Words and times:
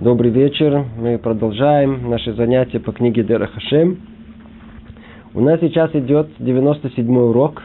Добрый 0.00 0.32
вечер. 0.32 0.86
Мы 0.98 1.18
продолжаем 1.18 2.10
наши 2.10 2.32
занятия 2.32 2.80
по 2.80 2.90
книге 2.90 3.22
Дера 3.22 3.46
Хашем. 3.46 4.00
У 5.34 5.40
нас 5.40 5.60
сейчас 5.60 5.94
идет 5.94 6.30
97 6.40 7.16
урок. 7.16 7.62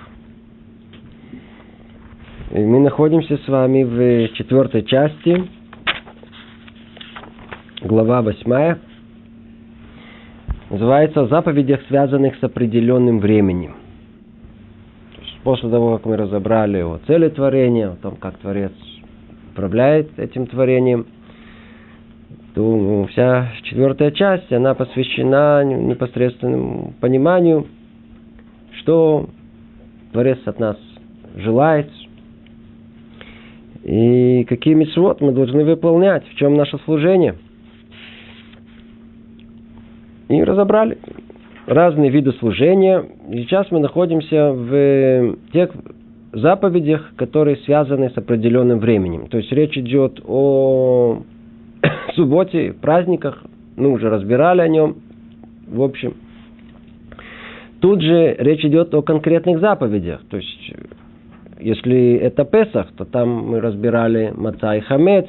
И 2.51 2.59
мы 2.59 2.81
находимся 2.81 3.35
с 3.35 3.47
вами 3.47 3.83
в 3.83 4.33
четвертой 4.35 4.83
части, 4.83 5.49
глава 7.81 8.21
8. 8.21 8.77
Называется 10.69 11.21
«О 11.21 11.27
заповедях, 11.27 11.81
связанных 11.87 12.35
с 12.35 12.43
определенным 12.43 13.21
временем». 13.21 13.73
После 15.43 15.67
того, 15.67 15.97
как 15.97 16.05
мы 16.05 16.15
разобрали 16.15 16.79
о 16.81 16.99
цели 17.07 17.29
творения, 17.29 17.89
о 17.89 17.95
том, 17.95 18.17
как 18.17 18.37
Творец 18.37 18.73
управляет 19.51 20.19
этим 20.19 20.45
творением– 20.45 21.07
то 22.53 22.61
ну, 22.61 23.07
вся 23.07 23.51
четвертая 23.63 24.11
часть, 24.11 24.51
она 24.51 24.73
посвящена 24.73 25.63
непосредственному 25.63 26.93
пониманию, 26.99 27.67
что 28.79 29.29
Творец 30.11 30.39
от 30.45 30.59
нас 30.59 30.77
желает, 31.35 31.89
и 33.83 34.45
какие 34.45 34.73
митцвот 34.73 35.21
мы 35.21 35.31
должны 35.31 35.63
выполнять, 35.63 36.27
в 36.27 36.35
чем 36.35 36.55
наше 36.55 36.77
служение. 36.79 37.35
И 40.27 40.43
разобрали 40.43 40.97
разные 41.65 42.09
виды 42.09 42.33
служения. 42.33 43.03
Сейчас 43.31 43.71
мы 43.71 43.79
находимся 43.79 44.51
в 44.51 45.37
тех 45.53 45.71
заповедях, 46.33 47.13
которые 47.15 47.57
связаны 47.57 48.09
с 48.09 48.17
определенным 48.17 48.79
временем. 48.79 49.27
То 49.27 49.37
есть 49.37 49.51
речь 49.51 49.77
идет 49.77 50.21
о 50.25 51.23
субботе, 52.15 52.73
праздниках, 52.73 53.43
мы 53.75 53.89
уже 53.91 54.09
разбирали 54.09 54.61
о 54.61 54.67
нем, 54.67 54.97
в 55.67 55.81
общем. 55.81 56.15
Тут 57.79 58.01
же 58.01 58.35
речь 58.39 58.65
идет 58.65 58.93
о 58.93 59.01
конкретных 59.01 59.59
заповедях, 59.59 60.21
то 60.29 60.37
есть 60.37 60.73
если 61.59 62.13
это 62.15 62.45
Песах, 62.45 62.87
то 62.97 63.05
там 63.05 63.49
мы 63.49 63.59
разбирали 63.59 64.33
Маца 64.35 64.75
и 64.75 64.79
Хамец. 64.79 65.27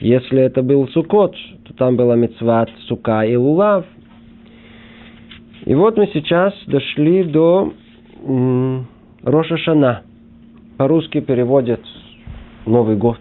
Если 0.00 0.40
это 0.40 0.62
был 0.62 0.88
Сукот, 0.88 1.34
то 1.64 1.74
там 1.74 1.96
была 1.96 2.16
Мецват, 2.16 2.70
Сука 2.86 3.22
и 3.22 3.36
Лулав. 3.36 3.84
И 5.66 5.74
вот 5.74 5.98
мы 5.98 6.06
сейчас 6.14 6.54
дошли 6.66 7.24
до 7.24 7.72
Роша 9.22 9.58
Шана. 9.58 10.02
По-русски 10.78 11.20
переводят 11.20 11.80
Новый 12.64 12.96
год 12.96 13.18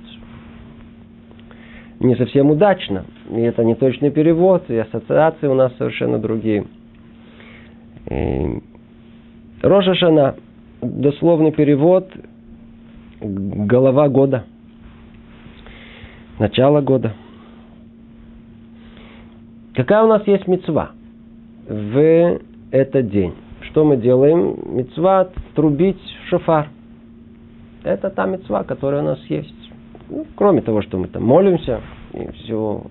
не 1.99 2.15
совсем 2.15 2.51
удачно. 2.51 3.05
И 3.31 3.39
это 3.39 3.63
не 3.63 3.75
точный 3.75 4.11
перевод, 4.11 4.69
и 4.69 4.77
ассоциации 4.77 5.47
у 5.47 5.53
нас 5.53 5.75
совершенно 5.77 6.19
другие. 6.19 6.65
Роша 9.61 9.95
Шана, 9.95 10.35
дословный 10.81 11.51
перевод, 11.51 12.09
голова 13.21 14.07
года, 14.09 14.45
начало 16.39 16.81
года. 16.81 17.13
Какая 19.75 20.03
у 20.03 20.07
нас 20.07 20.25
есть 20.27 20.47
мецва 20.47 20.91
в 21.67 22.39
этот 22.71 23.09
день? 23.09 23.33
Что 23.61 23.83
мы 23.83 23.97
делаем? 23.97 24.57
Мецва 24.75 25.29
трубить 25.55 26.01
шофар. 26.29 26.69
Это 27.83 28.09
та 28.09 28.25
мецва, 28.25 28.63
которая 28.63 29.01
у 29.01 29.05
нас 29.05 29.19
есть. 29.29 29.66
Ну, 30.09 30.25
кроме 30.35 30.61
того, 30.61 30.81
что 30.81 30.97
мы 30.97 31.07
там 31.07 31.23
молимся, 31.23 31.81
и 32.13 32.31
все, 32.31 32.81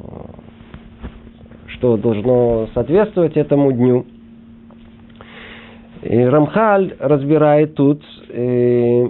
что 1.68 1.96
должно 1.96 2.68
соответствовать 2.74 3.36
этому 3.36 3.72
дню. 3.72 4.04
И 6.02 6.18
Рамхаль 6.18 6.94
разбирает 6.98 7.74
тут 7.74 8.02
э, 8.28 9.08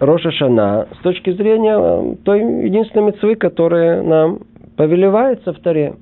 Роша 0.00 0.30
Шана 0.32 0.86
с 0.98 1.02
точки 1.02 1.30
зрения 1.30 1.76
э, 1.78 2.16
той 2.24 2.40
единственной 2.66 3.06
мецвы, 3.06 3.36
которая 3.36 4.02
нам 4.02 4.40
повелевается 4.76 5.54
в 5.54 5.60
Таре. 5.60 5.94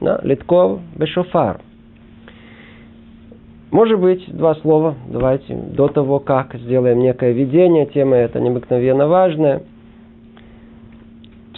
Да, 0.00 0.20
Литков 0.22 0.80
Бешофар. 0.96 1.60
Может 3.70 3.98
быть, 3.98 4.24
два 4.28 4.54
слова, 4.56 4.94
давайте, 5.08 5.54
до 5.54 5.88
того, 5.88 6.18
как 6.18 6.54
сделаем 6.54 6.98
некое 6.98 7.32
видение, 7.32 7.86
тема 7.86 8.16
эта 8.16 8.38
необыкновенно 8.40 9.08
важная– 9.08 9.62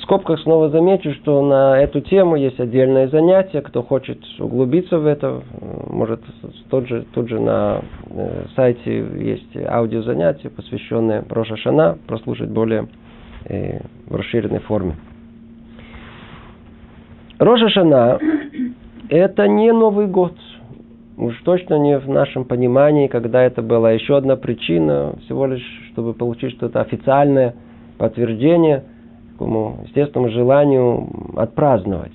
скобках 0.04 0.40
снова 0.40 0.68
замечу, 0.68 1.12
что 1.14 1.42
на 1.42 1.78
эту 1.78 2.00
тему 2.00 2.36
есть 2.36 2.60
отдельное 2.60 3.08
занятие. 3.08 3.62
Кто 3.62 3.82
хочет 3.82 4.18
углубиться 4.38 4.98
в 4.98 5.06
это, 5.06 5.42
может 5.88 6.20
тот 6.70 6.86
же, 6.86 7.04
тут 7.12 7.28
же 7.28 7.40
на 7.40 7.82
э, 8.10 8.44
сайте 8.54 8.98
есть 9.18 9.56
аудиозанятие, 9.56 10.50
посвященное 10.50 11.24
Роша 11.28 11.56
Шана, 11.56 11.98
прослушать 12.06 12.50
более 12.50 12.88
э, 13.46 13.80
в 14.06 14.14
расширенной 14.14 14.60
форме. 14.60 14.94
Роша 17.38 17.68
Шана– 17.70 18.18
это 19.08 19.48
не 19.48 19.72
Новый 19.72 20.06
год. 20.06 20.34
Уж 21.16 21.34
точно 21.44 21.78
не 21.78 21.98
в 21.98 22.08
нашем 22.08 22.44
понимании, 22.44 23.06
когда 23.06 23.42
это 23.42 23.62
была 23.62 23.92
еще 23.92 24.16
одна 24.16 24.36
причина, 24.36 25.14
всего 25.24 25.46
лишь, 25.46 25.64
чтобы 25.92 26.12
получить 26.12 26.52
что-то 26.52 26.80
официальное 26.80 27.54
подтверждение– 27.98 28.84
такому 29.34 29.80
естественному 29.84 30.32
желанию 30.32 31.08
отпраздновать. 31.36 32.12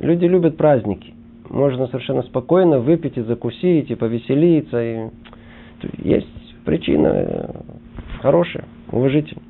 Люди 0.00 0.26
любят 0.26 0.56
праздники. 0.56 1.14
Можно 1.48 1.86
совершенно 1.86 2.22
спокойно 2.22 2.80
выпить 2.80 3.16
и 3.16 3.22
закусить, 3.22 3.90
и 3.90 3.94
повеселиться. 3.94 4.82
И... 4.82 5.08
Есть 6.02 6.26
причина 6.64 7.06
э, 7.06 7.48
хорошая, 8.20 8.64
уважительная. 8.90 9.44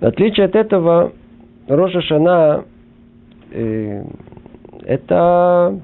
В 0.00 0.04
отличие 0.04 0.46
от 0.46 0.56
этого, 0.56 1.12
Рожа 1.68 2.02
Шана 2.02 2.64
э, 3.52 4.04
это 4.84 5.80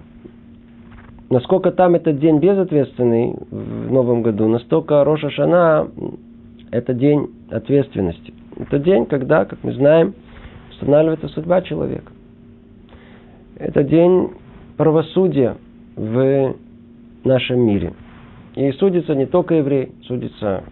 насколько 1.30 1.70
там 1.70 1.94
этот 1.94 2.18
день 2.18 2.38
безответственный 2.38 3.34
в 3.50 3.92
Новом 3.92 4.22
году, 4.22 4.48
настолько 4.48 5.04
Роша 5.04 5.30
Шана 5.30 5.88
это 6.70 6.94
день 6.94 7.28
ответственности. 7.50 8.34
Это 8.58 8.78
день, 8.80 9.06
когда, 9.06 9.44
как 9.44 9.62
мы 9.62 9.72
знаем, 9.72 10.14
устанавливается 10.70 11.28
судьба 11.28 11.62
человека. 11.62 12.12
Это 13.56 13.84
день 13.84 14.32
правосудия 14.76 15.56
в 15.96 16.56
нашем 17.24 17.60
мире. 17.60 17.92
И 18.56 18.70
судится 18.72 19.14
не 19.14 19.26
только 19.26 19.54
евреи, 19.54 19.92
судится 20.02 20.64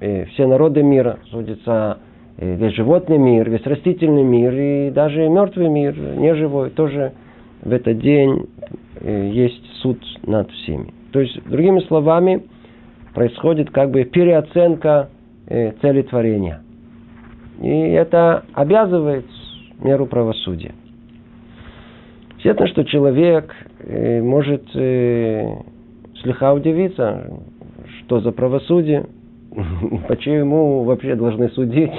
и 0.00 0.24
все 0.32 0.46
народы 0.46 0.82
мира, 0.82 1.20
судится 1.30 1.98
весь 2.38 2.74
животный 2.74 3.18
мир, 3.18 3.48
весь 3.48 3.64
растительный 3.66 4.24
мир 4.24 4.52
и 4.52 4.90
даже 4.90 5.28
мертвый 5.28 5.68
мир, 5.68 5.96
неживой, 5.96 6.70
тоже 6.70 7.12
в 7.62 7.72
этот 7.72 8.00
день 8.00 8.48
есть 9.00 9.64
суд 9.80 9.98
над 10.26 10.50
всеми. 10.50 10.92
То 11.12 11.20
есть, 11.20 11.40
другими 11.48 11.80
словами, 11.80 12.42
происходит 13.14 13.70
как 13.70 13.90
бы 13.92 14.02
переоценка 14.04 15.10
цели 15.46 16.02
творения– 16.02 16.62
и 17.62 17.92
это 17.92 18.44
обязывает 18.54 19.26
меру 19.80 20.06
правосудия. 20.06 20.74
Естественно, 22.38 22.68
что 22.68 22.84
человек 22.84 23.54
э, 23.78 24.20
может 24.20 24.64
э, 24.74 25.58
слегка 26.22 26.52
удивиться, 26.54 27.38
что 28.00 28.20
за 28.20 28.32
правосудие, 28.32 29.06
почему 30.08 30.82
вообще 30.82 31.14
должны 31.14 31.50
судить. 31.50 31.92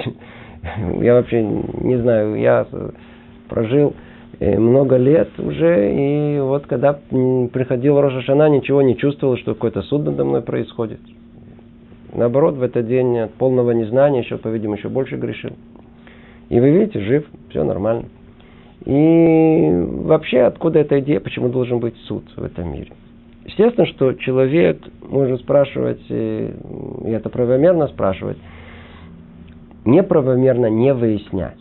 Я 1.00 1.14
вообще 1.14 1.42
не 1.42 1.96
знаю, 1.96 2.36
я 2.36 2.66
прожил 3.48 3.94
э, 4.40 4.58
много 4.58 4.96
лет 4.96 5.30
уже, 5.38 5.94
и 5.94 6.40
вот 6.40 6.66
когда 6.66 6.92
приходил 6.92 7.98
Рожашана, 8.00 8.50
ничего 8.50 8.82
не 8.82 8.98
чувствовал, 8.98 9.38
что 9.38 9.54
какой-то 9.54 9.80
суд 9.82 10.04
надо 10.04 10.26
мной 10.26 10.42
происходит. 10.42 11.00
Наоборот, 12.14 12.54
в 12.54 12.62
этот 12.62 12.86
день 12.86 13.18
от 13.18 13.34
полного 13.34 13.72
незнания 13.72 14.20
еще, 14.20 14.38
по-видимому, 14.38 14.76
еще 14.76 14.88
больше 14.88 15.16
грешил. 15.16 15.50
И 16.48 16.60
вы 16.60 16.70
видите, 16.70 17.00
жив, 17.00 17.26
все 17.50 17.64
нормально. 17.64 18.04
И 18.84 19.70
вообще, 20.04 20.42
откуда 20.42 20.78
эта 20.78 21.00
идея, 21.00 21.18
почему 21.18 21.48
должен 21.48 21.80
быть 21.80 21.96
суд 22.06 22.24
в 22.36 22.44
этом 22.44 22.72
мире? 22.72 22.92
Естественно, 23.44 23.86
что 23.86 24.12
человек, 24.14 24.78
можно 25.02 25.36
спрашивать, 25.38 26.02
и 26.08 26.54
это 27.04 27.28
правомерно 27.30 27.88
спрашивать, 27.88 28.38
неправомерно 29.84 30.66
не 30.66 30.94
выяснять. 30.94 31.58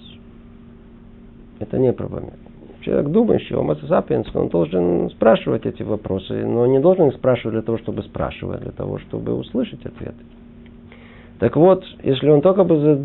Это 1.60 1.78
неправомерно. 1.80 2.38
Человек 2.82 3.08
думающий, 3.08 3.56
homo 3.56 3.80
sapiens, 3.88 4.28
он 4.34 4.50
должен 4.50 5.10
спрашивать 5.12 5.66
эти 5.66 5.84
вопросы, 5.84 6.46
но 6.46 6.66
не 6.66 6.80
должен 6.80 7.08
их 7.08 7.16
спрашивать 7.16 7.54
для 7.54 7.62
того, 7.62 7.78
чтобы 7.78 8.04
спрашивать, 8.04 8.62
для 8.62 8.72
того, 8.72 9.00
чтобы 9.00 9.34
услышать 9.34 9.86
ответы. 9.86 10.24
Так 11.40 11.56
вот, 11.56 11.84
если 12.04 12.30
он 12.30 12.42
только 12.42 12.64
бы 12.64 13.00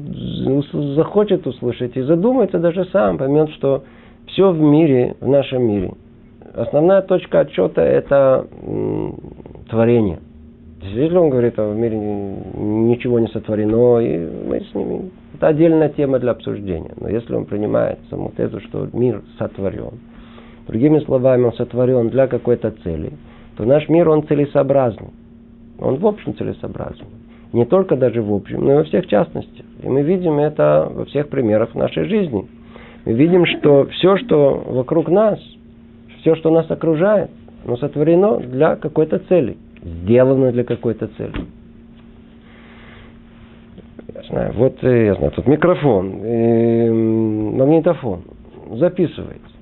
захочет 0.94 1.46
услышать 1.46 1.96
и 1.96 2.02
задумается 2.02 2.58
даже 2.58 2.84
сам, 2.86 3.18
поймет, 3.18 3.50
что 3.50 3.84
все 4.26 4.50
в 4.50 4.60
мире, 4.60 5.16
в 5.20 5.28
нашем 5.28 5.62
мире, 5.62 5.92
основная 6.54 7.02
точка 7.02 7.40
отчета– 7.40 7.82
это 7.84 8.46
творение. 9.68 10.20
Если 10.80 11.16
он 11.16 11.30
говорит, 11.30 11.54
что 11.54 11.70
в 11.70 11.76
мире 11.76 11.98
ничего 11.98 13.18
не 13.18 13.26
сотворено, 13.28 13.98
и 13.98 14.18
мы 14.46 14.60
с 14.60 14.74
ними... 14.74 15.10
Это 15.34 15.48
отдельная 15.48 15.88
тема 15.88 16.18
для 16.18 16.30
обсуждения. 16.32 16.92
Но 17.00 17.08
если 17.08 17.34
он 17.34 17.46
принимает 17.46 17.98
саму 18.10 18.30
тезу, 18.36 18.60
что 18.60 18.88
мир 18.92 19.22
сотворен, 19.38 19.98
другими 20.68 21.00
словами, 21.00 21.44
он 21.44 21.52
сотворен 21.54 22.10
для 22.10 22.28
какой-то 22.28 22.70
цели, 22.84 23.12
то 23.56 23.64
наш 23.64 23.88
мир, 23.88 24.08
он 24.08 24.26
целесообразный. 24.26 25.10
Он 25.80 25.96
в 25.96 26.06
общем 26.06 26.36
целесообразен. 26.36 27.06
Не 27.52 27.64
только 27.64 27.96
даже 27.96 28.20
в 28.20 28.32
общем, 28.32 28.64
но 28.64 28.72
и 28.72 28.76
во 28.76 28.84
всех 28.84 29.06
частностях. 29.06 29.64
И 29.82 29.88
мы 29.88 30.02
видим 30.02 30.38
это 30.38 30.90
во 30.92 31.04
всех 31.06 31.28
примерах 31.28 31.74
нашей 31.74 32.04
жизни. 32.04 32.46
Мы 33.04 33.12
видим, 33.14 33.46
что 33.46 33.86
все, 33.86 34.18
что 34.18 34.62
вокруг 34.66 35.08
нас, 35.08 35.40
все, 36.20 36.34
что 36.36 36.50
нас 36.50 36.70
окружает, 36.70 37.30
оно 37.64 37.76
сотворено 37.76 38.38
для 38.38 38.76
какой-то 38.76 39.18
цели, 39.20 39.56
сделано 39.82 40.52
для 40.52 40.64
какой-то 40.64 41.08
цели. 41.16 41.32
Я 44.14 44.22
знаю, 44.28 44.52
вот 44.54 44.82
э, 44.82 45.06
я 45.06 45.14
знаю, 45.14 45.32
тут 45.32 45.46
микрофон, 45.46 46.20
э, 46.22 46.90
магнитофон 46.92 48.22
записывается. 48.72 49.56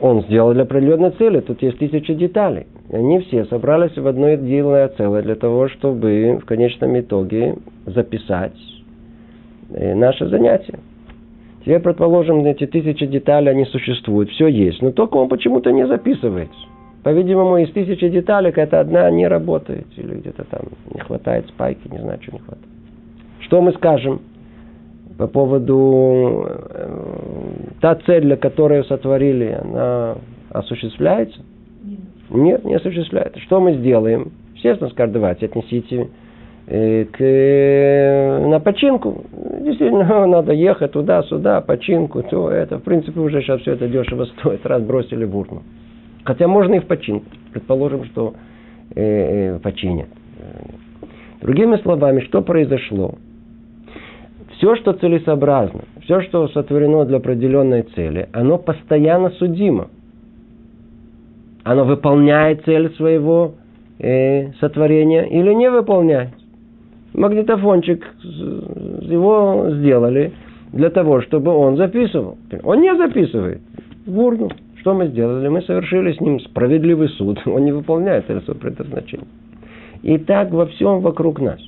Он 0.00 0.22
сделал 0.22 0.52
для 0.52 0.62
определенной 0.62 1.10
цели, 1.12 1.40
тут 1.40 1.62
есть 1.62 1.78
тысячи 1.78 2.14
деталей. 2.14 2.66
И 2.90 2.96
они 2.96 3.20
все 3.20 3.44
собрались 3.46 3.96
в 3.96 4.06
одно 4.06 4.28
единое 4.28 4.88
целое 4.88 5.22
для 5.22 5.34
того, 5.34 5.68
чтобы 5.68 6.38
в 6.42 6.46
конечном 6.46 6.98
итоге 6.98 7.56
записать 7.84 8.56
э, 9.70 9.94
наше 9.94 10.26
занятие. 10.28 10.78
Теперь, 11.60 11.80
предположим, 11.80 12.44
эти 12.46 12.66
тысячи 12.66 13.04
деталей, 13.04 13.50
они 13.50 13.66
существуют, 13.66 14.30
все 14.30 14.46
есть, 14.46 14.80
но 14.80 14.90
только 14.90 15.16
он 15.16 15.28
почему-то 15.28 15.70
не 15.70 15.86
записывается. 15.86 16.58
По-видимому, 17.02 17.58
из 17.58 17.70
тысячи 17.72 18.08
деталек 18.08 18.56
это 18.56 18.80
одна 18.80 19.10
не 19.10 19.28
работает, 19.28 19.86
или 19.96 20.14
где-то 20.14 20.44
там 20.44 20.62
не 20.92 21.00
хватает 21.00 21.46
спайки, 21.48 21.86
не 21.88 21.98
знаю, 21.98 22.18
что 22.22 22.32
не 22.32 22.38
хватает. 22.38 22.68
Что 23.40 23.60
мы 23.60 23.72
скажем 23.72 24.20
по 25.18 25.26
поводу 25.26 26.46
э, 26.48 27.00
та 27.82 27.96
цель, 27.96 28.22
для 28.22 28.36
которой 28.36 28.82
сотворили, 28.84 29.58
она 29.60 30.16
осуществляется? 30.50 31.40
Нет, 32.30 32.64
не 32.64 32.74
осуществляется. 32.74 33.40
Что 33.40 33.60
мы 33.60 33.74
сделаем? 33.74 34.32
Естественно, 34.54 34.90
скажем, 34.90 35.14
давайте 35.14 35.46
отнесите 35.46 36.08
э, 36.66 37.04
к, 37.04 38.48
на 38.48 38.60
починку. 38.60 39.24
Действительно, 39.60 40.26
надо 40.26 40.52
ехать 40.52 40.92
туда-сюда, 40.92 41.60
починку, 41.60 42.22
то 42.22 42.50
это. 42.50 42.78
В 42.78 42.82
принципе, 42.82 43.20
уже 43.20 43.40
сейчас 43.40 43.60
все 43.62 43.72
это 43.72 43.88
дешево 43.88 44.24
стоит, 44.24 44.64
раз 44.66 44.82
бросили 44.82 45.24
в 45.24 45.36
урну. 45.36 45.62
Хотя 46.24 46.48
можно 46.48 46.74
и 46.74 46.80
в 46.80 46.86
починку. 46.86 47.26
Предположим, 47.52 48.04
что 48.06 48.34
э, 48.94 49.54
э, 49.54 49.58
починят. 49.60 50.08
Другими 51.40 51.76
словами, 51.76 52.20
что 52.20 52.42
произошло? 52.42 53.14
Все, 54.56 54.74
что 54.74 54.92
целесообразно, 54.92 55.82
все, 56.02 56.20
что 56.22 56.48
сотворено 56.48 57.04
для 57.04 57.18
определенной 57.18 57.82
цели, 57.82 58.28
оно 58.32 58.58
постоянно 58.58 59.30
судимо– 59.30 59.88
оно 61.68 61.84
выполняет 61.84 62.64
цель 62.64 62.90
своего 62.94 63.52
э, 63.98 64.52
сотворения 64.52 65.28
или 65.28 65.52
не 65.52 65.70
выполняет. 65.70 66.30
Магнитофончик 67.12 68.06
его 68.22 69.66
сделали 69.72 70.32
для 70.72 70.88
того, 70.88 71.20
чтобы 71.20 71.50
он 71.50 71.76
записывал. 71.76 72.38
Он 72.62 72.80
не 72.80 72.96
записывает 72.96 73.60
в 74.06 74.18
урну. 74.18 74.48
Что 74.80 74.94
мы 74.94 75.08
сделали? 75.08 75.48
Мы 75.48 75.60
совершили 75.60 76.12
с 76.12 76.20
ним 76.22 76.40
справедливый 76.40 77.10
суд. 77.10 77.38
Он 77.44 77.66
не 77.66 77.72
выполняет 77.72 78.30
это 78.30 78.40
свое 78.46 78.58
предназначение. 78.58 79.26
И 80.02 80.16
так 80.16 80.50
во 80.50 80.64
всем 80.66 81.00
вокруг 81.00 81.38
нас. 81.38 81.60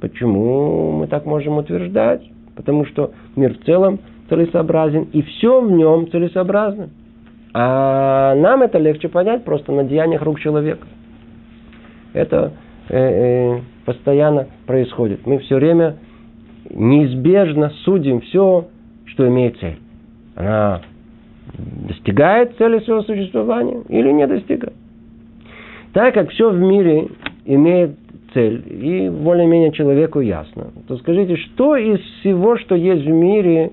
Почему 0.00 0.92
мы 0.92 1.08
так 1.08 1.26
можем 1.26 1.58
утверждать? 1.58 2.22
Потому 2.54 2.84
что 2.84 3.10
мир 3.34 3.54
в 3.54 3.64
целом 3.64 3.98
целесообразен, 4.28 5.08
и 5.12 5.22
все 5.22 5.60
в 5.60 5.72
нем 5.72 6.08
целесообразно. 6.08 6.90
А 7.52 8.34
нам 8.36 8.62
это 8.62 8.78
легче 8.78 9.08
понять 9.08 9.44
просто 9.44 9.72
на 9.72 9.84
деяниях 9.84 10.22
рук 10.22 10.40
человека. 10.40 10.86
Это 12.12 12.52
э, 12.88 12.96
э, 12.98 13.60
постоянно 13.84 14.46
происходит. 14.66 15.26
Мы 15.26 15.38
все 15.38 15.56
время 15.56 15.96
неизбежно 16.68 17.70
судим 17.84 18.20
все, 18.20 18.68
что 19.06 19.26
имеет 19.26 19.58
цель. 19.58 19.78
Она 20.36 20.82
достигает 21.88 22.56
цели 22.56 22.78
своего 22.80 23.02
существования 23.02 23.82
или 23.88 24.10
не 24.12 24.26
достигает. 24.26 24.74
Так 25.92 26.14
как 26.14 26.30
все 26.30 26.50
в 26.50 26.58
мире 26.58 27.08
имеет 27.44 27.96
цель, 28.32 28.62
и 28.68 29.08
более-менее 29.08 29.72
человеку 29.72 30.20
ясно, 30.20 30.68
то 30.86 30.96
скажите, 30.98 31.36
что 31.36 31.76
из 31.76 31.98
всего, 32.20 32.56
что 32.58 32.76
есть 32.76 33.04
в 33.04 33.10
мире, 33.10 33.72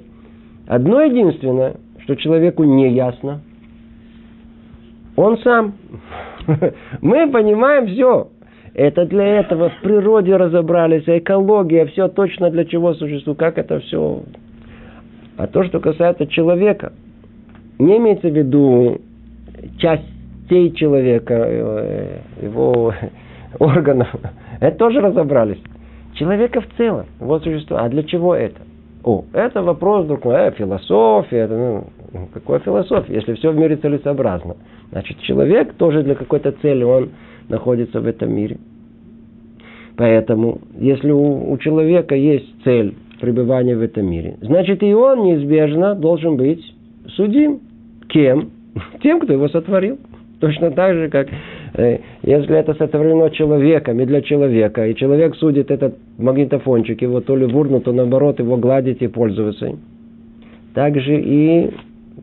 одно 0.68 1.02
единственное, 1.02 1.76
что 2.04 2.16
человеку 2.16 2.64
не 2.64 2.90
ясно, 2.90 3.42
он 5.18 5.38
сам. 5.40 5.74
Мы 7.02 7.30
понимаем 7.30 7.88
все. 7.88 8.30
Это 8.74 9.06
для 9.06 9.40
этого 9.40 9.70
в 9.70 9.82
природе 9.82 10.36
разобрались, 10.36 11.04
экология, 11.08 11.88
все 11.88 12.08
точно 12.08 12.52
для 12.52 12.64
чего 12.64 12.94
существует, 12.94 13.40
как 13.40 13.58
это 13.58 13.80
все. 13.80 14.22
А 15.36 15.48
то, 15.48 15.64
что 15.64 15.80
касается 15.80 16.28
человека, 16.28 16.94
не 17.80 17.98
имеется 17.98 18.30
в 18.30 18.38
виду 18.38 19.02
частей 19.80 20.72
человека, 20.74 21.34
э, 21.34 22.20
его 22.44 22.94
органов. 23.60 24.10
Это 24.60 24.78
тоже 24.78 25.02
разобрались. 25.02 25.62
Человека 26.14 26.62
в 26.62 26.68
целом, 26.78 27.08
вот 27.20 27.44
существо. 27.44 27.78
А 27.78 27.90
для 27.90 28.04
чего 28.04 28.36
это? 28.36 28.62
О, 29.04 29.24
это 29.34 29.64
вопрос 29.64 30.06
другой, 30.06 30.36
э, 30.36 30.52
философия, 30.52 31.38
это, 31.38 31.58
ну, 31.58 31.84
какая 32.34 32.60
философия, 32.60 33.16
если 33.16 33.34
все 33.34 33.52
в 33.52 33.58
мире 33.58 33.78
целесообразно. 33.78 34.58
Значит, 34.92 35.20
человек 35.22 35.74
тоже 35.74 36.04
для 36.04 36.16
какой-то 36.16 36.52
цели, 36.62 36.84
он 36.84 37.10
находится 37.50 38.02
в 38.02 38.08
этом 38.08 38.34
мире. 38.34 38.58
Поэтому, 39.98 40.62
если 40.78 41.12
у, 41.12 41.52
у 41.52 41.58
человека 41.58 42.16
есть 42.16 42.48
цель 42.64 42.96
пребывания 43.20 43.76
в 43.76 43.82
этом 43.82 44.10
мире, 44.10 44.38
значит 44.42 44.84
и 44.84 44.94
он 44.94 45.24
неизбежно 45.24 45.96
должен 45.96 46.38
быть 46.38 46.64
судим. 47.16 47.62
Кем? 48.08 48.52
Тем, 49.02 49.20
кто 49.20 49.34
его 49.34 49.50
сотворил. 49.50 49.98
Точно 50.40 50.70
так 50.70 50.94
же, 50.94 51.10
как 51.10 51.30
э, 51.74 51.98
если 52.22 52.56
это 52.58 52.76
сотворено 52.76 53.32
человеком 53.32 54.00
и 54.00 54.06
для 54.06 54.22
человека, 54.22 54.86
и 54.86 54.96
человек 54.96 55.36
судит 55.36 55.72
этот 55.72 55.98
магнитофончик, 56.20 57.02
его 57.02 57.22
то 57.22 57.36
ли 57.36 57.46
в 57.46 57.80
то 57.80 57.92
наоборот 57.92 58.40
его 58.40 58.56
гладить 58.58 59.02
и 59.02 59.08
пользоваться 59.08 59.66
им. 59.66 59.80
Также 60.76 61.20
и 61.20 61.72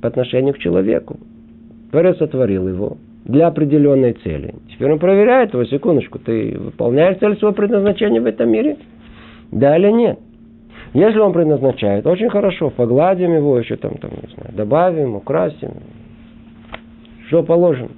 по 0.04 0.08
отношению 0.08 0.52
к 0.52 0.58
человеку. 0.58 1.16
Творец 1.90 2.18
сотворил 2.18 2.68
его 2.68 2.98
для 3.24 3.46
определенной 3.46 4.12
цели. 4.12 4.54
Теперь 4.70 4.92
он 4.92 4.98
проверяет 4.98 5.54
его, 5.54 5.64
секундочку, 5.64 6.18
ты 6.18 6.58
выполняешь 6.58 7.16
цель 7.20 7.38
своего 7.38 7.54
предназначения 7.54 8.20
в 8.20 8.26
этом 8.26 8.50
мире? 8.50 8.76
Да 9.50 9.74
или 9.78 9.90
нет? 9.90 10.18
Если 10.92 11.18
он 11.18 11.32
предназначает, 11.32 12.06
очень 12.06 12.28
хорошо, 12.28 12.68
погладим 12.68 13.34
его 13.34 13.58
еще 13.58 13.76
там, 13.76 13.94
там 13.94 14.10
не 14.10 14.28
знаю, 14.34 14.54
добавим, 14.54 15.14
украсим. 15.14 15.70
Что 17.28 17.42
положено? 17.42 17.88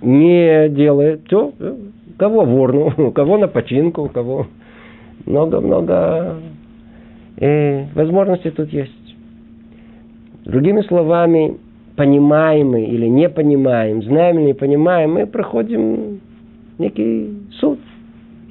Не 0.00 0.70
делает, 0.70 1.24
то 1.24 1.52
кого 2.16 2.46
в 2.46 2.54
урну, 2.58 3.12
кого 3.14 3.36
на 3.36 3.48
починку, 3.48 4.08
кого 4.08 4.46
много-много 5.26 6.36
э, 7.36 7.84
возможностей 7.94 8.50
тут 8.50 8.72
есть. 8.72 8.99
Другими 10.50 10.82
словами, 10.82 11.58
понимаем 11.94 12.70
мы 12.70 12.84
или 12.84 13.06
не 13.06 13.28
понимаем, 13.28 14.02
знаем 14.02 14.40
или 14.40 14.46
не 14.46 14.54
понимаем, 14.54 15.12
мы 15.12 15.26
проходим 15.26 16.20
некий 16.76 17.38
суд. 17.60 17.78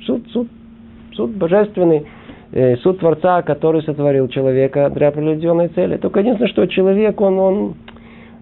Суд, 0.06 0.24
суд, 0.32 0.48
суд 1.12 1.32
божественный, 1.32 2.06
э, 2.54 2.78
суд 2.78 3.00
Творца, 3.00 3.42
который 3.42 3.82
сотворил 3.82 4.30
человека 4.30 4.90
для 4.96 5.10
определенной 5.10 5.68
цели. 5.68 5.98
Только 5.98 6.22
единственное, 6.22 6.50
что 6.50 6.68
человек, 6.68 7.20
он, 7.20 7.38
он, 7.38 7.74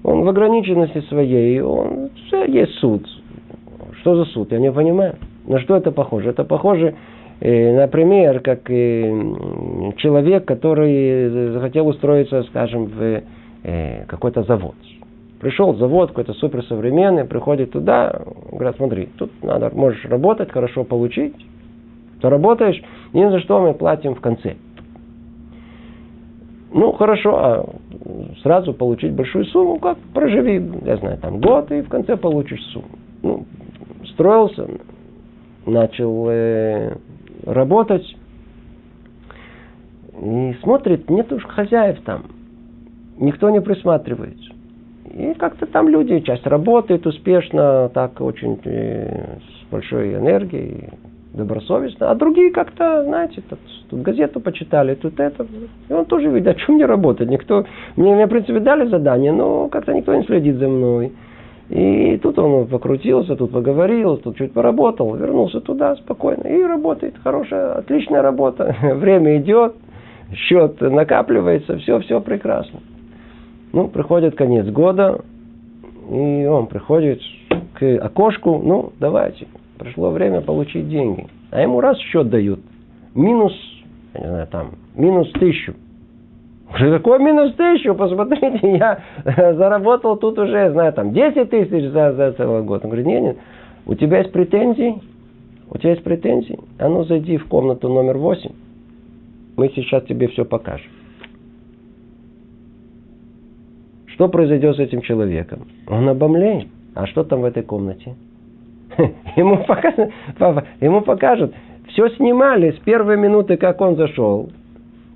он 0.04 0.22
в 0.22 0.30
ограниченности 0.30 1.02
своей, 1.10 1.60
он, 1.60 2.12
все 2.28 2.46
есть 2.46 2.74
суд. 2.74 3.08
Что 4.02 4.18
за 4.18 4.26
суд? 4.26 4.52
Я 4.52 4.60
не 4.60 4.72
понимаю. 4.72 5.16
На 5.48 5.60
что 5.62 5.76
это 5.76 5.92
похоже? 5.92 6.30
Это 6.30 6.44
похоже, 6.44 6.94
э, 7.40 7.76
например, 7.76 8.40
как 8.42 8.70
э, 8.70 9.94
человек, 9.98 10.46
который 10.46 11.54
захотел 11.54 11.88
устроиться, 11.88 12.44
скажем, 12.44 12.86
в 12.86 13.24
э, 13.64 14.06
какой-то 14.06 14.44
завод. 14.44 14.76
Пришел 15.40 15.76
завод 15.76 16.10
какой-то 16.10 16.34
суперсовременный, 16.34 17.26
приходит 17.26 17.72
туда, 17.72 18.22
говорят, 18.52 18.78
смотри, 18.78 19.10
тут 19.18 19.32
надо, 19.44 19.70
можешь 19.74 20.04
работать, 20.06 20.52
хорошо 20.52 20.84
получить, 20.84 21.36
то 22.22 22.30
работаешь, 22.30 22.82
и 23.14 23.20
за 23.20 23.40
что 23.42 23.62
мы 23.62 23.74
платим 23.74 24.16
в 24.16 24.22
конце. 24.22 24.56
Ну, 26.74 26.92
хорошо, 26.94 27.38
а 27.38 27.70
сразу 28.42 28.74
получить 28.74 29.14
большую 29.14 29.46
сумму, 29.46 29.80
как 29.80 29.98
проживи, 30.14 30.62
я 30.86 30.98
знаю, 30.98 31.18
там 31.20 31.40
год, 31.40 31.72
и 31.72 31.82
в 31.82 31.90
конце 31.90 32.18
получишь 32.18 32.64
сумму. 32.74 32.88
Ну, 33.22 33.46
строился, 34.14 34.68
начал 35.66 36.28
э, 36.30 36.98
работать, 37.46 38.16
и 40.20 40.56
смотрит, 40.64 41.10
нет 41.10 41.32
уж 41.32 41.44
хозяев 41.46 42.02
там. 42.02 42.24
Никто 43.17 43.50
не 43.50 43.62
присматривается. 43.62 44.51
И 45.13 45.33
как-то 45.33 45.65
там 45.65 45.89
люди, 45.89 46.19
часть 46.19 46.45
работает 46.45 47.07
успешно, 47.07 47.89
так 47.93 48.21
очень 48.21 48.59
э, 48.65 49.38
с 49.39 49.71
большой 49.71 50.15
энергией, 50.15 50.89
добросовестно, 51.33 52.12
а 52.12 52.15
другие 52.15 52.51
как-то, 52.51 53.03
знаете, 53.03 53.41
тут, 53.50 53.59
тут 53.89 54.01
газету 54.01 54.39
почитали, 54.39 54.95
тут 54.95 55.19
это. 55.19 55.45
И 55.89 55.93
он 55.93 56.05
тоже 56.05 56.29
видит, 56.29 56.55
а 56.55 56.59
что 56.59 56.74
мне 56.74 56.86
работать? 56.86 57.29
Никто, 57.29 57.65
мне, 57.95 58.13
мне, 58.13 58.25
в 58.25 58.29
принципе, 58.29 58.59
дали 58.59 58.88
задание, 58.88 59.31
но 59.31 59.69
как-то 59.69 59.93
никто 59.93 60.13
не 60.13 60.24
следит 60.24 60.57
за 60.57 60.67
мной. 60.67 61.13
И 61.69 62.17
тут 62.24 62.39
он 62.39 62.67
покрутился, 62.67 63.36
тут 63.36 63.51
поговорил, 63.51 64.17
тут 64.17 64.38
чуть 64.38 64.53
поработал, 64.53 65.15
вернулся 65.15 65.59
туда 65.59 65.95
спокойно 65.97 66.47
и 66.47 66.63
работает. 66.63 67.15
Хорошая, 67.24 67.74
отличная 67.74 68.21
работа. 68.21 68.75
Время 68.81 69.38
идет, 69.38 69.75
счет 70.33 70.79
накапливается, 70.79 71.77
все, 71.77 72.00
все 72.00 72.21
прекрасно. 72.21 72.79
Ну, 73.74 73.88
приходит 73.88 74.36
конец 74.36 74.65
года, 74.67 75.21
и 76.09 76.45
он 76.45 76.67
приходит 76.67 77.21
к 77.74 77.97
окошку, 77.97 78.62
ну, 78.63 78.93
давайте, 79.00 79.47
пришло 79.77 80.09
время 80.12 80.41
получить 80.41 80.89
деньги. 80.89 81.27
А 81.51 81.62
ему 81.62 81.81
раз 81.81 81.97
счет 82.00 82.29
дают, 82.29 82.59
минус, 83.13 83.53
я 84.13 84.21
не 84.21 84.27
знаю, 84.27 84.47
там, 84.47 84.71
минус 84.95 85.31
тысячу. 85.33 85.74
Какой 86.71 87.19
минус 87.19 87.53
тысячу? 87.55 87.95
Посмотрите, 87.95 88.59
я 88.63 89.00
заработал 89.53 90.17
тут 90.17 90.38
уже, 90.38 90.71
знаю, 90.71 90.93
там 90.93 91.13
10 91.13 91.50
тысяч 91.50 91.91
за, 91.91 92.13
за 92.13 92.33
целый 92.33 92.63
год. 92.63 92.83
Он 92.83 92.89
говорит, 92.89 93.05
нет, 93.05 93.21
нет, 93.21 93.38
у 93.86 93.95
тебя 93.95 94.19
есть 94.19 94.31
претензии? 94.31 95.01
У 95.69 95.77
тебя 95.77 95.91
есть 95.91 96.03
претензии? 96.03 96.59
А 96.79 96.88
ну 96.89 97.03
зайди 97.03 97.38
в 97.38 97.47
комнату 97.47 97.89
номер 97.89 98.17
8. 98.17 98.51
Мы 99.57 99.69
сейчас 99.75 100.03
тебе 100.03 100.27
все 100.27 100.45
покажем. 100.45 100.91
Что 104.17 104.29
произойдет 104.29 104.75
с 104.75 104.79
этим 104.79 105.01
человеком? 105.01 105.67
Он 105.88 106.09
обомлеет. 106.09 106.69
А 106.95 107.05
что 107.05 107.24
там 107.24 107.41
в 107.41 107.45
этой 107.45 107.62
комнате? 107.62 108.15
Ему 109.36 109.63
покажут, 109.63 110.09
папа, 110.39 110.63
ему 110.81 111.01
покажут. 111.01 111.53
Все 111.89 112.09
снимали 112.09 112.71
с 112.71 112.79
первой 112.79 113.15
минуты, 113.15 113.57
как 113.57 113.79
он 113.79 113.95
зашел. 113.95 114.50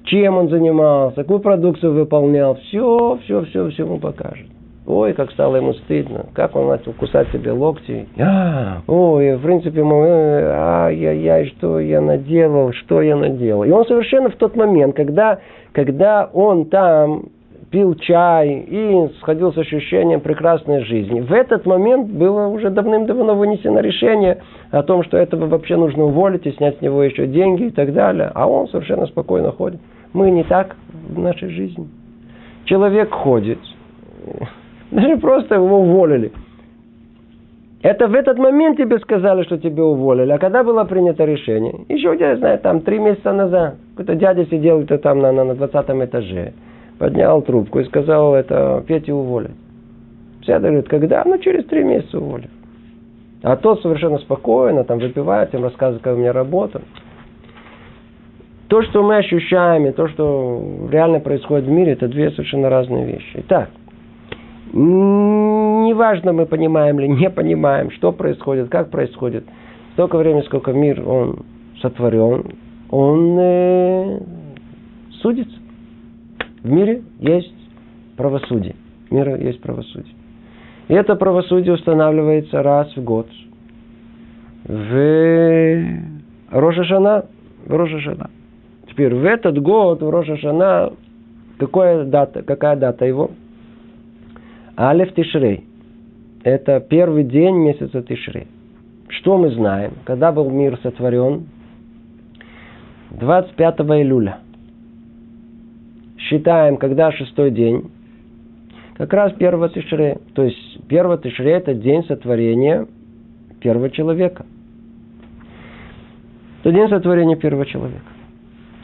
Чем 0.03 0.37
он 0.37 0.49
занимался, 0.49 1.23
какую 1.23 1.39
продукцию 1.39 1.93
выполнял. 1.93 2.57
Все, 2.57 3.17
все, 3.23 3.43
все, 3.45 3.69
все 3.69 3.83
ему 3.85 3.97
покажут. 3.97 4.47
Ой, 4.85 5.13
как 5.13 5.31
стало 5.31 5.55
ему 5.55 5.73
стыдно, 5.73 6.27
как 6.33 6.55
он 6.55 6.67
начал 6.67 6.93
кусать 6.93 7.27
себе 7.31 7.51
локти. 7.53 8.07
А, 8.19 8.81
ой, 8.85 9.35
в 9.35 9.41
принципе, 9.41 9.83
мы, 9.83 10.43
ай-яй-яй, 10.45 11.47
что 11.47 11.79
я 11.79 12.01
наделал, 12.01 12.71
что 12.73 13.01
я 13.01 13.15
наделал. 13.15 13.63
И 13.63 13.71
он 13.71 13.83
совершенно 13.87 14.29
в 14.29 14.35
тот 14.35 14.55
момент, 14.55 14.95
когда, 14.95 15.39
когда 15.71 16.29
он 16.31 16.65
там 16.65 17.23
пил 17.71 17.95
чай 17.95 18.65
и 18.67 19.09
сходил 19.21 19.53
с 19.53 19.57
ощущением 19.57 20.19
прекрасной 20.19 20.83
жизни. 20.83 21.21
В 21.21 21.31
этот 21.31 21.65
момент 21.65 22.09
было 22.09 22.47
уже 22.47 22.69
давным-давно 22.69 23.33
вынесено 23.35 23.79
решение 23.79 24.43
о 24.71 24.83
том, 24.83 25.03
что 25.03 25.17
этого 25.17 25.47
вообще 25.47 25.77
нужно 25.77 26.03
уволить 26.03 26.45
и 26.45 26.51
снять 26.51 26.77
с 26.77 26.81
него 26.81 27.01
еще 27.01 27.27
деньги 27.27 27.63
и 27.63 27.71
так 27.71 27.93
далее. 27.93 28.29
А 28.35 28.45
он 28.47 28.67
совершенно 28.67 29.07
спокойно 29.07 29.51
ходит. 29.51 29.79
Мы 30.13 30.31
не 30.31 30.43
так 30.43 30.75
в 31.09 31.17
нашей 31.17 31.49
жизни. 31.49 31.87
Человек 32.65 33.09
ходит, 33.11 33.59
даже 34.91 35.17
просто 35.17 35.55
его 35.55 35.79
уволили. 35.79 36.31
Это 37.83 38.07
в 38.07 38.13
этот 38.13 38.37
момент 38.37 38.77
тебе 38.77 38.99
сказали, 38.99 39.43
что 39.43 39.57
тебя 39.57 39.83
уволили. 39.83 40.31
А 40.31 40.37
когда 40.37 40.63
было 40.63 40.83
принято 40.83 41.25
решение? 41.25 41.85
Еще, 41.89 42.15
я 42.19 42.35
знаю, 42.35 42.59
там 42.59 42.81
три 42.81 42.99
месяца 42.99 43.33
назад. 43.33 43.77
Какой-то 43.95 44.13
дядя 44.15 44.45
сидел 44.45 44.79
где-то 44.79 44.99
там 44.99 45.19
на, 45.19 45.31
на, 45.31 45.45
на 45.45 45.55
20 45.55 45.89
этаже 45.89 46.53
поднял 47.01 47.41
трубку 47.41 47.79
и 47.79 47.85
сказал, 47.85 48.35
это 48.35 48.83
Петя 48.85 49.15
уволят. 49.15 49.53
Все 50.43 50.59
говорят, 50.59 50.87
когда? 50.87 51.23
Ну, 51.25 51.39
через 51.39 51.65
три 51.65 51.83
месяца 51.83 52.19
уволят. 52.19 52.51
А 53.41 53.55
тот 53.55 53.81
совершенно 53.81 54.19
спокойно, 54.19 54.83
там 54.83 54.99
выпивает, 54.99 55.51
им 55.55 55.63
рассказывает, 55.63 56.03
как 56.03 56.15
у 56.15 56.19
меня 56.19 56.31
работа. 56.31 56.83
То, 58.67 58.83
что 58.83 59.01
мы 59.01 59.17
ощущаем, 59.17 59.87
и 59.87 59.91
то, 59.91 60.07
что 60.09 60.87
реально 60.91 61.21
происходит 61.21 61.65
в 61.65 61.71
мире, 61.71 61.93
это 61.93 62.07
две 62.07 62.29
совершенно 62.29 62.69
разные 62.69 63.03
вещи. 63.07 63.31
Итак, 63.47 63.71
неважно, 64.71 66.33
мы 66.33 66.45
понимаем 66.45 66.99
или 66.99 67.07
не 67.07 67.31
понимаем, 67.31 67.89
что 67.89 68.11
происходит, 68.11 68.69
как 68.69 68.91
происходит, 68.91 69.43
столько 69.93 70.17
времени, 70.17 70.41
сколько 70.41 70.71
мир, 70.71 71.01
он 71.03 71.39
сотворен, 71.81 72.43
он 72.91 73.37
э, 73.39 74.19
судится. 75.13 75.60
В 76.63 76.69
мире 76.69 77.01
есть 77.19 77.53
правосудие. 78.17 78.75
В 79.09 79.13
мире 79.13 79.37
есть 79.39 79.61
правосудие. 79.61 80.13
И 80.87 80.93
это 80.93 81.15
правосудие 81.15 81.73
устанавливается 81.73 82.61
раз 82.61 82.95
в 82.95 83.03
год. 83.03 83.27
В 84.65 85.85
Рожешана. 86.51 87.25
В 87.65 87.75
Рожешана. 87.75 88.29
Теперь 88.89 89.15
в 89.15 89.23
этот 89.23 89.59
год, 89.59 90.01
в 90.01 90.09
Рожешана, 90.09 90.93
какая 91.57 92.03
дата, 92.03 92.43
какая 92.43 92.75
дата 92.75 93.05
его? 93.05 93.31
Алеф 94.77 95.13
Тишрей. 95.15 95.65
Это 96.43 96.79
первый 96.79 97.23
день 97.23 97.55
месяца 97.55 98.01
Тишрей. 98.03 98.47
Что 99.07 99.37
мы 99.37 99.51
знаем? 99.51 99.93
Когда 100.03 100.31
был 100.31 100.49
мир 100.49 100.77
сотворен? 100.83 101.47
25 103.11 103.79
июля– 103.79 104.39
считаем, 106.31 106.77
когда 106.77 107.11
шестой 107.11 107.51
день, 107.51 107.91
как 108.95 109.13
раз 109.13 109.33
первого 109.33 109.69
тишре. 109.69 110.19
То 110.33 110.43
есть 110.43 110.87
первого 110.87 111.17
тишре 111.17 111.51
это 111.51 111.73
день 111.73 112.03
сотворения 112.05 112.87
первого 113.59 113.89
человека. 113.89 114.45
Это 116.61 116.71
день 116.71 116.87
сотворения 116.89 117.35
первого 117.35 117.65
человека. 117.65 118.05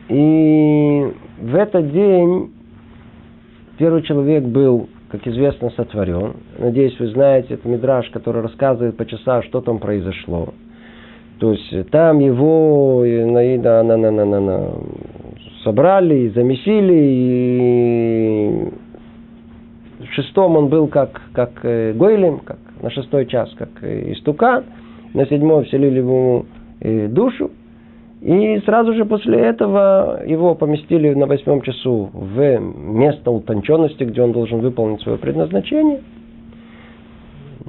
И 0.10 1.13
в 1.42 1.56
этот 1.56 1.92
день 1.92 2.51
первый 3.77 4.01
человек 4.04 4.44
был, 4.44 4.89
как 5.10 5.25
известно, 5.27 5.70
сотворен. 5.72 6.34
Надеюсь, 6.58 7.00
вы 7.00 7.08
знаете, 7.08 7.54
это 7.54 7.68
мидраж, 7.68 8.10
который 8.10 8.42
рассказывает 8.42 8.98
по 8.98 9.06
часам, 9.06 9.44
что 9.44 9.62
там 9.62 9.80
произошло. 9.80 10.54
То 11.39 11.51
есть 11.54 11.92
там 11.92 12.20
его 12.20 13.04
на, 13.06 13.84
на, 13.84 13.84
на, 13.84 14.12
на, 14.12 14.25
на, 14.25 14.39
на, 14.39 14.74
собрали, 15.67 16.15
и 16.15 16.29
замесили, 16.29 16.93
и 16.93 18.69
в 20.00 20.13
шестом 20.13 20.55
он 20.55 20.69
был 20.69 20.88
как, 20.88 21.21
как 21.33 21.59
э, 21.63 21.91
Гойлем, 21.91 22.39
как 22.39 22.57
на 22.81 22.89
шестой 22.89 23.25
час, 23.25 23.53
как 23.57 23.69
э, 23.81 24.13
истукан, 24.13 24.63
на 25.13 25.25
седьмой 25.25 25.65
вселили 25.65 25.97
ему 25.97 26.45
э, 26.79 27.09
душу, 27.09 27.51
и 28.21 28.62
сразу 28.65 28.93
же 28.93 29.03
после 29.03 29.39
этого 29.39 30.21
его 30.25 30.55
поместили 30.55 31.13
на 31.13 31.25
восьмом 31.25 31.62
часу 31.62 32.12
в 32.13 32.59
место 32.59 33.29
утонченности, 33.29 34.05
где 34.05 34.21
он 34.21 34.31
должен 34.31 34.62
выполнить 34.62 35.01
свое 35.01 35.17
предназначение. 35.17 36.00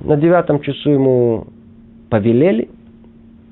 На 0.00 0.16
девятом 0.16 0.60
часу 0.60 0.90
ему 0.90 1.46
повелели, 2.10 2.68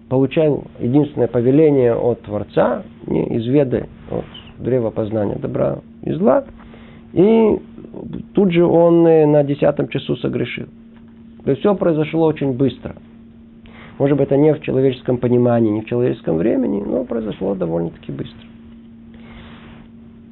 получал 0.09 0.63
единственное 0.79 1.27
повеление 1.27 1.97
от 1.97 2.23
Творца, 2.23 2.85
не 3.09 3.39
изведай 3.39 3.87
от 4.09 4.25
древа 4.59 4.91
познания 4.91 5.37
добра 5.37 5.79
и 6.03 6.13
зла. 6.13 6.45
И 7.13 7.59
тут 8.35 8.53
же 8.53 8.65
он 8.65 9.07
э, 9.07 9.27
на 9.27 9.43
десятом 9.45 9.89
часу 9.89 10.17
согрешил. 10.17 10.67
То 11.45 11.51
есть 11.51 11.61
все 11.61 11.75
произошло 11.75 12.27
очень 12.27 12.53
быстро. 12.53 12.97
Может 13.99 14.19
быть, 14.19 14.27
это 14.27 14.37
не 14.37 14.53
в 14.53 14.61
человеческом 14.61 15.19
понимании, 15.19 15.71
не 15.71 15.81
в 15.81 15.87
человеческом 15.87 16.37
времени, 16.37 16.83
но 16.85 17.05
произошло 17.05 17.55
довольно-таки 17.55 18.13
быстро. 18.13 18.47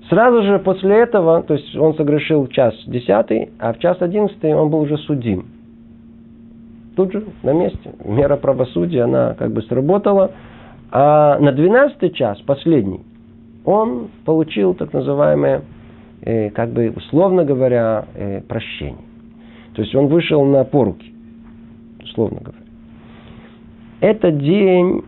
Сразу 0.09 0.43
же 0.43 0.59
после 0.59 0.97
этого, 0.97 1.43
то 1.43 1.55
есть 1.55 1.75
он 1.77 1.95
согрешил 1.95 2.45
в 2.45 2.51
час 2.51 2.75
десятый, 2.87 3.51
а 3.59 3.73
в 3.73 3.79
час 3.79 3.97
одиннадцатый 4.01 4.55
он 4.55 4.69
был 4.69 4.81
уже 4.81 4.99
судим. 4.99 5.47
Тут 6.95 7.13
же, 7.13 7.25
на 7.43 7.53
месте. 7.53 7.95
Мера 8.05 8.37
правосудия, 8.37 9.03
она 9.03 9.35
как 9.35 9.53
бы 9.53 9.63
сработала. 9.63 10.33
А 10.91 11.39
на 11.39 11.53
двенадцатый 11.53 12.11
час, 12.11 12.41
последний, 12.43 13.01
он 13.65 14.11
получил 14.25 14.75
так 14.75 14.93
называемое, 14.93 15.63
э, 16.23 16.51
как 16.51 16.71
бы 16.71 16.93
условно 16.95 17.45
говоря, 17.45 18.07
э, 18.15 18.41
прощение. 18.43 19.05
То 19.75 19.83
есть 19.83 19.95
он 19.95 20.07
вышел 20.07 20.45
на 20.45 20.65
поруки, 20.65 21.13
условно 22.03 22.41
говоря. 22.41 22.65
Это 24.01 24.31
день, 24.31 25.03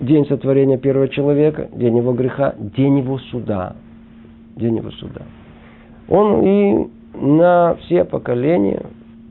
день 0.00 0.26
сотворения 0.26 0.78
первого 0.78 1.08
человека, 1.08 1.68
день 1.74 1.96
его 1.96 2.12
греха, 2.12 2.54
день 2.58 2.98
его 2.98 3.18
суда. 3.18 3.76
День 4.56 4.76
его 4.76 4.90
суда. 4.92 5.22
Он 6.08 6.42
и 6.44 6.88
на 7.14 7.76
все 7.80 8.04
поколения, 8.04 8.82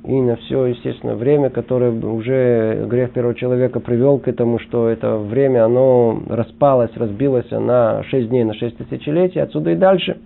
и 0.08 0.22
на 0.22 0.38
все, 0.38 0.68
естественно, 0.68 1.16
время, 1.16 1.50
которое 1.50 1.92
уже 1.92 2.86
грех 2.88 3.12
первого 3.12 3.36
человека 3.36 3.82
привел 3.82 4.20
к 4.20 4.30
этому, 4.30 4.58
что 4.58 4.88
это 4.88 5.18
время, 5.18 5.66
оно 5.66 6.24
распалось, 6.30 6.96
разбилось 6.96 7.52
на 7.52 8.04
6 8.04 8.30
дней, 8.30 8.46
на 8.46 8.54
6 8.54 8.78
тысячелетий, 8.78 9.42
отсюда 9.42 9.72
и 9.72 9.76
дальше. 9.76 10.18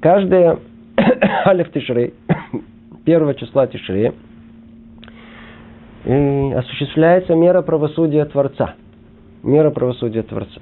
Каждое 0.00 0.58
Алиф 1.46 1.72
Тишрей, 1.72 2.12
первого 3.06 3.34
числа 3.34 3.66
Тишрея, 3.68 4.12
осуществляется 6.04 7.34
мера 7.34 7.62
правосудия 7.62 8.26
Творца. 8.26 8.74
Мера 9.42 9.70
правосудия 9.70 10.22
Творца. 10.24 10.60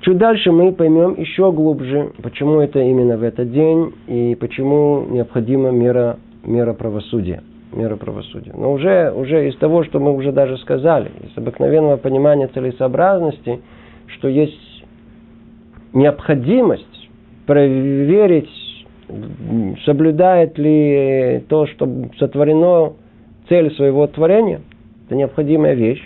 Чуть 0.00 0.16
дальше 0.16 0.50
мы 0.50 0.72
поймем 0.72 1.14
еще 1.18 1.52
глубже, 1.52 2.12
почему 2.22 2.60
это 2.60 2.80
именно 2.80 3.18
в 3.18 3.22
этот 3.22 3.52
день 3.52 3.92
и 4.06 4.34
почему 4.40 5.04
необходима 5.10 5.70
мера, 5.72 6.18
мера 6.44 6.72
правосудия. 6.72 7.42
Мера 7.72 7.96
правосудия. 7.96 8.52
Но 8.54 8.72
уже, 8.72 9.12
уже 9.12 9.48
из 9.48 9.56
того, 9.56 9.84
что 9.84 10.00
мы 10.00 10.14
уже 10.14 10.32
даже 10.32 10.56
сказали, 10.58 11.10
из 11.22 11.36
обыкновенного 11.36 11.98
понимания 11.98 12.48
целесообразности, 12.48 13.60
что 14.06 14.28
есть 14.28 14.84
необходимость 15.92 17.10
проверить, 17.46 18.50
соблюдает 19.84 20.58
ли 20.58 21.44
то, 21.48 21.66
что 21.66 21.88
сотворено 22.18 22.94
цель 23.48 23.74
своего 23.74 24.06
творения. 24.06 24.60
Это 25.06 25.16
необходимая 25.16 25.74
вещь. 25.74 26.02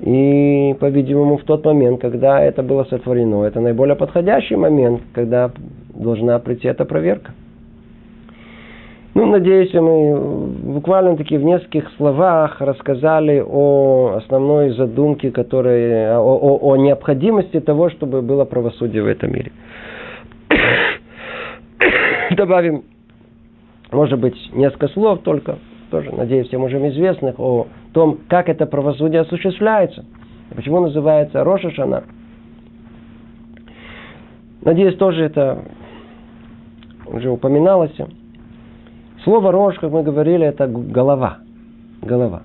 И, 0.00 0.74
по-видимому, 0.80 1.36
в 1.36 1.44
тот 1.44 1.64
момент, 1.66 2.00
когда 2.00 2.40
это 2.40 2.62
было 2.62 2.84
сотворено, 2.84 3.44
это 3.44 3.60
наиболее 3.60 3.96
подходящий 3.96 4.56
момент, 4.56 5.02
когда 5.12 5.50
должна 5.94 6.38
прийти 6.38 6.68
эта 6.68 6.86
проверка. 6.86 7.32
Ну, 9.20 9.26
надеюсь, 9.26 9.74
мы 9.74 10.16
буквально 10.72 11.14
таки 11.14 11.36
в 11.36 11.44
нескольких 11.44 11.90
словах 11.98 12.58
рассказали 12.62 13.44
о 13.46 14.14
основной 14.16 14.70
задумке, 14.70 15.30
которая, 15.30 16.18
о, 16.18 16.38
о, 16.38 16.70
о 16.70 16.76
необходимости 16.76 17.60
того, 17.60 17.90
чтобы 17.90 18.22
было 18.22 18.46
правосудие 18.46 19.02
в 19.02 19.06
этом 19.06 19.30
мире. 19.30 19.52
Добавим, 22.30 22.84
может 23.92 24.18
быть, 24.18 24.36
несколько 24.54 24.88
слов 24.88 25.18
только 25.18 25.58
тоже, 25.90 26.12
надеюсь, 26.16 26.48
всем 26.48 26.64
уже 26.64 26.78
известных, 26.88 27.38
о 27.38 27.66
том, 27.92 28.20
как 28.26 28.48
это 28.48 28.64
правосудие 28.64 29.20
осуществляется. 29.20 30.02
Почему 30.56 30.80
называется 30.80 31.44
Роша. 31.44 32.04
Надеюсь, 34.62 34.96
тоже 34.96 35.24
это 35.24 35.62
уже 37.06 37.28
упоминалось. 37.28 37.92
Слово 39.24 39.52
Рош, 39.52 39.78
как 39.78 39.90
мы 39.90 40.02
говорили, 40.02 40.46
это 40.46 40.66
голова. 40.66 41.38
Голова. 42.00 42.42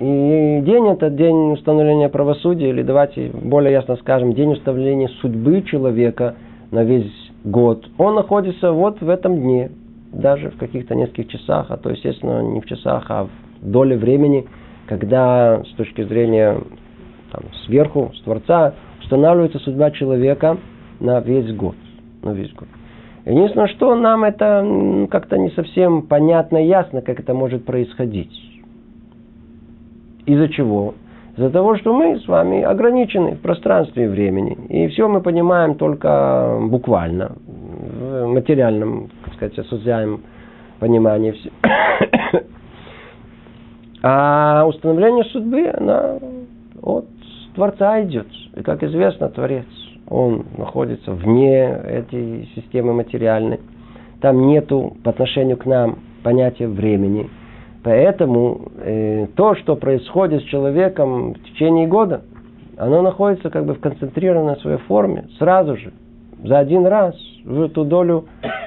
И 0.00 0.62
день 0.64 0.88
это 0.88 1.10
день 1.10 1.52
установления 1.52 2.08
правосудия, 2.08 2.70
или 2.70 2.82
давайте 2.82 3.30
более 3.30 3.72
ясно 3.72 3.96
скажем, 3.96 4.32
день 4.32 4.52
установления 4.52 5.08
судьбы 5.20 5.62
человека 5.62 6.36
на 6.70 6.82
весь 6.84 7.12
год. 7.44 7.86
Он 7.98 8.14
находится 8.14 8.72
вот 8.72 9.00
в 9.00 9.08
этом 9.08 9.40
дне, 9.40 9.70
даже 10.12 10.50
в 10.50 10.56
каких-то 10.56 10.94
нескольких 10.94 11.28
часах, 11.28 11.66
а 11.68 11.76
то, 11.76 11.90
естественно, 11.90 12.40
не 12.40 12.60
в 12.60 12.66
часах, 12.66 13.04
а 13.10 13.24
в 13.24 13.30
доле 13.62 13.96
времени, 13.96 14.46
когда 14.86 15.62
с 15.62 15.74
точки 15.76 16.02
зрения 16.02 16.58
там, 17.30 17.42
сверху, 17.66 18.10
с 18.16 18.22
Творца, 18.22 18.74
устанавливается 19.02 19.58
судьба 19.58 19.90
человека 19.92 20.56
на 20.98 21.20
весь 21.20 21.54
год. 21.54 21.76
На 22.22 22.30
весь 22.30 22.52
год. 22.52 22.68
Единственное, 23.26 23.68
что 23.68 23.94
нам 23.94 24.24
это 24.24 25.06
как-то 25.10 25.36
не 25.36 25.50
совсем 25.50 26.02
понятно 26.02 26.64
и 26.64 26.68
ясно, 26.68 27.02
как 27.02 27.20
это 27.20 27.34
может 27.34 27.64
происходить. 27.64 28.32
Из-за 30.26 30.48
чего? 30.48 30.94
Из-за 31.36 31.50
того, 31.50 31.76
что 31.76 31.94
мы 31.94 32.18
с 32.18 32.26
вами 32.26 32.62
ограничены 32.62 33.36
в 33.36 33.40
пространстве 33.40 34.04
и 34.04 34.08
времени. 34.08 34.56
И 34.68 34.88
все 34.88 35.08
мы 35.08 35.20
понимаем 35.20 35.74
только 35.74 36.58
буквально, 36.62 37.32
в 37.46 38.26
материальном 38.26 39.10
сказать, 39.34 39.58
осуществляем 39.58 40.22
понимание. 40.78 41.34
А 44.02 44.64
установление 44.66 45.24
судьбы, 45.24 45.70
она 45.76 46.18
от 46.80 47.04
Творца 47.54 48.02
идет. 48.02 48.28
И, 48.56 48.62
как 48.62 48.82
известно, 48.82 49.28
Творец, 49.28 49.66
он 50.10 50.44
находится 50.58 51.12
вне 51.12 51.62
этой 51.64 52.48
системы 52.54 52.92
материальной. 52.92 53.60
Там 54.20 54.46
нету 54.48 54.96
по 55.02 55.10
отношению 55.10 55.56
к 55.56 55.64
нам 55.64 56.00
понятия 56.22 56.66
времени. 56.66 57.30
Поэтому 57.82 58.68
э, 58.76 59.26
то, 59.36 59.54
что 59.54 59.76
происходит 59.76 60.42
с 60.42 60.46
человеком 60.46 61.32
в 61.32 61.42
течение 61.44 61.86
года, 61.86 62.22
оно 62.76 63.00
находится 63.00 63.48
как 63.48 63.64
бы 63.64 63.74
в 63.74 63.80
концентрированной 63.80 64.56
своей 64.56 64.78
форме 64.78 65.28
сразу 65.38 65.76
же, 65.76 65.92
за 66.44 66.58
один 66.58 66.86
раз 66.86 67.14
в 67.44 67.62
эту 67.62 67.84
долю, 67.84 68.24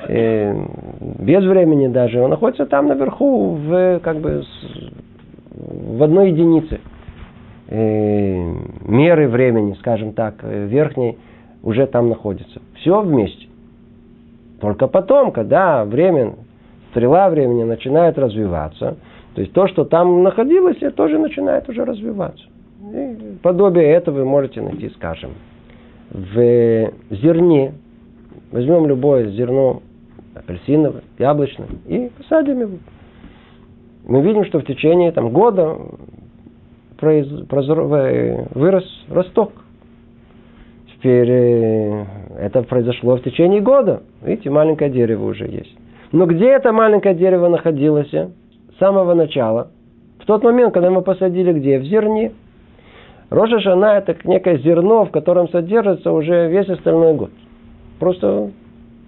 э, 0.07 0.55
без 1.19 1.43
времени 1.43 1.87
даже, 1.87 2.21
он 2.21 2.29
находится 2.29 2.65
там 2.65 2.87
наверху, 2.87 3.55
в, 3.55 3.99
как 3.99 4.17
бы, 4.17 4.43
в 5.51 6.03
одной 6.03 6.31
единице 6.31 6.79
э, 7.67 8.53
меры 8.85 9.27
времени, 9.27 9.73
скажем 9.79 10.13
так, 10.13 10.35
э, 10.41 10.65
верхней, 10.65 11.17
уже 11.63 11.87
там 11.87 12.09
находится. 12.09 12.61
Все 12.75 13.01
вместе. 13.01 13.47
Только 14.59 14.87
потом, 14.87 15.31
когда 15.31 15.83
время, 15.85 16.35
стрела 16.91 17.29
времени 17.29 17.63
начинает 17.63 18.17
развиваться, 18.17 18.97
то 19.33 19.41
есть 19.41 19.53
то, 19.53 19.67
что 19.67 19.83
там 19.83 20.21
находилось, 20.21 20.77
тоже 20.95 21.17
начинает 21.17 21.67
уже 21.67 21.85
развиваться. 21.85 22.45
И 22.93 23.37
подобие 23.41 23.91
этого 23.91 24.19
вы 24.19 24.25
можете 24.25 24.61
найти, 24.61 24.89
скажем, 24.89 25.31
в 26.11 26.91
зерне, 27.09 27.73
возьмем 28.51 28.85
любое 28.85 29.31
зерно, 29.31 29.81
апельсиновое, 30.35 31.01
яблочное, 31.17 31.67
и 31.87 32.11
посадим 32.17 32.59
его. 32.59 32.77
Мы 34.05 34.21
видим, 34.21 34.45
что 34.45 34.59
в 34.59 34.65
течение 34.65 35.11
там, 35.11 35.29
года 35.29 35.77
произ, 36.97 37.27
прозор, 37.47 37.83
вырос 38.53 39.05
росток. 39.09 39.53
Теперь 41.03 41.29
э, 41.29 42.05
это 42.39 42.63
произошло 42.63 43.17
в 43.17 43.23
течение 43.23 43.59
года. 43.59 44.03
Видите, 44.21 44.49
маленькое 44.49 44.89
дерево 44.89 45.25
уже 45.25 45.43
есть. 45.43 45.75
Но 46.13 46.25
где 46.25 46.47
это 46.51 46.71
маленькое 46.71 47.13
дерево 47.13 47.49
находилось? 47.49 48.09
С 48.09 48.79
самого 48.79 49.13
начала. 49.13 49.67
В 50.19 50.25
тот 50.25 50.45
момент, 50.45 50.73
когда 50.73 50.89
мы 50.89 51.01
посадили 51.01 51.51
где? 51.51 51.79
В 51.79 51.83
зерне. 51.83 52.31
Рожа 53.29 53.59
Шана 53.59 53.97
это 53.97 54.15
некое 54.23 54.57
зерно, 54.59 55.03
в 55.03 55.11
котором 55.11 55.49
содержится 55.49 56.09
уже 56.09 56.47
весь 56.47 56.69
остальной 56.69 57.15
год. 57.15 57.31
Просто 57.99 58.51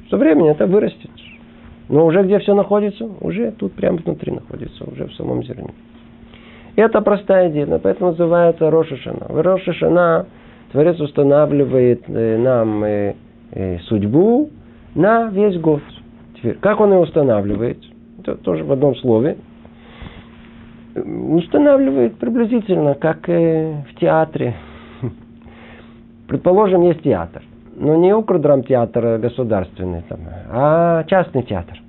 со 0.10 0.18
временем 0.18 0.52
это 0.52 0.68
вырастет. 0.68 1.12
Но 1.88 2.06
уже 2.08 2.24
где 2.24 2.40
все 2.40 2.56
находится? 2.56 3.10
Уже 3.22 3.52
тут 3.52 3.72
прямо 3.72 4.00
внутри 4.00 4.34
находится, 4.34 4.84
уже 4.84 5.06
в 5.06 5.14
самом 5.14 5.44
зерне. 5.46 5.74
Это 6.76 7.00
простая 7.00 7.50
идея, 7.52 7.80
поэтому 7.80 8.10
называется 8.10 8.70
Роша 8.70 8.98
Шана. 8.98 9.28
В 9.30 9.42
Роша 9.42 9.72
Шана 9.72 10.26
Творец 10.72 11.00
устанавливает 11.00 12.04
э, 12.08 12.38
нам 12.38 12.84
э, 12.84 13.16
э, 13.52 13.80
судьбу 13.80 14.50
на 14.94 15.28
весь 15.30 15.60
год. 15.60 15.82
Теперь, 16.36 16.56
как 16.56 16.80
он 16.80 16.92
ее 16.92 17.00
устанавливает? 17.00 17.80
Это 18.20 18.36
тоже 18.36 18.64
в 18.64 18.72
одном 18.72 18.96
слове 18.98 19.38
устанавливает 20.96 22.18
приблизительно, 22.18 22.96
как 22.96 23.28
в 23.28 23.86
театре. 24.00 24.56
Предположим, 26.28 26.84
есть 26.84 27.02
театр. 27.04 27.44
Но 27.76 27.98
не 27.98 28.14
Укрдрамтеатр 28.14 29.18
государственный, 29.18 30.04
там, 30.08 30.20
а 30.50 31.04
частный 31.04 31.44
театр. 31.44 31.82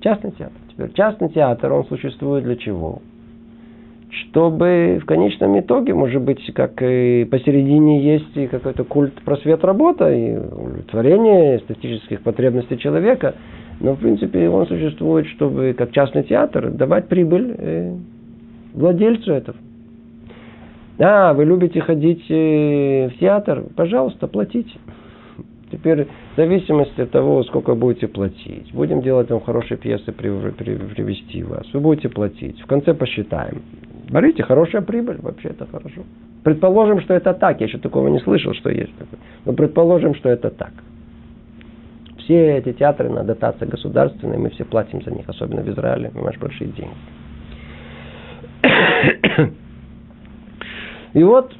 Частный 0.00 0.32
театр. 0.32 0.58
Теперь 0.70 0.92
частный 0.92 1.30
театр, 1.30 1.72
он 1.72 1.86
существует 1.86 2.44
для 2.44 2.56
чего? 2.56 3.00
Чтобы 4.12 5.00
в 5.02 5.06
конечном 5.06 5.58
итоге, 5.58 5.94
может 5.94 6.20
быть, 6.20 6.52
как 6.54 6.82
и 6.82 7.26
посередине 7.30 8.04
есть 8.14 8.36
и 8.36 8.46
какой-то 8.46 8.84
культ 8.84 9.14
просвет 9.24 9.64
работа 9.64 10.12
и 10.12 10.36
удовлетворение 10.36 11.58
эстетических 11.58 12.20
потребностей 12.22 12.78
человека– 12.78 13.34
но, 13.82 13.94
в 13.94 13.98
принципе, 13.98 14.48
он 14.48 14.66
существует, 14.68 15.26
чтобы, 15.26 15.74
как 15.76 15.90
частный 15.90 16.22
театр, 16.22 16.70
давать 16.70 17.08
прибыль 17.08 17.54
э, 17.58 17.96
владельцу 18.74 19.32
этого. 19.32 19.58
А, 21.00 21.32
вы 21.34 21.44
любите 21.44 21.80
ходить 21.80 22.24
э, 22.30 23.08
в 23.08 23.18
театр? 23.18 23.64
Пожалуйста, 23.74 24.28
платите. 24.28 24.78
Теперь 25.72 26.04
в 26.04 26.36
зависимости 26.36 27.00
от 27.00 27.10
того, 27.10 27.42
сколько 27.42 27.74
будете 27.74 28.06
платить. 28.06 28.72
Будем 28.72 29.02
делать 29.02 29.30
вам 29.30 29.40
хорошие 29.40 29.78
пьесы, 29.78 30.12
привести 30.12 31.42
вас. 31.42 31.66
Вы 31.72 31.80
будете 31.80 32.08
платить. 32.08 32.60
В 32.60 32.66
конце 32.66 32.94
посчитаем. 32.94 33.62
Смотрите, 34.12 34.42
хорошая 34.42 34.82
прибыль, 34.82 35.16
вообще 35.22 35.48
это 35.48 35.66
хорошо. 35.66 36.02
Предположим, 36.44 37.00
что 37.00 37.14
это 37.14 37.32
так. 37.32 37.58
Я 37.60 37.66
еще 37.66 37.78
такого 37.78 38.08
не 38.08 38.20
слышал, 38.20 38.52
что 38.52 38.68
есть 38.68 38.94
такое. 38.98 39.18
Но 39.46 39.54
предположим, 39.54 40.14
что 40.14 40.28
это 40.28 40.50
так. 40.50 40.72
Все 42.18 42.58
эти 42.58 42.74
театры 42.74 43.08
на 43.08 43.24
дотации 43.24 43.64
государственные, 43.64 44.38
мы 44.38 44.50
все 44.50 44.66
платим 44.66 45.00
за 45.02 45.12
них, 45.12 45.26
особенно 45.26 45.62
в 45.62 45.68
Израиле, 45.70 46.10
понимаешь, 46.10 46.38
большие 46.38 46.70
деньги. 46.72 46.94
И 51.14 51.22
вот 51.22 51.54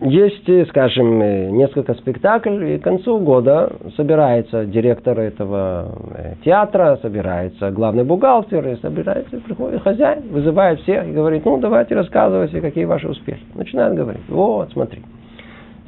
есть, 0.00 0.68
скажем, 0.68 1.18
несколько 1.56 1.94
спектаклей, 1.94 2.74
и 2.74 2.78
к 2.78 2.82
концу 2.82 3.18
года 3.18 3.72
собирается 3.96 4.66
директор 4.66 5.18
этого 5.18 5.94
э, 6.14 6.34
театра, 6.44 6.98
собирается 7.00 7.70
главный 7.70 8.04
бухгалтер, 8.04 8.68
и 8.68 8.76
собирается, 8.76 9.38
приходит 9.40 9.82
хозяин, 9.82 10.24
вызывает 10.30 10.80
всех 10.80 11.06
и 11.08 11.12
говорит, 11.12 11.46
ну, 11.46 11.56
давайте 11.58 11.94
рассказывайте, 11.94 12.60
какие 12.60 12.84
ваши 12.84 13.08
успехи. 13.08 13.42
Начинает 13.54 13.94
говорить, 13.94 14.22
вот, 14.28 14.70
смотри, 14.72 15.02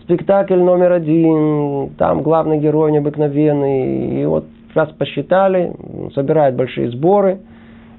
спектакль 0.04 0.56
номер 0.58 0.92
один, 0.92 1.90
там 1.98 2.22
главный 2.22 2.58
герой 2.58 2.92
необыкновенный, 2.92 4.22
и 4.22 4.24
вот 4.24 4.46
раз 4.74 4.88
посчитали, 4.92 5.72
собирает 6.14 6.56
большие 6.56 6.90
сборы, 6.90 7.40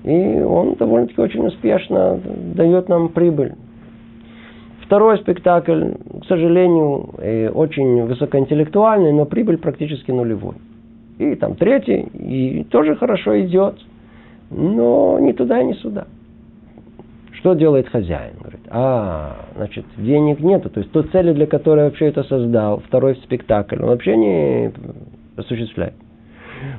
и 0.03 0.41
он 0.41 0.73
довольно-таки 0.73 1.21
очень 1.21 1.45
успешно 1.45 2.19
дает 2.55 2.89
нам 2.89 3.09
прибыль. 3.09 3.53
Второй 4.89 5.19
спектакль, 5.19 5.91
к 6.19 6.25
сожалению, 6.25 7.12
э, 7.19 7.49
очень 7.49 8.06
высокоинтеллектуальный, 8.06 9.12
но 9.12 9.25
прибыль 9.25 9.60
практически 9.60 10.10
нулевой. 10.10 10.56
И 11.19 11.36
там 11.36 11.54
третий, 11.54 12.08
и 12.15 12.63
тоже 12.63 12.95
хорошо 12.95 13.39
идет, 13.39 13.75
но 14.49 15.19
ни 15.19 15.32
туда, 15.34 15.62
ни 15.62 15.73
сюда. 15.73 16.08
Что 17.34 17.54
делает 17.54 17.88
хозяин? 17.88 18.34
Говорит, 18.39 18.62
а, 18.71 19.45
значит, 19.58 19.86
денег 19.95 20.39
нету. 20.39 20.71
То 20.71 20.80
есть 20.80 20.91
той 20.91 21.04
цели, 21.04 21.34
для 21.34 21.45
которой 21.45 21.86
вообще 21.86 22.08
это 22.08 22.23
создал, 22.23 22.80
второй 22.80 23.15
спектакль, 23.17 23.80
он 23.80 23.89
вообще 23.89 24.17
не 24.17 24.71
осуществляет. 25.38 25.93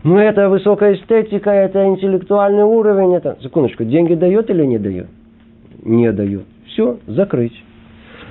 Ну, 0.03 0.19
это 0.19 0.49
высокая 0.49 0.95
эстетика, 0.95 1.51
это 1.51 1.87
интеллектуальный 1.87 2.65
уровень, 2.65 3.15
это... 3.15 3.39
Секундочку, 3.41 3.85
деньги 3.85 4.15
дает 4.15 4.51
или 4.51 4.65
не 4.65 4.81
дает? 4.81 5.07
Не 5.85 6.11
дает. 6.11 6.43
Все, 6.67 6.99
закрыть. 7.07 7.55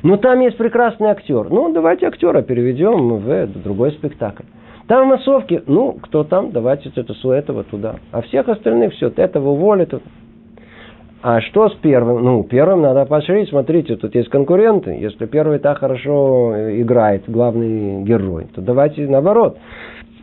Но 0.03 0.17
там 0.17 0.39
есть 0.41 0.57
прекрасный 0.57 1.09
актер. 1.09 1.49
Ну, 1.49 1.73
давайте 1.73 2.07
актера 2.07 2.41
переведем 2.41 3.17
в 3.17 3.47
другой 3.63 3.91
спектакль. 3.91 4.43
Там 4.87 5.07
массовки, 5.07 5.61
ну, 5.67 5.93
кто 6.01 6.23
там, 6.23 6.51
давайте 6.51 6.91
это 6.95 7.13
с 7.13 7.23
этого 7.23 7.63
туда. 7.63 7.95
А 8.11 8.21
всех 8.21 8.49
остальных 8.49 8.93
все, 8.93 9.11
этого 9.15 9.49
уволят. 9.49 9.93
А 11.21 11.41
что 11.41 11.69
с 11.69 11.75
первым? 11.75 12.23
Ну, 12.23 12.43
первым 12.43 12.81
надо 12.81 13.05
поощрить. 13.05 13.49
Смотрите, 13.49 13.97
тут 13.97 14.15
есть 14.15 14.29
конкуренты. 14.29 14.91
Если 14.91 15.25
первый 15.25 15.59
так 15.59 15.79
хорошо 15.79 16.55
играет, 16.79 17.23
главный 17.27 18.03
герой, 18.03 18.47
то 18.55 18.61
давайте 18.61 19.05
наоборот 19.05 19.57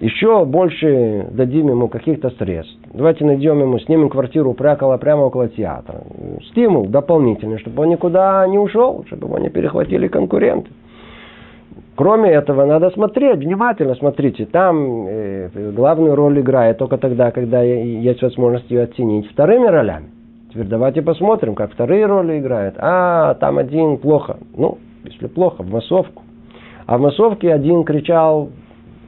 еще 0.00 0.44
больше 0.44 1.28
дадим 1.30 1.68
ему 1.68 1.88
каких-то 1.88 2.30
средств. 2.30 2.76
Давайте 2.92 3.24
найдем 3.24 3.60
ему, 3.60 3.78
снимем 3.78 4.10
квартиру 4.10 4.52
прямо, 4.52 4.98
прямо 4.98 5.22
около 5.22 5.48
театра. 5.48 6.02
Стимул 6.50 6.86
дополнительный, 6.86 7.58
чтобы 7.58 7.82
он 7.82 7.90
никуда 7.90 8.46
не 8.46 8.58
ушел, 8.58 9.04
чтобы 9.06 9.26
его 9.26 9.38
не 9.38 9.48
перехватили 9.48 10.08
конкуренты. 10.08 10.70
Кроме 11.94 12.30
этого, 12.30 12.66
надо 12.66 12.90
смотреть, 12.90 13.38
внимательно 13.38 13.94
смотрите. 13.94 14.44
Там 14.44 15.06
э, 15.08 15.48
главную 15.74 16.14
роль 16.14 16.40
играет 16.40 16.76
только 16.76 16.98
тогда, 16.98 17.30
когда 17.30 17.62
есть 17.62 18.20
возможность 18.20 18.70
ее 18.70 18.82
оценить 18.82 19.30
вторыми 19.30 19.66
ролями. 19.66 20.10
Теперь 20.50 20.66
давайте 20.66 21.00
посмотрим, 21.00 21.54
как 21.54 21.72
вторые 21.72 22.04
роли 22.04 22.38
играют. 22.38 22.74
А, 22.78 23.34
там 23.34 23.56
один 23.56 23.96
плохо. 23.96 24.36
Ну, 24.54 24.76
если 25.04 25.26
плохо, 25.26 25.62
в 25.62 25.70
массовку. 25.70 26.22
А 26.86 26.98
в 26.98 27.00
массовке 27.00 27.52
один 27.52 27.84
кричал 27.84 28.50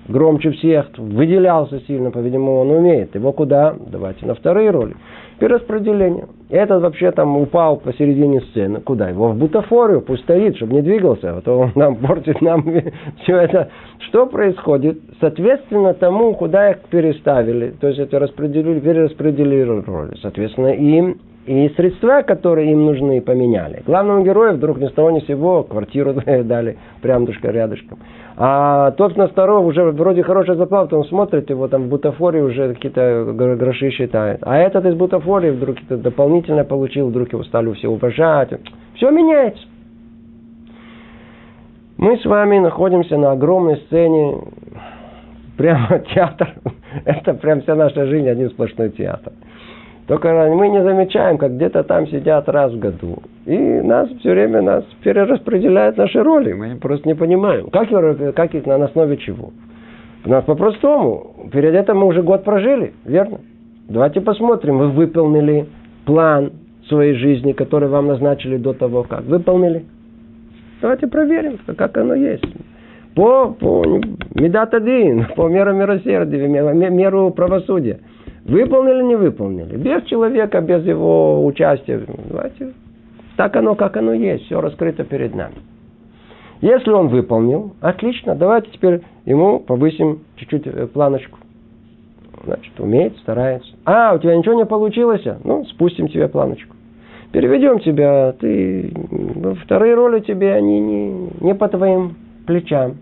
громче 0.08 0.50
всех, 0.52 0.86
выделялся 0.96 1.80
сильно, 1.86 2.10
по-видимому, 2.10 2.60
он 2.60 2.70
умеет. 2.70 3.14
Его 3.14 3.32
куда? 3.32 3.74
Давайте 3.90 4.26
на 4.26 4.34
вторые 4.34 4.70
роли. 4.70 4.96
Перераспределение. 5.38 6.26
Этот 6.50 6.82
вообще 6.82 7.12
там 7.12 7.36
упал 7.36 7.76
посередине 7.76 8.40
сцены. 8.40 8.80
Куда? 8.80 9.10
Его 9.10 9.28
в 9.28 9.36
бутафорию, 9.36 10.00
пусть 10.00 10.24
стоит, 10.24 10.56
чтобы 10.56 10.74
не 10.74 10.82
двигался, 10.82 11.36
а 11.36 11.40
то 11.40 11.58
он 11.58 11.72
нам 11.76 11.96
портит 12.06 12.40
нам 12.40 12.64
все 13.22 13.36
это. 13.36 13.68
Что 14.08 14.26
происходит? 14.26 14.98
Соответственно 15.20 15.94
тому, 15.94 16.34
куда 16.34 16.70
их 16.70 16.78
переставили, 16.90 17.70
то 17.80 17.88
есть 17.88 18.00
это 18.00 18.18
распределили, 18.18 18.80
перераспределили 18.80 19.82
роли. 19.86 20.16
Соответственно, 20.20 20.68
им 20.68 21.18
и 21.48 21.70
средства, 21.76 22.22
которые 22.22 22.72
им 22.72 22.84
нужны, 22.84 23.22
поменяли. 23.22 23.82
Главному 23.86 24.22
герою 24.22 24.54
вдруг 24.54 24.78
ни 24.78 24.86
с 24.86 24.92
того 24.92 25.10
ни 25.10 25.20
сего 25.20 25.62
квартиру 25.62 26.12
дали 26.44 26.76
прям 27.00 27.26
рядышком. 27.26 27.98
А 28.40 28.92
тот 28.92 29.16
на 29.16 29.26
второго 29.26 29.66
уже 29.66 29.82
вроде 29.82 30.22
хорошая 30.22 30.54
зарплата, 30.54 30.96
он 30.96 31.04
смотрит, 31.06 31.50
его 31.50 31.66
там 31.66 31.84
в 31.84 31.88
бутафории 31.88 32.40
уже 32.40 32.72
какие-то 32.74 33.32
гроши 33.34 33.90
считает. 33.90 34.38
А 34.42 34.56
этот 34.56 34.86
из 34.86 34.94
бутафории 34.94 35.50
вдруг 35.50 35.76
это 35.82 35.96
дополнительно 35.96 36.62
получил, 36.62 37.08
вдруг 37.08 37.32
его 37.32 37.42
стали 37.42 37.72
все 37.72 37.88
уважать. 37.88 38.50
Все 38.94 39.10
меняется. 39.10 39.64
Мы 41.96 42.16
с 42.16 42.24
вами 42.24 42.60
находимся 42.60 43.16
на 43.16 43.32
огромной 43.32 43.78
сцене, 43.78 44.36
прямо 45.56 45.98
театр. 46.14 46.54
Это 47.04 47.34
прям 47.34 47.62
вся 47.62 47.74
наша 47.74 48.06
жизнь, 48.06 48.28
один 48.28 48.50
сплошной 48.50 48.90
театр. 48.90 49.32
Только 50.08 50.32
мы 50.48 50.70
не 50.70 50.82
замечаем, 50.82 51.36
как 51.36 51.56
где-то 51.56 51.84
там 51.84 52.08
сидят 52.08 52.48
раз 52.48 52.72
в 52.72 52.78
году. 52.78 53.18
И 53.44 53.58
нас 53.58 54.08
все 54.20 54.30
время 54.30 54.62
нас 54.62 54.82
перераспределяют 55.02 55.98
наши 55.98 56.22
роли. 56.22 56.54
Мы 56.54 56.76
просто 56.76 57.06
не 57.06 57.14
понимаем. 57.14 57.68
Как, 57.68 57.90
как 58.34 58.54
их 58.54 58.64
на 58.64 58.82
основе 58.82 59.18
чего? 59.18 59.50
У 60.24 60.30
нас 60.30 60.44
по-простому. 60.44 61.48
Перед 61.52 61.74
этим 61.74 61.98
мы 61.98 62.06
уже 62.06 62.22
год 62.22 62.42
прожили, 62.42 62.94
верно? 63.04 63.40
Давайте 63.86 64.22
посмотрим, 64.22 64.78
вы 64.78 64.88
выполнили 64.88 65.66
план 66.06 66.52
своей 66.88 67.14
жизни, 67.14 67.52
который 67.52 67.90
вам 67.90 68.06
назначили 68.06 68.56
до 68.56 68.72
того, 68.72 69.02
как. 69.02 69.24
Выполнили? 69.24 69.84
Давайте 70.80 71.06
проверим, 71.06 71.58
как 71.76 71.96
оно 71.98 72.14
есть. 72.14 72.44
По, 73.14 73.50
по 73.50 73.84
медат 74.34 74.72
один, 74.72 75.26
по 75.36 75.48
меру 75.48 75.74
милосердия, 75.74 76.46
меру 76.46 77.30
правосудия. 77.30 77.98
Выполнили, 78.48 79.02
не 79.02 79.14
выполнили. 79.14 79.76
Без 79.76 80.04
человека, 80.04 80.62
без 80.62 80.84
его 80.84 81.44
участия. 81.44 82.00
Давайте. 82.30 82.72
Так 83.36 83.54
оно, 83.56 83.74
как 83.74 83.96
оно 83.98 84.14
есть. 84.14 84.46
Все 84.46 84.60
раскрыто 84.60 85.04
перед 85.04 85.34
нами. 85.34 85.56
Если 86.62 86.90
он 86.90 87.08
выполнил, 87.08 87.74
отлично, 87.80 88.34
давайте 88.34 88.70
теперь 88.70 89.02
ему 89.26 89.60
повысим 89.60 90.20
чуть-чуть 90.36 90.66
э, 90.66 90.86
планочку. 90.86 91.38
Значит, 92.44 92.72
умеет, 92.80 93.16
старается. 93.18 93.70
А, 93.84 94.14
у 94.14 94.18
тебя 94.18 94.34
ничего 94.34 94.54
не 94.54 94.64
получилось? 94.64 95.22
Ну, 95.44 95.64
спустим 95.66 96.08
тебе 96.08 96.26
планочку. 96.26 96.74
Переведем 97.32 97.80
тебя, 97.80 98.32
ты 98.32 98.92
вторые 99.64 99.94
роли 99.94 100.20
тебе, 100.20 100.54
они 100.54 100.80
не, 100.80 101.28
не 101.40 101.54
по 101.54 101.68
твоим 101.68 102.16
плечам. 102.46 102.96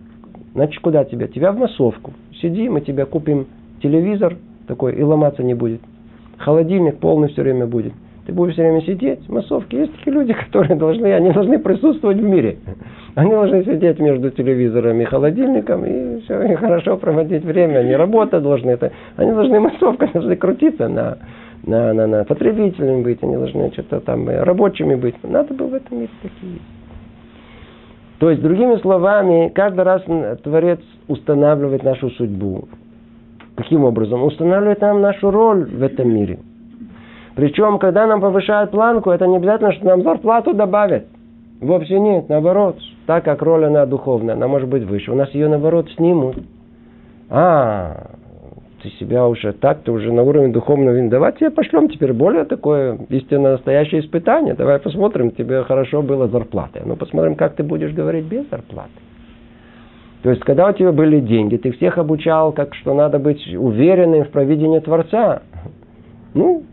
Значит, 0.53 0.81
куда 0.81 1.05
тебя? 1.05 1.27
Тебя 1.27 1.53
в 1.53 1.57
массовку. 1.57 2.11
Сиди, 2.41 2.67
мы 2.67 2.81
тебе 2.81 3.05
купим 3.05 3.47
телевизор, 3.81 4.35
такой 4.67 4.93
и 4.93 5.03
ломаться 5.03 5.43
не 5.43 5.53
будет. 5.53 5.81
Холодильник 6.37 6.99
полный 6.99 7.29
все 7.29 7.41
время 7.41 7.65
будет. 7.65 7.93
Ты 8.27 8.33
будешь 8.33 8.53
все 8.53 8.63
время 8.63 8.81
сидеть, 8.81 9.27
массовки. 9.29 9.75
Есть 9.75 9.95
такие 9.97 10.13
люди, 10.13 10.33
которые 10.45 10.75
должны, 10.75 11.13
они 11.13 11.31
должны 11.31 11.59
присутствовать 11.59 12.17
в 12.17 12.23
мире. 12.23 12.57
Они 13.15 13.31
должны 13.31 13.63
сидеть 13.63 13.99
между 13.99 14.29
телевизором 14.31 14.99
и 14.99 15.05
холодильником 15.05 15.85
и 15.85 16.19
все, 16.21 16.41
и 16.43 16.55
хорошо 16.55 16.97
проводить 16.97 17.45
время. 17.45 17.79
Они 17.79 17.95
работать 17.95 18.43
должны. 18.43 18.71
Это, 18.71 18.91
они 19.15 19.31
должны 19.31 19.59
массовка, 19.61 20.09
должны 20.13 20.35
крутиться 20.35 20.89
на, 20.89 21.17
на, 21.65 21.93
на, 21.93 22.05
на 22.05 22.23
потребителями 22.25 23.01
быть, 23.01 23.23
они 23.23 23.37
должны 23.37 23.71
что-то 23.71 24.01
там 24.01 24.27
рабочими 24.27 24.95
быть. 24.95 25.15
Надо 25.23 25.53
было 25.53 25.67
в 25.67 25.73
этом 25.75 25.97
мире 25.97 26.11
такие 26.21 26.59
То 28.19 28.29
есть, 28.29 28.41
другими 28.41 28.75
словами, 28.81 29.49
каждый 29.55 29.85
раз 29.85 30.03
Творец 30.43 30.81
устанавливает 31.07 31.83
нашу 31.83 32.09
судьбу. 32.11 32.67
Каким 33.57 33.85
образом? 33.85 34.23
Устанавливает 34.23 34.81
нам 34.81 35.01
нашу 35.01 35.31
роль 35.31 35.65
в 35.65 35.81
этом 35.81 36.13
мире. 36.13 36.37
Причем, 37.35 37.79
когда 37.79 38.05
нам 38.05 38.21
повышают 38.21 38.69
планку, 38.69 39.09
это 39.09 39.25
не 39.25 39.37
обязательно, 39.37 39.73
что 39.73 39.85
нам 39.85 40.03
зарплату 40.03 40.53
добавят. 40.53 41.07
Вовсе 41.59 41.99
нет, 41.99 42.29
наоборот. 42.29 42.77
Так 43.07 43.23
как 43.25 43.41
роль 43.41 43.65
она 43.65 43.87
духовная, 43.87 44.35
она 44.35 44.47
может 44.47 44.69
быть 44.69 44.83
выше. 44.83 45.11
У 45.11 45.15
нас 45.15 45.31
ее, 45.31 45.47
наоборот, 45.47 45.89
снимут. 45.95 46.37
А, 47.31 48.11
ты 48.83 48.89
себя 48.91 49.27
уже 49.27 49.53
так, 49.53 49.81
ты 49.81 49.91
уже 49.91 50.11
на 50.11 50.21
уровне 50.21 50.53
духовного. 50.53 51.09
Давайте 51.09 51.39
тебе 51.39 51.49
пошлем 51.49 51.89
теперь 51.89 52.13
более 52.13 52.45
такое 52.45 52.99
истинно 53.09 53.53
настоящее 53.53 54.01
испытание. 54.01 54.53
Давай 54.53 54.77
посмотрим, 54.77 55.31
тебе 55.31 55.63
хорошо 55.63 56.03
было 56.03 56.27
зарплата. 56.27 56.83
Ну, 56.85 56.95
посмотрим, 56.95 57.35
как 57.35 57.55
ты 57.55 57.63
будешь 57.63 57.91
говорить 57.91 58.25
без 58.25 58.47
зарплаты. 58.49 58.91
То 60.23 60.31
есть, 60.31 60.41
когда 60.43 60.69
у 60.69 60.73
тебя 60.73 60.91
были 60.91 61.19
деньги, 61.19 61.57
ты 61.57 61.71
всех 61.71 61.97
обучал, 61.97 62.51
как 62.51 62.73
что 62.75 62.93
надо 62.93 63.19
быть 63.19 63.45
уверенным 63.55 64.25
в 64.25 64.29
провидении 64.29 64.79
Творца. 64.79 65.43
Ну, 66.33 66.63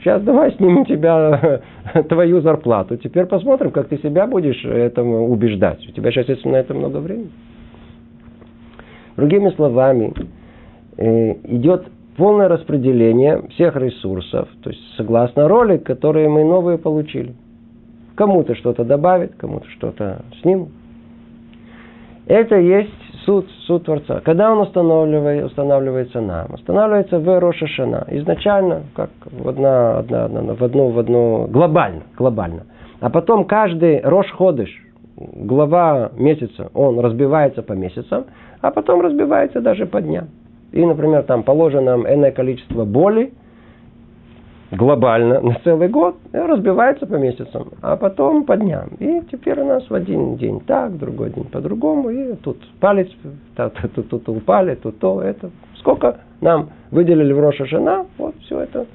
сейчас 0.00 0.22
давай 0.22 0.52
снимем 0.52 0.84
тебя 0.84 1.62
твою 2.08 2.40
зарплату. 2.40 2.96
Теперь 2.96 3.26
посмотрим, 3.26 3.70
как 3.70 3.88
ты 3.88 3.98
себя 3.98 4.26
будешь 4.26 4.64
этому 4.64 5.30
убеждать. 5.30 5.86
У 5.88 5.92
тебя 5.92 6.10
сейчас 6.10 6.28
есть 6.28 6.44
на 6.44 6.56
это 6.56 6.74
много 6.74 6.98
времени. 6.98 7.30
Другими 9.16 9.50
словами, 9.50 10.12
э, 10.98 11.32
идет 11.44 11.86
полное 12.16 12.48
распределение 12.48 13.42
всех 13.50 13.76
ресурсов, 13.76 14.48
то 14.62 14.70
есть 14.70 14.82
согласно 14.96 15.48
роли, 15.48 15.78
которые 15.78 16.28
мы 16.28 16.44
новые 16.44 16.78
получили. 16.78 17.34
Кому-то 18.14 18.54
что-то 18.54 18.84
добавит, 18.84 19.34
кому-то 19.36 19.68
что-то 19.70 20.22
снимут. 20.42 20.68
Это 22.26 22.56
есть 22.56 22.90
суд, 23.24 23.46
суд 23.66 23.84
Творца. 23.84 24.20
Когда 24.24 24.50
он 24.52 24.60
устанавливает, 24.60 25.44
устанавливается 25.44 26.20
нам? 26.20 26.54
Устанавливается 26.54 27.18
в 27.18 27.40
Роша 27.40 27.66
Шана. 27.66 28.06
Изначально, 28.10 28.82
как 28.94 29.10
в, 29.30 29.48
одна, 29.48 29.98
одна, 29.98 30.24
одна, 30.24 30.54
в 30.54 30.64
одно, 30.64 30.88
в 30.88 30.98
одно, 30.98 31.46
глобально, 31.48 32.02
глобально. 32.16 32.62
А 33.00 33.10
потом 33.10 33.44
каждый 33.44 34.00
Рош 34.00 34.30
Ходыш, 34.32 34.70
глава 35.16 36.10
месяца, 36.16 36.70
он 36.72 36.98
разбивается 37.00 37.62
по 37.62 37.72
месяцам, 37.74 38.24
а 38.60 38.70
потом 38.70 39.02
разбивается 39.02 39.60
даже 39.60 39.84
по 39.84 40.00
дням. 40.00 40.28
И, 40.72 40.84
например, 40.84 41.22
там 41.24 41.42
положено 41.42 41.96
нам 41.96 42.06
энное 42.06 42.32
количество 42.32 42.84
боли, 42.84 43.32
глобально 44.76 45.40
на 45.40 45.54
целый 45.64 45.88
год 45.88 46.16
разбивается 46.32 47.06
по 47.06 47.14
месяцам, 47.14 47.68
а 47.80 47.96
потом 47.96 48.44
по 48.44 48.56
дням. 48.56 48.90
И 48.98 49.22
теперь 49.30 49.60
у 49.60 49.64
нас 49.64 49.88
в 49.88 49.94
один 49.94 50.36
день 50.36 50.60
так, 50.60 50.96
другой 50.98 51.30
день 51.30 51.44
по-другому, 51.44 52.10
и 52.10 52.34
тут 52.36 52.58
палец, 52.80 53.08
тут, 53.56 53.72
тут, 53.94 54.08
тут 54.08 54.28
упали, 54.28 54.74
тут 54.74 54.98
то, 54.98 55.22
это. 55.22 55.50
Сколько 55.78 56.18
нам 56.40 56.70
выделили 56.90 57.32
в 57.32 57.40
Роша 57.40 57.66
Жена, 57.66 58.06
вот 58.18 58.34
все 58.42 58.60
это 58.60 58.86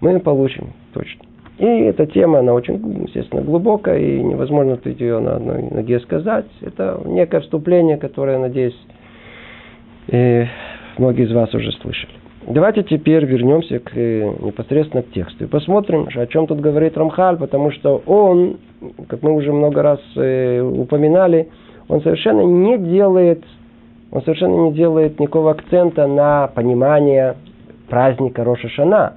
мы 0.00 0.18
получим 0.20 0.72
точно. 0.92 1.24
И 1.58 1.64
эта 1.64 2.06
тема, 2.06 2.38
она 2.38 2.52
очень, 2.52 2.76
естественно, 3.04 3.42
глубокая, 3.42 3.98
и 3.98 4.22
невозможно 4.22 4.76
тут 4.76 5.00
ее 5.00 5.18
на 5.18 5.36
одной 5.36 5.62
ноге 5.62 5.98
сказать. 6.00 6.46
Это 6.60 7.00
некое 7.04 7.40
вступление, 7.40 7.96
которое, 7.96 8.38
надеюсь, 8.38 8.78
многие 10.06 11.24
из 11.24 11.32
вас 11.32 11.52
уже 11.54 11.72
слышали. 11.72 12.12
Давайте 12.50 12.82
теперь 12.82 13.26
вернемся 13.26 13.78
к, 13.78 13.90
э, 13.94 14.24
непосредственно 14.40 15.02
к 15.02 15.10
тексту 15.10 15.44
и 15.44 15.46
посмотрим, 15.46 16.08
о 16.14 16.26
чем 16.28 16.46
тут 16.46 16.60
говорит 16.60 16.96
Рамхаль, 16.96 17.36
потому 17.36 17.70
что 17.72 18.02
он, 18.06 18.56
как 19.06 19.22
мы 19.22 19.34
уже 19.34 19.52
много 19.52 19.82
раз 19.82 20.00
э, 20.16 20.62
упоминали, 20.62 21.50
он 21.88 22.00
совершенно 22.00 22.40
не 22.40 22.78
делает, 22.78 23.44
он 24.10 24.22
совершенно 24.22 24.68
не 24.68 24.72
делает 24.72 25.20
никакого 25.20 25.50
акцента 25.50 26.06
на 26.06 26.46
понимание 26.46 27.36
праздника 27.90 28.44
Роша 28.44 28.70
Шана. 28.70 29.16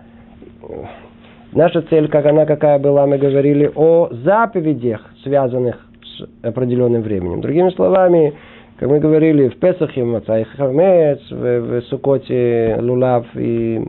Наша 1.53 1.83
цель, 1.83 2.09
как 2.09 2.25
она 2.25 2.45
какая 2.45 2.79
была, 2.79 3.07
мы 3.07 3.17
говорили 3.17 3.71
о 3.73 4.09
заповедях, 4.11 5.09
связанных 5.23 5.87
с 6.03 6.45
определенным 6.45 7.01
временем. 7.01 7.39
Другими 7.39 7.69
словами, 7.69 8.33
как 8.81 8.89
мы 8.89 8.97
говорили, 8.97 9.47
в 9.49 9.57
Песахе 9.57 10.03
Мацай 10.03 10.43
Хамец, 10.43 11.19
в, 11.29 11.59
в 11.59 11.81
Сукоте 11.83 12.79
Лулав 12.81 13.27
и 13.35 13.79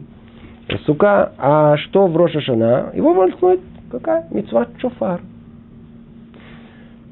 Сука. 0.84 1.32
А 1.38 1.78
что 1.78 2.08
в 2.08 2.14
Рошашана? 2.14 2.90
Его 2.92 3.14
волнует 3.14 3.60
какая? 3.90 4.26
Мецват 4.30 4.68
Шофар. 4.82 5.22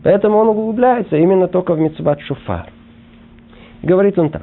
Поэтому 0.05 0.37
он 0.37 0.49
углубляется 0.49 1.17
именно 1.17 1.49
только 1.49 1.73
в 1.73 1.81
Мецват 1.81 2.21
Шофар. 2.21 2.67
Говорит 3.83 4.19
он 4.19 4.29
так. 4.29 4.43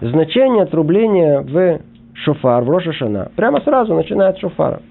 Значение 0.00 0.62
отрубления 0.62 1.40
в 1.40 1.80
шофар, 2.14 2.62
в 2.62 2.70
Рошашана, 2.70 3.32
прямо 3.34 3.60
сразу 3.62 3.92
начинает 3.92 4.36
с 4.36 4.40
шофара. 4.40 4.82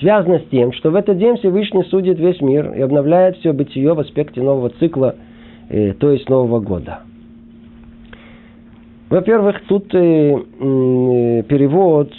Связано 0.00 0.40
с 0.40 0.46
тем, 0.50 0.72
что 0.72 0.90
в 0.90 0.96
этот 0.96 1.18
день 1.18 1.36
Всевышний 1.36 1.84
судит 1.84 2.18
весь 2.18 2.40
мир 2.40 2.72
и 2.72 2.80
обновляет 2.80 3.36
все 3.36 3.52
бытие 3.52 3.94
в 3.94 4.00
аспекте 4.00 4.42
нового 4.42 4.70
цикла– 4.70 5.14
то 5.68 6.10
есть 6.10 6.28
Нового 6.28 6.60
года. 6.60 7.00
Во-первых, 9.14 9.60
тут 9.68 9.94
э, 9.94 9.98
э, 9.98 11.42
перевод 11.44 12.12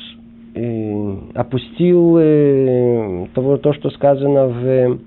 э, 0.53 1.15
опустил 1.33 2.17
э, 2.17 3.27
того, 3.33 3.57
то, 3.57 3.73
что 3.73 3.89
сказано 3.89 4.47
в, 4.47 4.99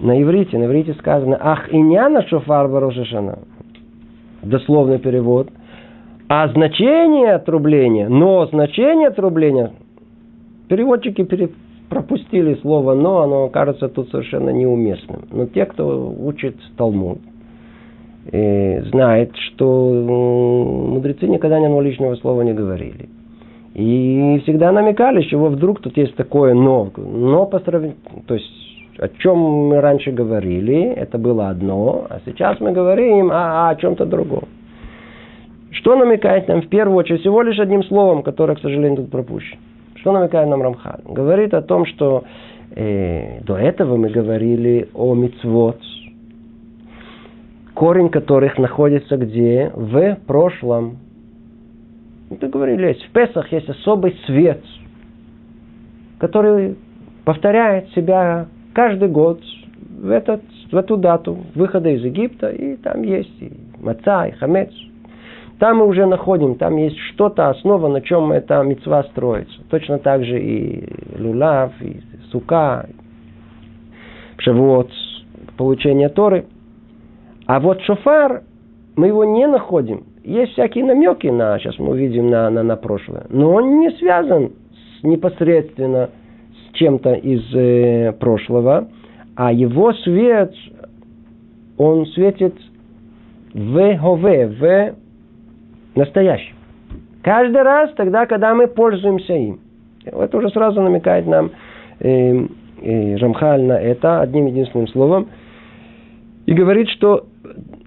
на 0.00 0.20
иврите. 0.20 0.58
На 0.58 0.66
иврите 0.66 0.92
сказано 0.94 1.38
«Ах, 1.40 1.72
иняна 1.72 2.26
шофар 2.28 2.68
барошашана». 2.68 3.38
Дословный 4.42 4.98
перевод. 4.98 5.48
А 6.28 6.48
значение 6.48 7.32
отрубления, 7.32 8.10
но 8.10 8.44
значение 8.46 9.08
отрубления, 9.08 9.72
переводчики 10.68 11.22
пере, 11.22 11.50
пропустили 11.88 12.54
слово 12.62 12.94
«но», 12.94 13.22
оно 13.22 13.48
кажется 13.48 13.88
тут 13.88 14.10
совершенно 14.10 14.50
неуместным. 14.50 15.22
Но 15.30 15.46
те, 15.46 15.64
кто 15.66 16.14
учит 16.18 16.56
Талмуд, 16.76 17.18
знает, 18.30 19.36
что 19.36 19.90
мудрецы 20.88 21.26
никогда 21.26 21.60
ни 21.60 21.64
одного 21.64 21.82
личного 21.82 22.16
слова 22.16 22.42
не 22.42 22.52
говорили. 22.52 23.08
И 23.74 24.40
всегда 24.44 24.72
намекали, 24.72 25.22
чего 25.22 25.48
вдруг 25.48 25.80
тут 25.80 25.96
есть 25.96 26.14
такое 26.14 26.54
«но». 26.54 26.90
Но 26.96 27.46
по 27.46 27.58
сравнению... 27.58 27.96
То 28.26 28.34
есть, 28.34 28.98
о 28.98 29.08
чем 29.08 29.38
мы 29.38 29.80
раньше 29.80 30.12
говорили, 30.12 30.84
это 30.84 31.18
было 31.18 31.48
одно, 31.48 32.06
а 32.08 32.20
сейчас 32.24 32.60
мы 32.60 32.72
говорим 32.72 33.30
о, 33.32 33.68
о 33.68 33.74
чем-то 33.74 34.06
другом. 34.06 34.44
Что 35.72 35.96
намекает 35.96 36.46
нам 36.46 36.62
в 36.62 36.68
первую 36.68 36.96
очередь 36.96 37.20
всего 37.22 37.42
лишь 37.42 37.58
одним 37.58 37.82
словом, 37.82 38.22
которое, 38.22 38.54
к 38.54 38.60
сожалению, 38.60 38.98
тут 38.98 39.10
пропущено. 39.10 39.60
Что 40.04 40.12
намекает 40.12 40.50
нам 40.50 40.60
Рамхан? 40.60 41.00
Говорит 41.06 41.54
о 41.54 41.62
том, 41.62 41.86
что 41.86 42.24
э, 42.72 43.40
до 43.40 43.56
этого 43.56 43.96
мы 43.96 44.10
говорили 44.10 44.90
о 44.92 45.14
мицвод, 45.14 45.80
корень 47.72 48.10
которых 48.10 48.58
находится 48.58 49.16
где? 49.16 49.72
В 49.74 50.16
прошлом. 50.26 50.98
Мы 52.28 52.36
говорили, 52.36 52.88
есть 52.88 53.02
в 53.04 53.12
Песах 53.12 53.50
есть 53.50 53.66
особый 53.70 54.14
свет, 54.26 54.62
который 56.18 56.76
повторяет 57.24 57.88
себя 57.92 58.48
каждый 58.74 59.08
год 59.08 59.40
в, 59.88 60.10
этот, 60.10 60.42
в 60.70 60.76
эту 60.76 60.98
дату 60.98 61.38
выхода 61.54 61.88
из 61.88 62.04
Египта, 62.04 62.50
и 62.50 62.76
там 62.76 63.00
есть 63.00 63.40
и 63.40 63.54
маца, 63.80 64.26
и 64.26 64.32
хамец, 64.32 64.70
там 65.58 65.78
мы 65.78 65.86
уже 65.86 66.06
находим, 66.06 66.56
там 66.56 66.76
есть 66.76 66.98
что-то, 67.12 67.48
основа, 67.48 67.88
на 67.88 68.00
чем 68.00 68.32
эта 68.32 68.62
мецва 68.62 69.04
строится. 69.04 69.54
Точно 69.70 69.98
так 69.98 70.24
же 70.24 70.40
и 70.40 70.84
лулав, 71.18 71.72
и 71.80 72.00
сука, 72.30 72.88
шавуот, 74.38 74.90
получение 75.56 76.08
Торы. 76.08 76.46
А 77.46 77.60
вот 77.60 77.80
шофар, 77.82 78.42
мы 78.96 79.08
его 79.08 79.24
не 79.24 79.46
находим. 79.46 80.04
Есть 80.24 80.52
всякие 80.52 80.84
намеки 80.84 81.28
на, 81.28 81.58
сейчас 81.58 81.78
мы 81.78 81.90
увидим 81.90 82.30
на, 82.30 82.50
на, 82.50 82.62
на 82.62 82.76
прошлое. 82.76 83.26
Но 83.28 83.52
он 83.52 83.80
не 83.80 83.90
связан 83.92 84.52
с, 85.00 85.04
непосредственно 85.04 86.10
с 86.50 86.76
чем-то 86.76 87.14
из 87.14 87.42
э, 87.54 88.12
прошлого. 88.18 88.88
А 89.36 89.52
его 89.52 89.92
свет, 89.92 90.54
он 91.76 92.06
светит 92.06 92.54
в 93.52 93.98
Хове, 93.98 94.46
в 94.46 95.03
настоящим. 95.94 96.54
Каждый 97.22 97.62
раз 97.62 97.90
тогда, 97.96 98.26
когда 98.26 98.54
мы 98.54 98.66
пользуемся 98.66 99.32
им. 99.32 99.60
Это 100.04 100.36
уже 100.36 100.50
сразу 100.50 100.82
намекает 100.82 101.26
нам 101.26 101.50
э, 102.00 102.46
э, 102.82 103.16
Рамхаль 103.16 103.62
на 103.62 103.80
это 103.80 104.20
одним 104.20 104.46
единственным 104.46 104.88
словом. 104.88 105.28
И 106.44 106.52
говорит, 106.52 106.88
что 106.90 107.24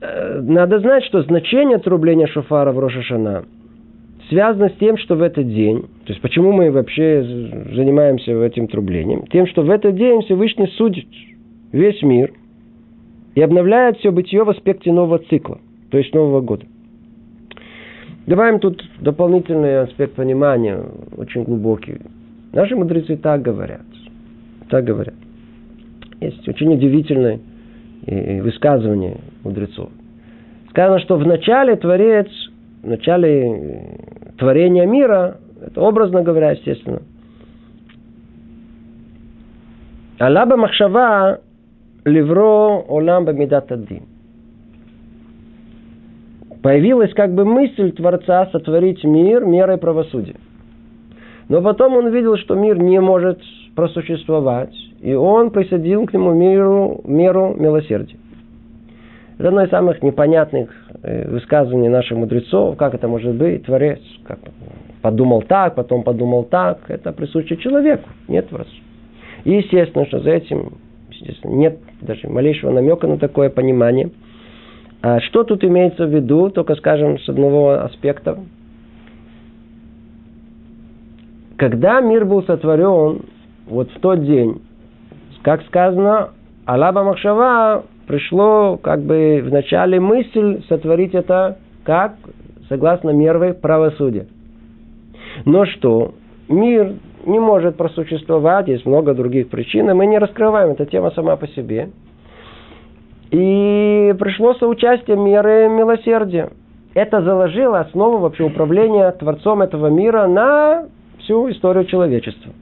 э, 0.01 0.41
надо 0.41 0.79
знать, 0.79 1.03
что 1.05 1.21
значение 1.21 1.75
отрубления 1.75 2.25
шофара 2.25 2.71
в 2.71 2.79
Рошашана 2.79 3.45
связано 4.29 4.69
с 4.69 4.73
тем, 4.79 4.97
что 4.97 5.15
в 5.15 5.21
этот 5.21 5.47
день, 5.47 5.83
то 6.05 6.13
есть 6.13 6.21
почему 6.21 6.51
мы 6.51 6.71
вообще 6.71 7.23
занимаемся 7.73 8.31
этим 8.43 8.67
трублением, 8.67 9.27
тем, 9.27 9.47
что 9.47 9.61
в 9.61 9.69
этот 9.69 9.95
день 9.95 10.21
Всевышний 10.23 10.67
судит 10.77 11.07
весь 11.71 12.01
мир 12.01 12.33
и 13.35 13.41
обновляет 13.41 13.97
все 13.99 14.11
бытие 14.11 14.43
в 14.43 14.49
аспекте 14.49 14.91
нового 14.91 15.19
цикла, 15.19 15.59
то 15.91 15.97
есть 15.97 16.13
Нового 16.13 16.41
года. 16.41 16.65
Добавим 18.27 18.59
тут 18.59 18.83
дополнительный 18.99 19.83
аспект 19.83 20.15
понимания, 20.15 20.83
очень 21.15 21.45
глубокий. 21.45 22.01
Наши 22.51 22.75
мудрецы 22.75 23.15
так 23.15 23.41
говорят. 23.41 23.85
Так 24.69 24.83
говорят. 24.83 25.15
Есть 26.19 26.45
очень 26.45 26.73
удивительное 26.73 27.39
высказывание 28.41 29.17
мудрецов. 29.45 29.89
Сказано, 30.71 30.99
что 30.99 31.15
в 31.15 31.25
начале 31.25 31.77
Творец, 31.77 32.27
в 32.83 32.87
начале 32.87 33.47
э, 33.47 34.33
творения 34.37 34.85
мира, 34.85 35.37
это 35.65 35.81
образно 35.81 36.21
говоря, 36.21 36.51
естественно, 36.51 37.01
Алаба 40.19 40.57
Махшава 40.57 41.39
Левро 42.03 42.83
Олам 42.87 43.25
Бамидат 43.25 43.71
Адин 43.71 44.03
появилась 46.67 47.13
как 47.13 47.33
бы 47.33 47.45
мысль 47.45 47.93
Творца 47.93 48.49
сотворить 48.51 49.01
мир 49.05 49.45
мерой 49.45 49.77
правосудия. 49.77 50.35
Но 51.47 51.61
потом 51.61 51.95
он 51.95 52.09
видел, 52.09 52.35
что 52.35 52.55
мир 52.55 52.77
не 52.77 52.99
может 52.99 53.39
просуществовать, 53.73 54.75
и 54.99 55.13
он 55.13 55.51
присадил 55.51 56.05
к 56.05 56.11
нему 56.11 56.33
миру, 56.33 56.99
меру 57.05 57.55
милосердия. 57.57 58.17
Это 59.37 59.47
одно 59.47 59.63
из 59.63 59.69
самых 59.69 60.03
непонятных 60.03 60.69
э, 61.03 61.29
высказываний 61.29 61.87
наших 61.87 62.17
мудрецов, 62.17 62.75
как 62.75 62.95
это 62.95 63.07
может 63.07 63.35
быть, 63.35 63.63
Творец, 63.63 64.01
как 64.25 64.39
подумал 65.01 65.43
так, 65.43 65.73
потом 65.73 66.03
подумал 66.03 66.43
так, 66.43 66.79
это 66.89 67.13
присуще 67.13 67.55
человеку, 67.55 68.09
нет 68.27 68.49
Творцу. 68.49 68.75
И 69.45 69.53
естественно, 69.53 70.05
что 70.05 70.19
за 70.19 70.31
этим 70.31 70.73
естественно, 71.11 71.53
нет 71.53 71.77
даже 72.01 72.27
малейшего 72.27 72.71
намека 72.71 73.07
на 73.07 73.17
такое 73.17 73.49
понимание. 73.49 74.09
А 75.01 75.19
что 75.21 75.43
тут 75.43 75.63
имеется 75.63 76.05
в 76.05 76.13
виду, 76.13 76.49
только 76.49 76.75
скажем 76.75 77.19
с 77.19 77.29
одного 77.29 77.71
аспекта. 77.83 78.39
Когда 81.57 82.01
мир 82.01 82.25
был 82.25 82.43
сотворен, 82.43 83.21
вот 83.67 83.91
в 83.91 83.99
тот 83.99 84.23
день, 84.23 84.61
как 85.43 85.63
сказано, 85.63 86.29
Алаба 86.65 87.03
Махшава 87.03 87.85
пришло 88.07 88.77
как 88.77 89.01
бы 89.01 89.41
в 89.43 89.51
начале 89.51 89.99
мысль 89.99 90.63
сотворить 90.67 91.13
это 91.13 91.57
как? 91.83 92.15
Согласно 92.69 93.11
мервой 93.11 93.53
правосудия. 93.53 94.27
Но 95.45 95.65
что? 95.65 96.13
Мир 96.49 96.95
не 97.25 97.39
может 97.39 97.77
просуществовать, 97.77 98.67
есть 98.67 98.85
много 98.85 99.13
других 99.13 99.49
причин, 99.49 99.89
и 99.89 99.93
мы 99.93 100.05
не 100.05 100.17
раскрываем, 100.17 100.71
эта 100.71 100.85
тема 100.85 101.11
сама 101.11 101.35
по 101.35 101.47
себе. 101.47 101.89
И 103.31 104.15
пришло 104.19 104.53
соучастие 104.55 105.17
меры 105.17 105.67
милосердия. 105.69 106.49
Это 106.93 107.21
заложило 107.21 107.79
основу 107.79 108.17
вообще 108.19 108.43
управления 108.43 109.11
Творцом 109.11 109.61
этого 109.61 109.87
мира 109.87 110.27
на 110.27 110.85
всю 111.19 111.49
историю 111.51 111.85
человечества. 111.85 112.53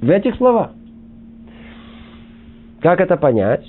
В 0.00 0.10
этих 0.10 0.36
словах. 0.36 0.70
Как 2.80 3.00
это 3.00 3.16
понять? 3.16 3.64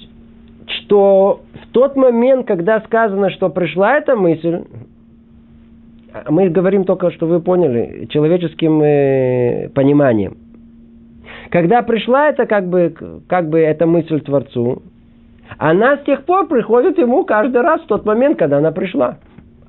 Что 0.68 1.42
в 1.64 1.74
тот 1.74 1.96
момент, 1.96 2.48
когда 2.48 2.80
сказано, 2.82 3.32
что 3.32 3.50
пришла 3.50 3.98
эта 3.98 4.16
мысль, 4.16 4.64
мы 6.30 6.50
говорим 6.50 6.86
только, 6.86 7.12
что 7.12 7.28
вы 7.28 7.42
поняли, 7.42 8.08
человеческим 8.10 8.82
э, 8.82 9.70
пониманием. 9.70 10.38
Когда 11.50 11.82
пришла 11.82 12.30
это 12.30 12.46
как 12.46 12.68
бы, 12.68 12.94
как 13.28 13.50
бы 13.50 13.60
эта 13.60 13.86
мысль 13.86 14.22
Творцу, 14.22 14.84
она 15.58 15.98
с 15.98 16.02
тех 16.04 16.26
пор 16.26 16.48
приходит 16.48 16.98
ему 16.98 17.26
каждый 17.26 17.62
раз 17.62 17.82
в 17.82 17.88
тот 17.88 18.06
момент, 18.06 18.38
когда 18.38 18.58
она 18.58 18.72
пришла. 18.72 19.18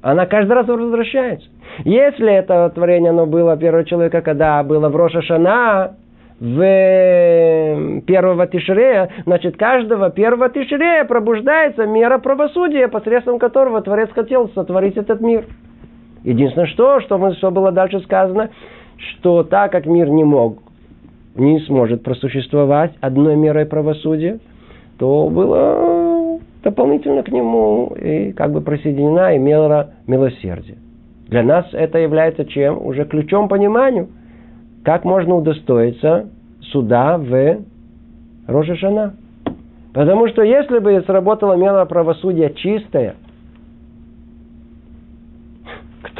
Она 0.02 0.26
каждый 0.26 0.52
раз 0.52 0.66
возвращается. 0.66 1.48
Если 1.84 2.32
это 2.32 2.70
творение 2.74 3.10
оно 3.10 3.26
было 3.26 3.56
первого 3.56 3.84
человека, 3.84 4.22
когда 4.22 4.62
было 4.62 4.88
в 4.88 4.96
Роша 4.96 5.22
Шана, 5.22 5.96
в 6.40 6.60
э, 6.62 8.00
первого 8.06 8.46
Тишрея, 8.46 9.10
значит, 9.26 9.58
каждого 9.58 10.10
первого 10.10 10.48
Тишрея 10.48 11.04
пробуждается 11.04 11.84
мера 11.86 12.18
правосудия, 12.18 12.88
посредством 12.88 13.38
которого 13.38 13.82
Творец 13.82 14.08
хотел 14.14 14.48
сотворить 14.54 14.96
этот 14.96 15.20
мир. 15.20 15.44
Единственное, 16.24 16.66
что, 16.68 17.00
что, 17.00 17.18
мы, 17.18 17.34
что 17.34 17.50
было 17.50 17.72
дальше 17.72 18.00
сказано, 18.00 18.50
что 18.96 19.42
так 19.42 19.70
как 19.72 19.84
мир 19.84 20.08
не 20.08 20.24
мог, 20.24 20.62
не 21.34 21.60
сможет 21.60 22.02
просуществовать 22.02 22.92
одной 23.00 23.36
мерой 23.36 23.66
правосудия, 23.66 24.40
то 25.00 25.30
было 25.30 26.38
дополнительно 26.62 27.22
к 27.22 27.32
нему 27.32 27.96
и 27.98 28.32
как 28.32 28.52
бы 28.52 28.60
присоединена 28.60 29.34
и 29.34 29.38
мера 29.38 29.94
милосердия. 30.06 30.76
Для 31.26 31.42
нас 31.42 31.66
это 31.72 31.98
является 31.98 32.44
чем? 32.44 32.84
Уже 32.84 33.06
ключом 33.06 33.48
пониманию, 33.48 34.08
как 34.84 35.04
можно 35.04 35.36
удостоиться 35.36 36.28
суда 36.60 37.16
в 37.16 37.60
Рожешана. 38.46 39.14
Потому 39.94 40.28
что 40.28 40.42
если 40.42 40.78
бы 40.80 41.02
сработала 41.06 41.54
мера 41.54 41.84
правосудия 41.86 42.50
чистая– 42.50 43.16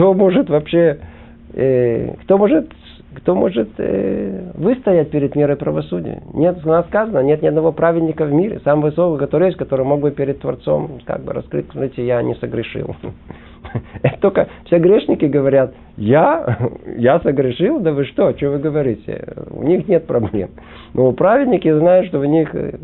кто 0.01 0.15
может 0.15 0.49
вообще, 0.49 0.99
э, 1.53 2.15
кто 2.23 2.39
может, 2.39 2.73
кто 3.17 3.35
может 3.35 3.71
э, 3.79 4.53
выстоять 4.55 5.11
перед 5.11 5.35
мерой 5.35 5.57
правосудия? 5.57 6.23
Нет, 6.33 6.59
у 6.65 6.69
нас 6.69 6.87
сказано, 6.87 7.21
нет 7.21 7.43
ни 7.43 7.49
одного 7.49 7.73
праведника 7.73 8.25
в 8.25 8.33
мире, 8.33 8.61
самого 8.61 8.87
высокого, 8.87 9.19
который 9.19 9.47
есть, 9.47 9.59
который 9.59 9.85
мог 9.85 10.01
бы 10.01 10.13
перед 10.13 10.41
Творцом 10.41 11.01
как 11.05 11.25
бы 11.25 11.33
раскрыть, 11.33 11.67
смотрите, 11.73 12.07
я 12.07 12.23
не 12.23 12.37
согрешил. 12.37 12.95
Это 14.03 14.21
только 14.21 14.49
все 14.67 14.79
грешники 14.79 15.25
говорят, 15.25 15.75
я, 15.97 16.59
я 16.97 17.19
согрешил, 17.21 17.81
да 17.81 17.93
вы 17.93 18.05
что, 18.05 18.33
что 18.37 18.51
вы 18.51 18.59
говорите? 18.59 19.25
У 19.51 19.65
них 19.65 19.89
нет 19.89 20.07
проблем. 20.07 20.51
Но 20.95 21.11
праведники 21.13 21.71
знают, 21.71 22.07
что 22.07 22.21
в 22.21 22.27
них 22.27 22.55
э, 22.55 22.79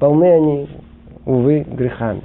полны 0.00 0.24
они, 0.24 0.68
увы, 1.24 1.60
грехами. 1.60 2.22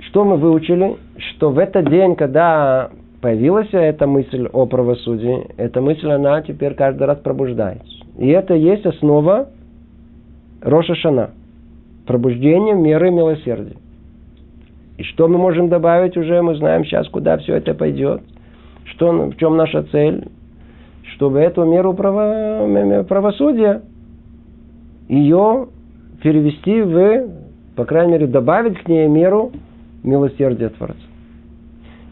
Что 0.00 0.24
мы 0.24 0.36
выучили? 0.36 0.96
Что 1.16 1.50
в 1.50 1.58
этот 1.58 1.88
день, 1.88 2.14
когда 2.14 2.90
появилась 3.22 3.68
эта 3.72 4.06
мысль 4.06 4.48
о 4.52 4.66
правосудии, 4.66 5.46
эта 5.56 5.80
мысль, 5.80 6.10
она 6.10 6.42
теперь 6.42 6.74
каждый 6.74 7.04
раз 7.04 7.18
пробуждается. 7.18 7.86
И 8.18 8.28
это 8.28 8.54
есть 8.54 8.84
основа 8.84 9.48
Роша 10.60 10.94
Шана. 10.96 11.30
Пробуждение 12.04 12.74
меры 12.74 13.10
милосердия. 13.10 13.76
И 14.98 15.04
что 15.04 15.28
мы 15.28 15.38
можем 15.38 15.68
добавить 15.68 16.16
уже, 16.16 16.42
мы 16.42 16.56
знаем 16.56 16.84
сейчас, 16.84 17.08
куда 17.08 17.38
все 17.38 17.54
это 17.54 17.74
пойдет. 17.74 18.22
Что, 18.86 19.10
в 19.12 19.36
чем 19.36 19.56
наша 19.56 19.84
цель? 19.84 20.28
Чтобы 21.14 21.38
эту 21.38 21.64
меру 21.64 21.94
право, 21.94 23.04
правосудия, 23.08 23.82
ее 25.08 25.68
перевести 26.22 26.82
в, 26.82 27.28
по 27.76 27.84
крайней 27.84 28.12
мере, 28.14 28.26
добавить 28.26 28.78
к 28.78 28.88
ней 28.88 29.06
меру 29.06 29.52
милосердие 30.02 30.70
Творца. 30.70 31.11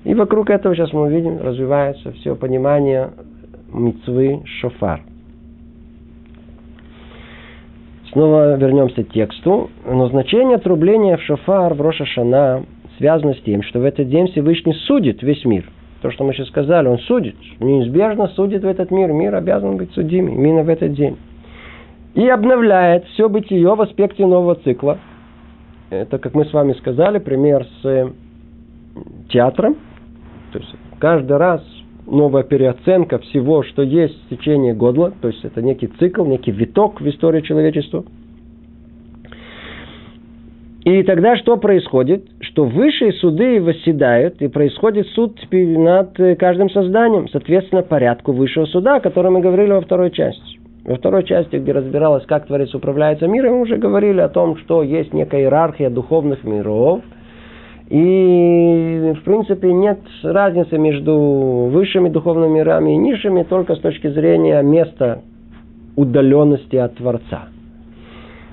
И 0.05 0.15
вокруг 0.15 0.51
этого 0.51 0.75
сейчас 0.75 0.93
мы 0.93 1.03
увидим, 1.03 1.39
развивается 1.39 2.13
все 2.13 2.35
понимание 2.35 3.11
мицвы 3.73 4.43
шофар. 4.45 5.03
Снова 8.13 8.57
вернемся 8.57 9.05
к 9.05 9.11
тексту. 9.11 9.71
Но 9.87 10.09
значение 10.09 10.57
отрубления 10.57 11.17
в 11.17 11.23
шофар 11.23 11.75
в 11.75 11.81
Роша 11.81 12.07
Шана 12.07 12.65
связано 12.99 13.35
с 13.35 13.41
тем, 13.43 13.63
что 13.63 13.79
в 13.81 13.85
этот 13.85 14.09
день 14.09 14.29
Всевышний 14.29 14.75
судит 14.87 15.23
весь 15.23 15.45
мир. 15.45 15.71
То, 16.03 16.11
что 16.11 16.25
мы 16.25 16.33
сейчас 16.33 16.49
сказали, 16.49 16.89
он 16.89 16.99
судит, 17.01 17.37
неизбежно 17.61 18.29
судит 18.29 18.63
в 18.63 18.67
этот 18.67 18.91
мир. 18.91 19.13
Мир 19.13 19.35
обязан 19.35 19.77
быть 19.77 19.93
судим 19.93 20.29
именно 20.29 20.63
в 20.63 20.69
этот 20.71 20.95
день. 20.95 21.19
И 22.15 22.27
обновляет 22.27 23.05
все 23.09 23.29
бытие 23.29 23.75
в 23.75 23.81
аспекте 23.81 24.27
нового 24.27 24.55
цикла– 24.57 24.99
это, 25.91 26.19
как 26.19 26.35
мы 26.35 26.45
с 26.45 26.53
вами 26.53 26.73
сказали, 26.75 27.19
пример 27.19 27.67
с 27.83 28.13
театром. 29.29 29.77
То 30.53 30.59
есть 30.59 30.75
каждый 30.99 31.37
раз 31.37 31.63
новая 32.07 32.43
переоценка 32.43 33.19
всего, 33.19 33.63
что 33.63 33.83
есть 33.83 34.19
в 34.27 34.37
течение 34.37 34.75
года. 34.75 35.13
То 35.21 35.29
есть 35.29 35.45
это 35.45 35.63
некий 35.63 35.87
цикл, 35.87 36.25
некий 36.25 36.51
виток 36.51 37.01
в 37.01 37.09
истории 37.09 37.41
человечества. 37.41 38.05
И 40.85 41.03
тогда 41.03 41.37
что 41.37 41.57
происходит? 41.59 42.25
Что 42.41 42.65
высшие 42.65 43.13
суды 43.13 43.61
восседают, 43.61 44.41
и 44.41 44.49
происходит 44.49 45.07
суд 45.09 45.39
над 45.53 46.17
каждым 46.39 46.71
созданием, 46.71 47.29
соответственно, 47.29 47.83
порядку 47.83 48.33
высшего 48.33 48.65
суда, 48.65 48.97
о 48.97 49.01
котором 49.01 49.35
мы 49.35 49.41
говорили 49.41 49.73
во 49.73 49.83
второй 49.83 50.11
части. 50.11 50.59
Во 50.85 50.97
второй 50.97 51.25
части, 51.25 51.57
где 51.57 51.73
разбиралось, 51.73 52.25
как 52.25 52.47
Творец 52.47 52.75
управляется 52.75 53.29
миром, 53.29 53.57
мы 53.57 53.61
уже 53.61 53.77
говорили 53.77 54.21
о 54.21 54.31
том, 54.31 54.57
что 54.57 54.83
есть 54.83 55.13
некая 55.13 55.43
иерархия 55.43 55.91
духовных 55.91 56.43
миров. 56.45 57.03
И, 57.91 59.15
в 59.21 59.25
принципе, 59.25 59.73
нет 59.73 59.99
разницы 60.23 60.79
между 60.79 61.69
высшими 61.73 62.09
духовными 62.09 62.59
мирами 62.59 62.93
и 62.93 62.97
низшими 62.97 63.43
только 63.43 63.75
с 63.75 63.81
точки 63.81 64.07
зрения 64.09 64.63
места 64.63 65.23
удаленности 65.97 66.77
от 66.77 66.95
Творца. 66.95 67.49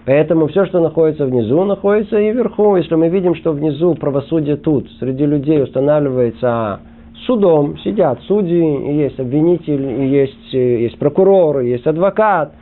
Поэтому 0.07 0.47
все, 0.47 0.65
что 0.65 0.79
находится 0.79 1.25
внизу, 1.25 1.63
находится 1.65 2.17
и 2.19 2.31
вверху. 2.31 2.77
Если 2.77 2.95
мы 2.95 3.09
видим, 3.09 3.35
что 3.35 3.51
внизу 3.51 3.93
правосудие 3.93 4.55
тут, 4.55 4.89
среди 4.99 5.25
людей 5.25 5.61
устанавливается 5.61 6.79
судом 7.27 7.77
сидят 7.79 8.19
судьи, 8.23 8.97
есть 9.03 9.19
обвинитель, 9.19 10.03
есть, 10.05 10.53
есть 10.53 10.97
прокурор, 10.97 11.59
есть 11.59 11.85
адвокат, 11.85 12.53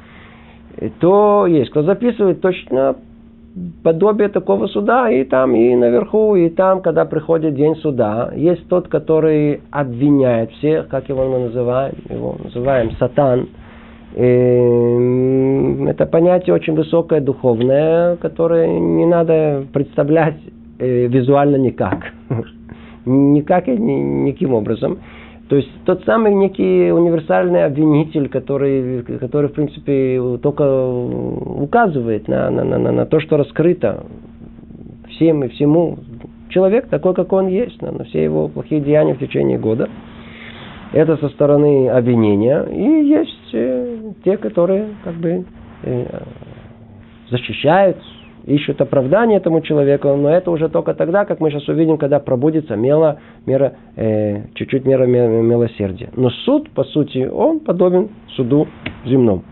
то 0.99 1.45
есть 1.47 1.69
кто 1.69 1.83
записывает 1.83 2.41
точно 2.41 2.95
подобие 3.83 4.29
такого 4.29 4.67
суда 4.67 5.09
и 5.09 5.23
там, 5.23 5.55
и 5.55 5.75
наверху, 5.75 6.35
и 6.35 6.49
там, 6.49 6.81
когда 6.81 7.05
приходит 7.05 7.55
день 7.55 7.75
суда, 7.77 8.31
есть 8.35 8.67
тот, 8.67 8.87
который 8.87 9.61
обвиняет 9.71 10.51
всех, 10.51 10.87
как 10.87 11.07
его 11.09 11.25
мы 11.25 11.39
называем, 11.47 11.95
его 12.09 12.35
называем 12.43 12.91
сатан. 12.97 13.47
И 14.15 15.87
это 15.89 16.05
понятие 16.05 16.53
очень 16.53 16.73
высокое, 16.75 17.21
духовное, 17.21 18.15
которое 18.17 18.67
не 18.67 19.05
надо 19.05 19.65
представлять 19.73 20.37
э, 20.79 21.07
визуально 21.07 21.57
никак. 21.57 22.13
никак 23.05 23.67
и 23.67 23.77
никаким 23.77 24.53
образом. 24.53 24.99
То 25.49 25.57
есть 25.57 25.69
тот 25.85 26.03
самый 26.05 26.33
некий 26.33 26.91
универсальный 26.91 27.65
обвинитель, 27.65 28.29
который, 28.29 29.03
который 29.19 29.49
в 29.49 29.53
принципе, 29.53 30.39
только 30.41 30.87
указывает 30.87 32.27
на, 32.27 32.49
на, 32.49 32.63
на, 32.63 32.91
на 32.91 33.05
то, 33.05 33.19
что 33.19 33.37
раскрыто 33.37 34.05
всем 35.11 35.43
и 35.43 35.49
всему. 35.49 35.99
Человек 36.49 36.87
такой, 36.87 37.13
как 37.13 37.31
он 37.31 37.47
есть, 37.47 37.79
на, 37.81 37.91
на 37.91 38.05
все 38.05 38.23
его 38.23 38.47
плохие 38.47 38.81
деяния 38.81 39.13
в 39.13 39.19
течение 39.19 39.59
года. 39.59 39.87
Это 40.93 41.17
со 41.17 41.29
стороны 41.29 41.89
обвинения. 41.89 42.63
И 42.63 43.07
есть 43.07 43.49
э, 43.53 44.11
те, 44.23 44.37
которые 44.37 44.87
как 45.03 45.15
бы 45.15 45.45
э, 45.83 46.05
защищают 47.29 47.97
ищут 48.45 48.79
оправдание 48.79 49.37
этому 49.37 49.61
человеку, 49.61 50.15
но 50.15 50.29
это 50.29 50.51
уже 50.51 50.69
только 50.69 50.93
тогда, 50.93 51.25
как 51.25 51.39
мы 51.39 51.49
сейчас 51.49 51.67
увидим, 51.67 51.97
когда 51.97 52.19
пробудится 52.19 52.75
мела, 52.75 53.19
мера, 53.45 53.73
э, 53.95 54.43
чуть-чуть 54.53 54.85
мера 54.85 55.05
милосердия. 55.05 56.09
Но 56.15 56.29
суд, 56.29 56.69
по 56.69 56.83
сути, 56.83 57.27
он 57.31 57.59
подобен 57.59 58.09
суду 58.35 58.67
земному. 59.05 59.43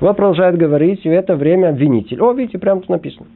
Его 0.00 0.12
продолжает 0.14 0.56
говорить, 0.56 1.02
в 1.04 1.06
это 1.06 1.36
время 1.36 1.68
обвинитель. 1.68 2.20
О, 2.20 2.32
видите, 2.32 2.58
прямо 2.58 2.80
тут 2.80 2.90
написано. 2.90 3.26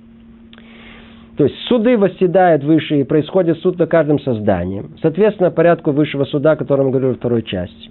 То 1.37 1.45
есть 1.45 1.57
суды 1.69 1.97
восседают 1.97 2.64
выше, 2.64 3.01
и 3.01 3.05
происходит 3.05 3.59
суд 3.59 3.79
над 3.79 3.91
каждым 3.91 4.19
созданием. 4.21 4.93
Соответственно, 5.03 5.51
порядку 5.51 5.93
высшего 5.93 6.25
суда, 6.25 6.53
о 6.53 6.57
котором 6.57 6.87
мы 6.87 6.91
говорили 6.93 7.11
во 7.11 7.17
второй 7.17 7.43
части. 7.43 7.91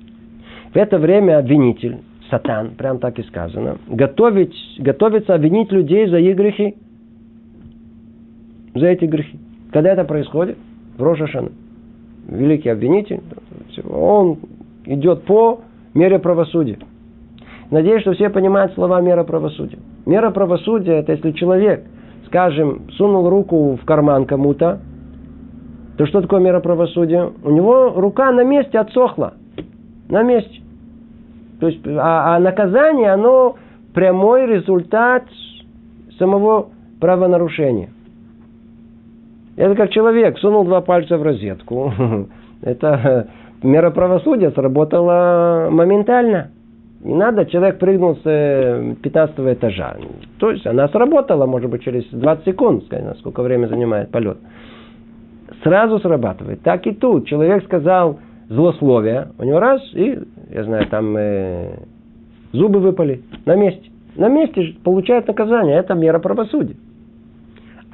В 0.74 0.78
это 0.78 0.98
время 0.98 1.38
обвинитель, 1.38 2.00
сатан, 2.30 2.72
прям 2.72 3.00
так 3.00 3.18
и 3.20 3.24
сказано, 3.24 3.78
готовить, 3.88 4.56
готовится 4.80 5.36
обвинить 5.36 5.72
людей 5.72 6.08
за 6.08 6.18
их 6.18 6.36
грехи 6.36 6.76
за 8.76 8.88
эти 8.88 9.06
грехи. 9.06 9.40
Когда 9.72 9.92
это 9.92 10.04
происходит? 10.04 10.58
В 10.98 11.04
Рошашана. 11.04 11.52
Великий 12.28 12.70
обвинитель, 12.70 13.22
он 13.90 14.40
идет 14.86 15.24
по 15.24 15.62
мере 15.94 16.20
правосудия. 16.20 16.78
Надеюсь, 17.72 18.02
что 18.02 18.14
все 18.14 18.30
понимают 18.30 18.74
слова 18.74 19.02
мера 19.02 19.24
правосудия. 19.24 19.80
Мера 20.06 20.32
правосудия– 20.32 20.94
это 21.00 21.14
если 21.14 21.32
человек, 21.32 21.84
скажем, 22.28 22.90
сунул 22.92 23.30
руку 23.30 23.78
в 23.82 23.86
карман 23.86 24.26
кому-то, 24.26 24.80
то 25.98 26.06
что 26.06 26.22
такое 26.22 26.42
мера 26.42 26.60
правосудия? 26.60 27.32
У 27.44 27.52
него 27.52 27.94
рука 27.96 28.32
на 28.32 28.44
месте 28.44 28.78
отсохла. 28.80 29.34
На 30.10 30.24
месте. 30.24 30.62
То 31.60 31.68
есть, 31.68 31.82
а, 31.88 32.36
а 32.36 32.40
наказание, 32.40 33.12
оно 33.12 33.56
прямой 33.94 34.46
результат 34.46 35.24
самого 36.20 36.68
правонарушения. 37.00 37.90
Это 39.56 39.76
как 39.76 39.92
человек 39.92 40.38
сунул 40.40 40.66
два 40.66 40.82
пальца 40.82 41.18
в 41.18 41.24
розетку. 41.24 41.94
Это 42.62 43.28
мера 43.64 43.90
правосудия 43.92 44.52
сработала 44.52 45.70
моментально. 45.72 46.52
Не 47.04 47.14
надо, 47.14 47.46
человек 47.46 47.78
прыгнул 47.78 48.16
с 48.16 48.24
15 48.24 49.36
э, 49.38 49.54
этажа. 49.54 49.96
То 50.40 50.52
есть 50.52 50.66
она 50.66 50.88
сработала, 50.88 51.46
может 51.46 51.70
быть, 51.70 51.84
через 51.84 52.04
20 52.10 52.46
секунд, 52.46 52.86
сколько 53.20 53.44
время 53.44 53.68
занимает 53.68 54.10
полет. 54.10 54.38
Сразу 55.64 56.00
срабатывает. 56.00 56.62
Так 56.62 56.88
и 56.88 56.94
тут. 56.94 57.28
Человек 57.28 57.64
сказал 57.66 58.20
злословие, 58.50 59.30
у 59.38 59.44
него 59.44 59.60
раз, 59.60 59.82
и, 59.94 60.20
я 60.50 60.64
знаю, 60.64 60.88
там 60.88 61.16
э, 61.16 61.76
зубы 62.52 62.80
выпали 62.80 63.22
на 63.46 63.56
месте. 63.56 63.92
На 64.16 64.28
месте 64.28 64.76
получает 64.84 65.28
наказание. 65.28 65.78
Это 65.78 65.94
мера 65.94 66.20
правосудия. 66.20 66.76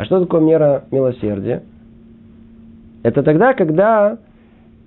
А 0.02 0.06
что 0.06 0.20
такое 0.20 0.42
мера 0.42 0.86
милосердия? 0.90 1.62
Это 3.04 3.22
тогда, 3.22 3.54
когда 3.54 4.18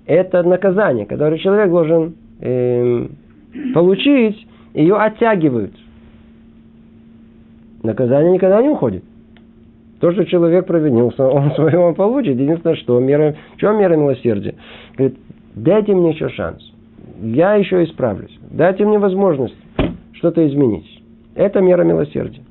это 0.05 0.43
наказание, 0.43 1.05
которое 1.05 1.37
человек 1.37 1.69
должен 1.69 2.15
э, 2.41 3.07
получить, 3.73 4.45
ее 4.73 4.97
оттягивают. 4.97 5.73
Наказание 7.81 8.33
никогда 8.33 8.61
не 8.61 8.67
уходит. 8.67 9.05
То, 10.01 10.11
что 10.11 10.25
человек 10.25 10.65
провинился, 10.65 11.25
он 11.29 11.51
свое 11.51 11.79
он 11.79 11.95
получит. 11.95 12.37
Единственное, 12.37 12.75
что 12.75 12.99
мера, 12.99 13.37
в 13.55 13.57
чем 13.61 13.79
мера 13.79 13.95
милосердия? 13.95 14.55
Говорит, 14.97 15.17
дайте 15.55 15.95
мне 15.95 16.09
еще 16.09 16.27
шанс. 16.27 16.61
Я 17.21 17.53
еще 17.55 17.85
исправлюсь. 17.85 18.37
Дайте 18.51 18.83
мне 18.83 18.99
возможность 18.99 19.55
что-то 20.11 20.45
изменить. 20.45 21.01
Это 21.35 21.61
мера 21.61 21.85
милосердия. 21.85 22.41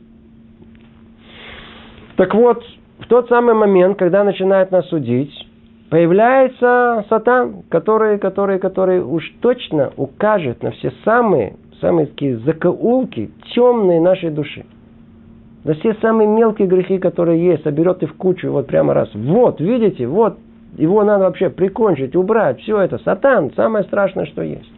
Так 2.16 2.34
вот, 2.34 2.62
в 3.00 3.06
тот 3.08 3.28
самый 3.28 3.54
момент, 3.54 3.98
когда 3.98 4.22
начинает 4.22 4.70
нас 4.70 4.86
судить, 4.88 5.32
появляется 5.90 7.04
сатан, 7.08 7.62
который, 7.68 8.18
который, 8.18 8.58
который 8.58 9.02
уж 9.02 9.24
точно 9.40 9.92
укажет 9.96 10.62
на 10.62 10.70
все 10.72 10.92
самые, 11.04 11.56
самые 11.80 12.06
такие 12.06 12.38
закоулки, 12.38 13.30
темные 13.54 14.00
нашей 14.00 14.30
души. 14.30 14.64
На 15.64 15.74
все 15.74 15.94
самые 15.94 16.28
мелкие 16.28 16.68
грехи, 16.68 16.98
которые 16.98 17.44
есть, 17.44 17.64
соберет 17.64 18.02
их 18.02 18.10
в 18.10 18.16
кучу, 18.16 18.50
вот 18.50 18.66
прямо 18.66 18.94
раз. 18.94 19.08
Вот, 19.14 19.60
видите, 19.60 20.06
вот, 20.06 20.38
его 20.76 21.02
надо 21.04 21.24
вообще 21.24 21.48
прикончить, 21.50 22.14
убрать, 22.14 22.60
все 22.60 22.80
это. 22.80 22.98
Сатан, 22.98 23.52
самое 23.56 23.84
страшное, 23.84 24.26
что 24.26 24.42
есть. 24.42 24.70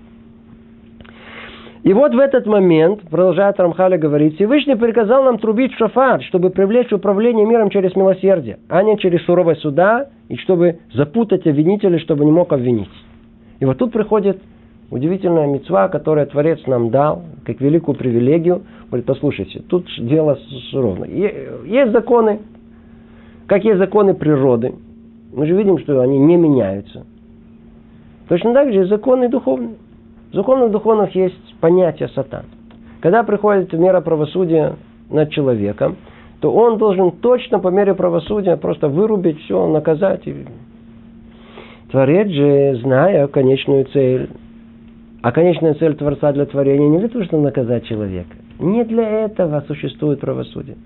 И 1.86 1.92
вот 1.92 2.12
в 2.12 2.18
этот 2.18 2.46
момент, 2.46 3.02
продолжает 3.02 3.60
Рамхаля 3.60 3.96
говорить, 3.96 4.34
Всевышний 4.34 4.74
приказал 4.74 5.22
нам 5.22 5.38
трубить 5.38 5.72
в 5.72 5.78
шафар, 5.78 6.20
чтобы 6.24 6.50
привлечь 6.50 6.92
управление 6.92 7.46
миром 7.46 7.70
через 7.70 7.94
милосердие, 7.94 8.58
а 8.68 8.82
не 8.82 8.98
через 8.98 9.24
суровое 9.24 9.54
суда, 9.54 10.08
и 10.28 10.34
чтобы 10.36 10.80
запутать 10.94 11.46
обвинителя, 11.46 12.00
чтобы 12.00 12.24
не 12.24 12.32
мог 12.32 12.52
обвинить. 12.52 12.90
И 13.60 13.64
вот 13.64 13.78
тут 13.78 13.92
приходит 13.92 14.42
удивительная 14.90 15.46
мецва, 15.46 15.86
которую 15.86 16.26
Творец 16.26 16.58
нам 16.66 16.90
дал, 16.90 17.22
как 17.44 17.60
великую 17.60 17.96
привилегию. 17.96 18.62
Говорит, 18.88 19.06
послушайте, 19.06 19.62
тут 19.68 19.86
дело 19.96 20.36
ровно. 20.72 21.04
Есть 21.04 21.92
законы, 21.92 22.40
как 23.46 23.62
есть 23.62 23.78
законы 23.78 24.14
природы. 24.14 24.74
Мы 25.32 25.46
же 25.46 25.54
видим, 25.54 25.78
что 25.78 26.00
они 26.00 26.18
не 26.18 26.34
меняются. 26.34 27.06
Точно 28.28 28.52
так 28.54 28.72
же 28.72 28.80
и 28.80 28.88
законы 28.88 29.28
духовные. 29.28 29.76
В 30.32 30.34
законах 30.34 30.72
духовных 30.72 31.14
есть 31.14 31.45
понятие 31.66 32.08
сатан. 32.10 32.44
Когда 33.00 33.24
приходит 33.24 33.72
мера 33.72 34.00
правосудия 34.00 34.76
над 35.10 35.30
человеком, 35.30 35.96
то 36.40 36.52
он 36.52 36.78
должен 36.78 37.10
точно 37.10 37.58
по 37.58 37.68
мере 37.68 37.92
правосудия 37.94 38.56
просто 38.56 38.88
вырубить 38.88 39.40
все, 39.40 39.66
наказать. 39.66 40.22
Творец 41.90 42.28
же, 42.28 42.78
зная 42.82 43.26
конечную 43.26 43.84
цель, 43.86 44.28
а 45.22 45.32
конечная 45.32 45.74
цель 45.74 45.96
Творца 45.96 46.32
для 46.32 46.46
творения 46.46 46.88
не 46.88 46.98
для 47.00 47.08
того, 47.08 47.24
чтобы 47.24 47.42
наказать 47.42 47.84
человека. 47.86 48.36
Не 48.60 48.84
для 48.84 49.24
этого 49.24 49.64
существует 49.66 50.20
правосудие. 50.20 50.76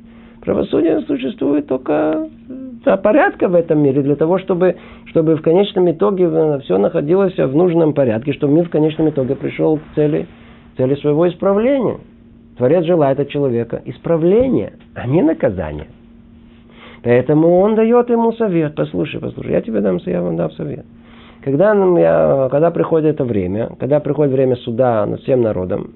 Правосудие 0.41 1.03
существует 1.03 1.67
только 1.67 2.27
для 2.85 2.97
порядка 2.97 3.49
в 3.49 3.55
этом 3.55 3.83
мире, 3.83 4.01
для 4.01 4.17
того, 4.17 4.39
чтобы, 4.39 4.77
чтобы 5.07 5.37
в 5.37 5.43
конечном 5.43 5.91
итоге 5.91 6.27
все 6.61 6.79
находилось 6.79 7.37
в 7.37 7.55
нужном 7.55 7.93
порядке, 7.93 8.33
чтобы 8.33 8.55
мир 8.55 8.65
в 8.65 8.71
конечном 8.71 9.11
итоге 9.11 9.37
пришел 9.37 9.77
к 9.77 9.83
цели, 9.95 10.27
цели 10.77 10.95
своего 10.97 11.29
исправления. 11.29 11.99
Творец 12.57 12.85
желает 12.85 13.19
от 13.21 13.29
человека 13.29 13.81
исправления, 13.85 14.75
а 14.95 15.07
не 15.07 15.23
наказания. 15.23 15.89
Поэтому 17.03 17.61
он 17.61 17.75
дает 17.75 18.11
ему 18.11 18.33
совет. 18.33 18.75
Послушай, 18.75 19.21
послушай, 19.21 19.53
я 19.53 19.61
тебе 19.63 19.81
дам, 19.81 19.99
я 20.05 20.23
вам 20.23 20.37
дам 20.37 20.51
совет. 20.53 20.85
Когда, 21.43 21.73
я, 21.99 22.49
когда 22.51 22.71
приходит 22.71 23.15
это 23.15 23.25
время, 23.25 23.71
когда 23.79 24.01
приходит 24.01 24.33
время 24.33 24.57
суда 24.57 25.07
над 25.07 25.21
всем 25.23 25.41
народом, 25.41 25.93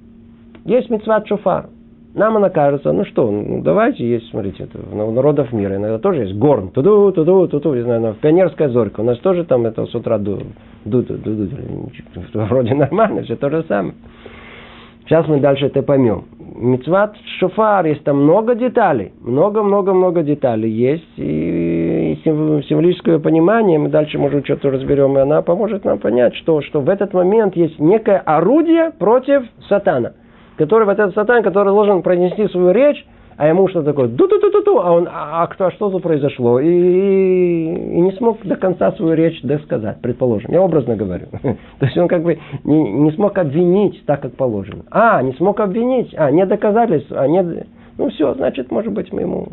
есть 0.64 0.88
мецват 0.88 1.26
шофар. 1.28 1.66
Нам 2.14 2.36
она 2.36 2.48
кажется, 2.48 2.92
ну 2.92 3.04
что, 3.04 3.28
ну 3.28 3.60
давайте 3.60 4.08
есть, 4.08 4.30
смотрите, 4.30 4.64
это, 4.64 4.78
у 4.78 5.10
народов 5.10 5.52
мира 5.52 5.74
иногда 5.74 5.98
тоже 5.98 6.22
есть 6.22 6.34
горн, 6.36 6.68
туду, 6.68 7.10
туду, 7.10 7.48
туду, 7.48 7.74
не 7.74 7.82
знаю, 7.82 8.14
пионерская 8.22 8.68
зорька, 8.68 9.00
у 9.00 9.04
нас 9.04 9.18
тоже 9.18 9.44
там 9.44 9.66
это 9.66 9.84
с 9.84 9.94
утра 9.96 10.18
ду, 10.18 10.38
ду, 10.84 11.02
ду, 11.02 11.16
ду, 11.16 11.34
ду, 11.34 11.90
вроде 12.34 12.72
нормально, 12.74 13.24
все 13.24 13.34
то 13.34 13.50
же 13.50 13.64
самое. 13.66 13.94
Сейчас 15.06 15.28
мы 15.28 15.40
дальше 15.40 15.66
это 15.66 15.82
поймем. 15.82 16.24
Мецват 16.56 17.16
шофар, 17.38 17.84
есть 17.86 18.04
там 18.04 18.22
много 18.22 18.54
деталей, 18.54 19.12
много-много-много 19.20 20.22
деталей 20.22 20.70
есть, 20.70 21.12
и 21.16 22.18
символическое 22.24 23.18
понимание, 23.18 23.78
мы 23.78 23.88
дальше, 23.88 24.18
может, 24.18 24.44
что-то 24.44 24.70
разберем, 24.70 25.18
и 25.18 25.20
она 25.20 25.42
поможет 25.42 25.84
нам 25.84 25.98
понять, 25.98 26.34
что, 26.36 26.62
что 26.62 26.80
в 26.80 26.88
этот 26.88 27.12
момент 27.12 27.56
есть 27.56 27.78
некое 27.78 28.18
орудие 28.18 28.92
против 28.98 29.42
сатана– 29.68 30.12
который, 30.56 30.84
вот 30.84 30.98
этот 30.98 31.14
сатан, 31.14 31.42
который 31.42 31.68
должен 31.68 32.02
произнести 32.02 32.46
свою 32.48 32.72
речь, 32.72 33.04
а 33.36 33.48
ему 33.48 33.68
что 33.68 33.82
такое? 33.82 34.08
Ду-ду-ду-ду-ду, 34.08 34.78
а 34.78 34.92
он, 34.92 35.08
а, 35.10 35.42
а 35.42 35.46
кто, 35.46 35.66
а 35.66 35.70
что 35.72 35.90
тут 35.90 36.02
произошло? 36.02 36.60
И, 36.60 36.68
и, 36.68 38.00
не 38.00 38.12
смог 38.12 38.42
до 38.44 38.56
конца 38.56 38.92
свою 38.92 39.14
речь 39.14 39.40
досказать, 39.42 40.00
предположим. 40.00 40.50
Я 40.52 40.62
образно 40.62 40.96
говорю. 40.96 41.26
То 41.42 41.86
есть 41.86 41.96
он 41.96 42.08
как 42.08 42.22
бы 42.22 42.38
не, 42.64 42.92
не 42.92 43.12
смог 43.12 43.36
обвинить 43.38 44.04
так, 44.06 44.20
как 44.20 44.36
положено. 44.36 44.84
А, 44.90 45.22
не 45.22 45.32
смог 45.34 45.60
обвинить, 45.60 46.14
а, 46.16 46.30
не 46.30 46.44
доказательств, 46.46 47.12
а, 47.12 47.26
не... 47.26 47.66
Ну 47.98 48.10
все, 48.10 48.34
значит, 48.34 48.70
может 48.70 48.92
быть, 48.92 49.12
мы 49.12 49.22
ему... 49.22 49.48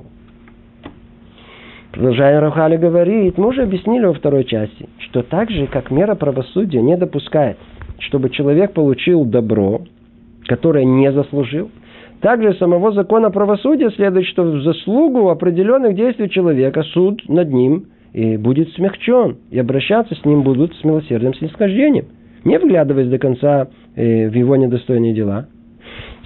Продолжая 1.91 2.39
Рахали 2.39 2.77
говорит, 2.77 3.37
мы 3.37 3.47
уже 3.47 3.63
объяснили 3.63 4.05
во 4.05 4.13
второй 4.13 4.45
части, 4.45 4.87
что 4.97 5.23
так 5.23 5.49
же, 5.49 5.67
как 5.67 5.91
мера 5.91 6.15
правосудия 6.15 6.81
не 6.81 6.95
допускает– 6.95 7.57
чтобы 8.01 8.29
человек 8.29 8.73
получил 8.73 9.25
добро, 9.25 9.81
которое 10.45 10.85
не 10.85 11.11
заслужил. 11.11 11.69
Также 12.21 12.53
самого 12.53 12.91
закона 12.91 13.31
правосудия 13.31 13.89
следует, 13.91 14.27
что 14.27 14.43
в 14.43 14.61
заслугу 14.61 15.29
определенных 15.29 15.95
действий 15.95 16.29
человека 16.29 16.83
суд 16.83 17.21
над 17.27 17.51
ним 17.51 17.87
и 18.13 18.37
будет 18.37 18.69
смягчен, 18.73 19.37
и 19.49 19.57
обращаться 19.57 20.13
с 20.13 20.23
ним 20.23 20.43
будут 20.43 20.75
с 20.75 20.83
милосердием, 20.83 21.33
снисхождением, 21.33 22.05
не 22.43 22.59
вглядываясь 22.59 23.09
до 23.09 23.17
конца 23.17 23.69
э, 23.95 24.29
в 24.29 24.35
его 24.35 24.55
недостойные 24.55 25.13
дела. 25.13 25.47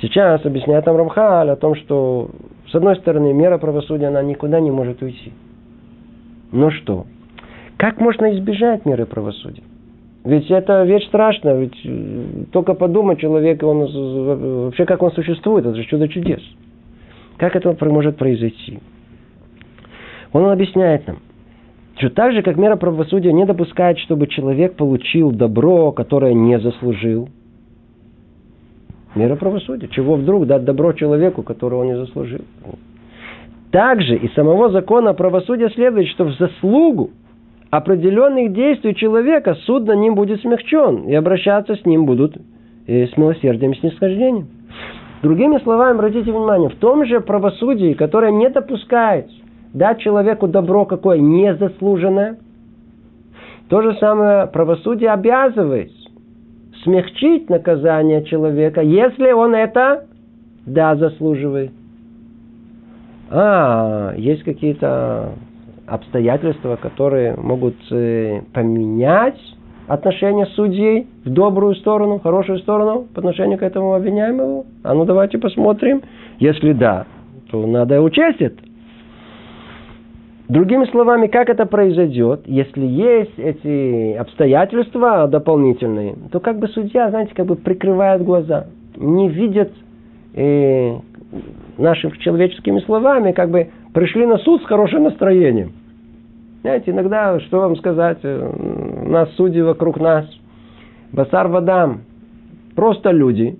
Сейчас 0.01 0.45
объясняет 0.45 0.83
там 0.83 0.97
Рамхаль 0.97 1.49
о 1.49 1.55
том, 1.55 1.75
что 1.75 2.29
с 2.69 2.75
одной 2.75 2.97
стороны 2.97 3.33
мера 3.33 3.57
правосудия, 3.57 4.07
она 4.07 4.21
никуда 4.21 4.59
не 4.59 4.71
может 4.71 5.01
уйти. 5.01 5.31
Но 6.51 6.71
что? 6.71 7.05
Как 7.77 8.01
можно 8.01 8.35
избежать 8.35 8.85
меры 8.85 9.05
правосудия? 9.05 9.63
Ведь 10.25 10.49
это 10.49 10.83
вещь 10.83 11.05
страшная, 11.05 11.55
ведь 11.55 11.79
э, 11.85 12.45
только 12.51 12.73
подумать 12.73 13.19
человек, 13.19 13.61
он, 13.61 13.85
вообще 14.65 14.85
как 14.85 15.03
он 15.03 15.11
существует, 15.11 15.67
это 15.67 15.75
же 15.75 15.83
чудо 15.85 16.07
чудес. 16.07 16.41
Как 17.37 17.55
это 17.55 17.77
может 17.85 18.17
произойти? 18.17 18.79
Он 20.33 20.47
объясняет 20.47 21.05
нам, 21.05 21.17
что 21.97 22.09
так 22.09 22.33
же, 22.33 22.41
как 22.41 22.57
мера 22.57 22.75
правосудия 22.75 23.31
не 23.33 23.45
допускает, 23.45 23.99
чтобы 23.99 24.25
человек 24.25 24.75
получил 24.75 25.31
добро, 25.31 25.91
которое 25.91 26.33
не 26.33 26.59
заслужил. 26.59 27.29
Мера 29.13 29.35
правосудия. 29.35 29.87
Чего 29.89 30.15
вдруг 30.15 30.47
дать 30.47 30.65
добро 30.65 30.93
человеку, 30.93 31.43
которого 31.43 31.81
он 31.81 31.87
не 31.87 31.97
заслужил? 31.97 32.41
Также 33.71 34.15
из 34.15 34.33
самого 34.33 34.71
закона 34.71 35.13
правосудия 35.13 35.69
следует, 35.69 36.07
что 36.07 36.25
в 36.25 36.33
заслугу 36.33 37.11
определенных 37.69 38.53
действий 38.53 38.95
человека 38.95 39.55
суд 39.65 39.85
над 39.85 39.97
ним 39.97 40.15
будет 40.15 40.41
смягчен, 40.41 41.03
и 41.07 41.13
обращаться 41.13 41.75
с 41.75 41.85
ним 41.85 42.05
будут 42.05 42.37
э, 42.87 43.07
с 43.07 43.17
милосердием 43.17 43.71
и 43.71 43.79
снисхождением. 43.79 44.47
Другими 45.23 45.57
словами, 45.59 45.95
обратите 45.95 46.31
внимание, 46.31 46.69
в 46.69 46.75
том 46.75 47.05
же 47.05 47.19
правосудии, 47.19 47.93
которое 47.93 48.31
не 48.31 48.49
допускает 48.49 49.29
дать 49.73 49.99
человеку 49.99 50.47
добро 50.47 50.85
какое 50.85 51.19
незаслуженное, 51.19 52.37
то 53.69 53.81
же 53.81 53.95
самое 53.95 54.47
правосудие 54.47 55.11
обязывает 55.11 55.91
смягчить 56.83 57.49
наказание 57.49 58.23
человека, 58.23 58.81
если 58.81 59.31
он 59.31 59.55
это 59.55 60.05
да 60.65 60.95
заслуживает. 60.95 61.71
А, 63.29 64.13
есть 64.15 64.43
какие-то 64.43 65.33
обстоятельства, 65.87 66.75
которые 66.75 67.35
могут 67.35 67.75
э, 67.91 68.41
поменять 68.53 69.39
отношение 69.87 70.47
судей 70.47 71.07
в 71.23 71.29
добрую 71.29 71.75
сторону, 71.75 72.19
в 72.19 72.23
хорошую 72.23 72.59
сторону 72.59 73.05
по 73.13 73.19
отношению 73.19 73.57
к 73.59 73.63
этому 73.63 73.93
обвиняемому? 73.93 74.65
А 74.83 74.93
ну 74.93 75.05
давайте 75.05 75.37
посмотрим. 75.37 76.01
Если 76.39 76.73
да, 76.73 77.05
то 77.51 77.65
надо 77.65 78.01
учесть 78.01 78.41
это. 78.41 78.57
Другими 80.47 80.85
словами, 80.85 81.25
как 81.25 81.49
это 81.49 81.65
произойдет, 81.65 82.41
если 82.45 82.85
есть 82.85 83.37
эти 83.37 84.13
обстоятельства 84.13 85.27
дополнительные, 85.27 86.15
то 86.31 86.39
как 86.39 86.59
бы 86.59 86.67
судья, 86.67 87.09
знаете, 87.09 87.33
как 87.33 87.47
бы 87.47 87.55
прикрывает 87.55 88.23
глаза, 88.23 88.67
не 88.95 89.27
видит 89.27 89.73
э, 90.35 90.97
нашими 91.79 92.11
человеческими 92.19 92.79
словами, 92.81 93.31
как 93.31 93.49
бы 93.49 93.69
пришли 93.95 94.25
на 94.25 94.37
суд 94.39 94.61
с 94.61 94.65
хорошим 94.65 95.03
настроением. 95.03 95.71
Знаете, 96.61 96.91
иногда, 96.91 97.39
что 97.39 97.61
вам 97.61 97.77
сказать, 97.77 98.19
э, 98.23 98.51
у 99.05 99.09
нас 99.09 99.29
судьи 99.35 99.61
вокруг 99.61 99.99
нас, 100.01 100.25
басар 101.13 101.47
вадам, 101.47 102.01
просто 102.75 103.11
люди. 103.11 103.57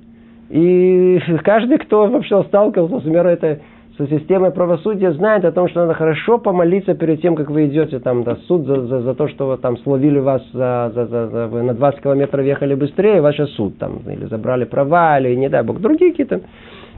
И 0.50 1.22
каждый, 1.44 1.78
кто 1.78 2.08
вообще 2.08 2.44
сталкивался 2.44 3.10
мерой 3.10 3.34
этой 3.34 3.60
со 3.98 4.08
системой 4.08 4.52
правосудия 4.52 5.14
знает 5.14 5.46
о 5.46 5.54
том, 5.54 5.70
что 5.70 5.82
надо 5.82 5.94
хорошо 5.94 6.38
помолиться 6.38 6.96
перед 6.96 7.22
тем, 7.22 7.38
как 7.38 7.50
вы 7.50 7.68
идете 7.68 8.00
там 8.00 8.26
до 8.26 8.36
суд 8.48 8.66
за, 8.66 8.82
за, 8.88 9.02
за 9.04 9.14
то, 9.14 9.30
что 9.30 9.48
вы 9.48 9.58
там 9.58 9.78
словили 9.78 10.20
вас 10.20 10.44
за, 10.52 10.92
за, 10.94 11.06
за, 11.06 11.28
за, 11.30 11.48
вы 11.48 11.62
на 11.62 11.74
20 11.74 12.02
километров 12.02 12.46
ехали 12.46 12.76
быстрее, 12.76 13.22
ваш 13.22 13.38
суд 13.52 13.78
там, 13.78 14.00
или 14.06 14.26
забрали 14.26 14.66
права, 14.66 15.18
или 15.18 15.34
не 15.36 15.48
дай 15.48 15.64
бог, 15.64 15.80
другие 15.80 16.12
какие-то. 16.12 16.42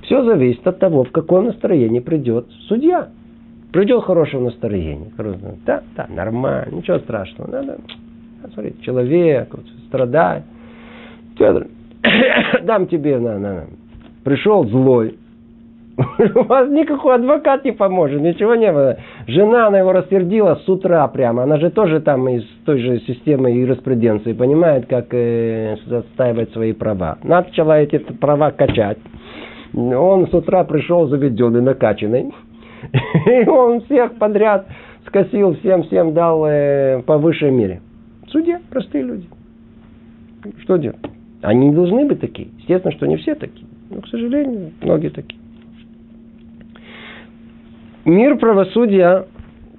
Все 0.01 0.23
зависит 0.23 0.65
от 0.65 0.79
того, 0.79 1.03
в 1.03 1.11
каком 1.11 1.45
настроении 1.45 1.99
придет 1.99 2.47
судья. 2.67 3.09
Придет 3.71 4.03
хорошее 4.03 4.43
настроение. 4.43 5.11
Да, 5.65 5.83
да, 5.95 6.07
нормально, 6.09 6.75
ничего 6.75 6.99
страшного. 6.99 7.51
Надо, 7.51 7.77
смотрите, 8.53 8.81
человек 8.81 9.53
страдает. 9.87 10.43
Федор, 11.37 11.67
дам 12.63 12.87
тебе, 12.87 13.19
на, 13.19 13.37
на, 13.37 13.53
на. 13.53 13.63
Пришел 14.23 14.65
злой, 14.65 15.17
у 16.35 16.43
вас 16.43 16.69
никакой 16.69 17.15
адвокат 17.15 17.65
не 17.65 17.71
поможет, 17.71 18.21
ничего 18.21 18.55
не 18.55 18.71
было. 18.71 18.97
Жена, 19.25 19.67
она 19.67 19.79
его 19.79 19.91
рассердила 19.93 20.59
с 20.63 20.69
утра 20.69 21.07
прямо. 21.07 21.43
Она 21.43 21.57
же 21.57 21.71
тоже 21.71 22.01
там 22.01 22.29
из 22.29 22.43
той 22.65 22.79
же 22.79 22.99
системы 23.07 23.49
юриспруденции, 23.49 24.33
понимает, 24.33 24.85
как 24.87 25.07
э, 25.13 25.75
отстаивать 25.89 26.51
свои 26.53 26.73
права. 26.73 27.17
Начала 27.23 27.79
эти 27.79 27.97
права 27.97 28.51
качать. 28.51 28.99
Он 29.73 30.27
с 30.27 30.33
утра 30.33 30.63
пришел 30.63 31.07
заведенный, 31.07 31.61
накачанный. 31.61 32.31
И 33.25 33.47
он 33.47 33.81
всех 33.81 34.15
подряд 34.15 34.67
скосил, 35.05 35.55
всем-всем 35.55 36.13
дал 36.13 36.45
э, 36.45 37.01
по 37.03 37.17
высшей 37.17 37.51
мере. 37.51 37.81
Судья, 38.27 38.59
простые 38.69 39.03
люди. 39.03 39.27
Что 40.63 40.77
делать? 40.77 40.99
Они 41.41 41.69
не 41.69 41.75
должны 41.75 42.05
быть 42.05 42.19
такие. 42.19 42.49
Естественно, 42.59 42.93
что 42.93 43.05
не 43.05 43.17
все 43.17 43.35
такие. 43.35 43.67
Но, 43.89 44.01
к 44.01 44.07
сожалению, 44.07 44.71
многие 44.81 45.09
такие 45.09 45.39
мир 48.07 48.37
правосудия 48.37 49.25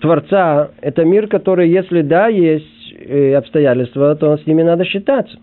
Творца– 0.01 0.71
это 0.81 1.05
мир, 1.05 1.27
который, 1.27 1.71
если 1.71 2.03
да, 2.03 2.29
есть 2.29 2.95
э, 2.95 3.35
обстоятельства, 3.35 4.15
то 4.15 4.37
с 4.37 4.47
ними 4.47 4.63
надо 4.63 4.85
считаться. 4.85 5.39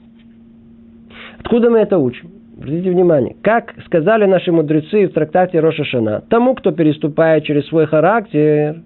Откуда 1.40 1.70
мы 1.70 1.80
это 1.80 1.98
учим? 1.98 2.30
Обратите 2.58 2.90
внимание, 2.90 3.36
как 3.42 3.76
сказали 3.86 4.26
наши 4.26 4.52
мудрецы 4.52 5.08
в 5.08 5.14
трактате 5.14 5.60
Роша 5.60 5.84
Шана, 5.84 6.22
тому, 6.30 6.56
кто 6.56 6.72
переступает 6.72 7.44
через 7.44 7.68
свой 7.68 7.86
характер, 7.86 8.78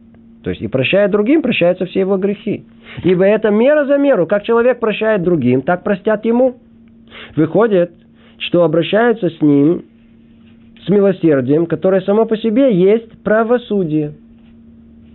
то 0.43 0.49
есть 0.49 0.61
и 0.61 0.67
прощает 0.67 1.11
другим, 1.11 1.43
прощаются 1.43 1.86
все 1.86 1.99
его 1.99 2.17
грехи. 2.17 2.65
Ибо 3.03 3.26
это 3.26 3.51
мера 3.51 3.86
за 3.86 3.97
меру. 3.97 4.26
Как 4.26 4.43
человек 4.43 4.80
прощает 4.80 5.22
другим, 5.22 5.61
так 5.61 5.84
простят 5.84 6.26
ему. 6.26 6.55
Выходит, 7.36 7.91
что 8.39 8.63
обращаются 8.63 9.30
с 9.30 9.39
ним 9.39 9.84
с 10.86 10.89
милосердием, 10.89 11.67
которое 11.67 12.01
само 12.01 12.26
по 12.26 12.38
себе 12.38 12.74
есть 12.74 13.22
правосудие. 13.22 14.13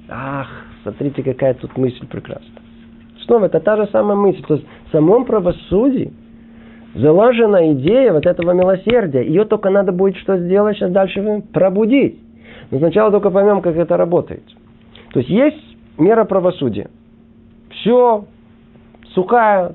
Ах, 0.09 0.49
смотрите, 0.85 1.25
какая 1.25 1.55
тут 1.55 1.77
мысль 1.77 2.07
прекрасная. 2.07 2.63
Снова, 3.25 3.47
это 3.47 3.59
та 3.59 3.77
же 3.77 3.89
самая 3.91 4.17
мысль. 4.17 4.43
То 4.47 4.55
есть 4.55 4.67
в 4.89 4.93
самом 4.93 5.25
правосудии 5.25 6.13
заложена 6.95 7.73
идея 7.73 8.13
вот 8.13 8.27
этого 8.27 8.53
милосердия. 8.53 9.23
Ее 9.23 9.45
только 9.45 9.71
надо 9.71 9.93
будет 9.93 10.17
что 10.17 10.39
сделать 10.39 10.77
сейчас 10.77 10.91
дальше? 10.91 11.43
Пробудить. 11.53 12.19
Но 12.71 12.79
сначала 12.79 13.11
только 13.11 13.31
поймем, 13.31 13.61
как 13.61 13.77
это 13.77 13.97
работает. 13.97 14.45
То 15.13 15.21
есть 15.21 15.31
есть 15.31 15.77
мера 15.99 16.25
правосудия. 16.25 16.89
Все 17.71 18.25
сухая, 19.15 19.75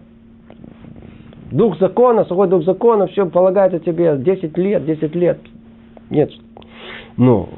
дух 1.52 1.78
закона, 1.80 2.26
сухой 2.26 2.48
дух 2.48 2.64
закона, 2.64 3.08
все 3.08 3.26
полагается 3.26 3.80
тебе 3.80 4.18
10 4.18 4.58
лет, 4.58 4.86
10 4.86 5.16
лет, 5.16 5.40
нет. 6.10 6.32
Но 7.18 7.50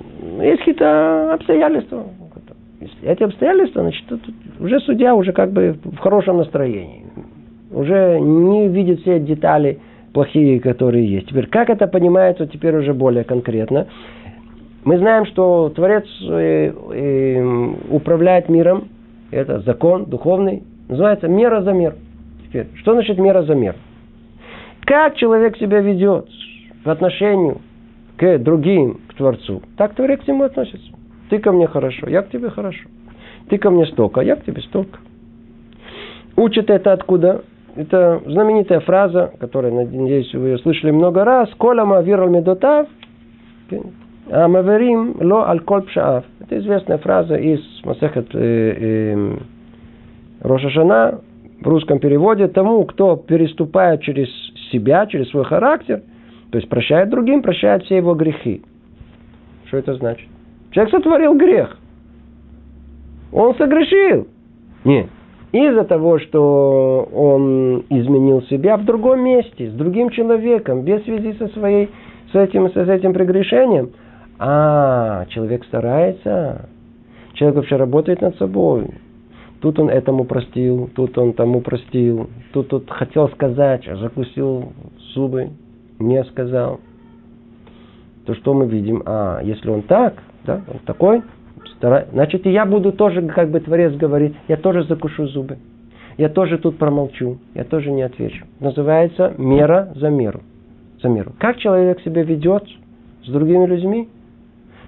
есть 0.41 0.59
какие-то 0.59 1.33
обстоятельства. 1.33 2.05
Эти 3.03 3.21
обстоятельства, 3.21 3.81
значит, 3.83 4.05
уже 4.59 4.79
судья 4.81 5.13
уже 5.13 5.33
как 5.33 5.51
бы 5.51 5.77
в 5.83 5.97
хорошем 5.97 6.37
настроении. 6.37 7.05
Уже 7.71 8.19
не 8.19 8.67
видит 8.67 9.01
все 9.01 9.19
детали 9.19 9.79
плохие, 10.13 10.59
которые 10.59 11.05
есть. 11.05 11.27
Теперь, 11.27 11.47
как 11.47 11.69
это 11.69 11.87
понимается 11.87 12.45
теперь 12.45 12.75
уже 12.75 12.93
более 12.93 13.23
конкретно? 13.23 13.87
Мы 14.83 14.97
знаем, 14.97 15.25
что 15.25 15.69
Творец 15.69 16.05
э, 16.21 16.73
э, 16.73 17.73
управляет 17.89 18.49
миром. 18.49 18.89
Это 19.29 19.59
закон 19.61 20.05
духовный. 20.05 20.63
Называется 20.89 21.27
мера 21.27 21.61
за 21.61 21.71
мер. 21.71 21.95
Теперь, 22.47 22.67
что 22.75 22.93
значит 22.93 23.17
мера 23.17 23.43
за 23.43 23.55
мер? 23.55 23.75
Как 24.85 25.15
человек 25.15 25.55
себя 25.57 25.79
ведет 25.79 26.27
в 26.83 26.89
отношении 26.89 27.55
к 28.17 28.39
другим, 28.39 28.99
к 29.07 29.13
Творцу, 29.13 29.61
так 29.77 29.93
Творец 29.93 30.21
к 30.21 30.27
нему 30.27 30.43
относится. 30.43 30.91
Ты 31.29 31.37
ко 31.37 31.51
мне 31.51 31.67
хорошо, 31.67 32.09
я 32.09 32.23
к 32.23 32.29
тебе 32.29 32.49
хорошо. 32.49 32.89
Ты 33.49 33.57
ко 33.57 33.69
мне 33.69 33.85
столько, 33.85 34.21
я 34.21 34.35
к 34.35 34.43
тебе 34.43 34.61
столько. 34.63 34.99
Учат 36.35 36.69
это 36.69 36.91
откуда? 36.91 37.43
Это 37.75 38.21
знаменитая 38.25 38.81
фраза, 38.81 39.31
которую, 39.39 39.73
надеюсь, 39.73 40.33
вы 40.33 40.49
ее 40.49 40.57
слышали 40.59 40.91
много 40.91 41.23
раз. 41.23 41.49
Кола 41.57 42.01
вирал 42.01 42.29
медотав, 42.29 42.87
а 44.29 44.47
маверим 44.47 45.15
ло 45.21 45.49
аль 45.49 45.61
пшаав. 45.61 46.25
Это 46.41 46.59
известная 46.59 46.97
фраза 46.97 47.35
из 47.35 47.61
Масехет 47.83 48.27
э, 48.33 49.13
э, 49.13 49.37
Рошашана 50.41 51.21
в 51.61 51.67
русском 51.67 51.99
переводе. 51.99 52.47
Тому, 52.47 52.83
кто 52.85 53.15
переступает 53.15 54.01
через 54.01 54.27
себя, 54.71 55.05
через 55.05 55.29
свой 55.29 55.45
характер, 55.45 56.01
то 56.51 56.57
есть 56.57 56.67
прощает 56.67 57.09
другим, 57.09 57.41
прощает 57.41 57.83
все 57.83 57.97
его 57.97 58.13
грехи. 58.15 58.61
Что 59.67 59.77
это 59.77 59.93
значит? 59.95 60.27
Человек 60.71 60.91
сотворил 60.91 61.35
грех. 61.35 61.77
Он 63.31 63.55
согрешил. 63.55 64.27
Нет. 64.83 65.07
Из-за 65.51 65.83
того, 65.83 66.17
что 66.19 67.09
он 67.13 67.83
изменил 67.89 68.41
себя 68.43 68.77
в 68.77 68.85
другом 68.85 69.21
месте, 69.21 69.69
с 69.69 69.73
другим 69.73 70.09
человеком, 70.09 70.83
без 70.83 71.03
связи 71.03 71.33
со 71.37 71.47
своей, 71.49 71.89
с 72.31 72.35
этим, 72.35 72.69
с 72.69 72.77
этим 72.77 73.13
прегрешением. 73.13 73.91
А, 74.39 75.25
человек 75.27 75.65
старается. 75.65 76.69
Человек 77.33 77.57
вообще 77.57 77.75
работает 77.75 78.21
над 78.21 78.37
собой. 78.37 78.87
Тут 79.59 79.77
он 79.77 79.89
этому 79.89 80.23
простил, 80.23 80.89
тут 80.95 81.17
он 81.17 81.33
тому 81.33 81.61
простил, 81.61 82.29
тут 82.51 82.69
тут 82.69 82.89
хотел 82.89 83.29
сказать, 83.29 83.87
а 83.87 83.95
закусил 83.95 84.73
зубы, 85.13 85.49
не 85.99 86.23
сказал. 86.23 86.79
То 88.25 88.33
что 88.35 88.55
мы 88.55 88.67
видим? 88.67 89.03
А, 89.05 89.41
если 89.43 89.69
он 89.69 89.83
так, 89.83 90.15
да, 90.45 90.61
он 90.67 90.79
такой, 90.85 91.21
значит 91.81 92.45
и 92.45 92.51
я 92.51 92.65
буду 92.65 92.91
тоже, 92.91 93.21
как 93.27 93.49
бы 93.49 93.59
Творец 93.59 93.93
говорит, 93.93 94.33
я 94.47 94.57
тоже 94.57 94.83
закушу 94.83 95.27
зубы. 95.27 95.57
Я 96.17 96.29
тоже 96.29 96.57
тут 96.57 96.77
промолчу, 96.77 97.39
я 97.55 97.63
тоже 97.63 97.91
не 97.91 98.03
отвечу. 98.03 98.45
Называется 98.59 99.33
мера 99.37 99.91
за 99.95 100.09
меру. 100.09 100.41
За 101.01 101.09
меру. 101.09 101.33
Как 101.39 101.57
человек 101.57 101.99
себя 102.01 102.23
ведет 102.23 102.63
с 103.23 103.29
другими 103.29 103.65
людьми, 103.65 104.09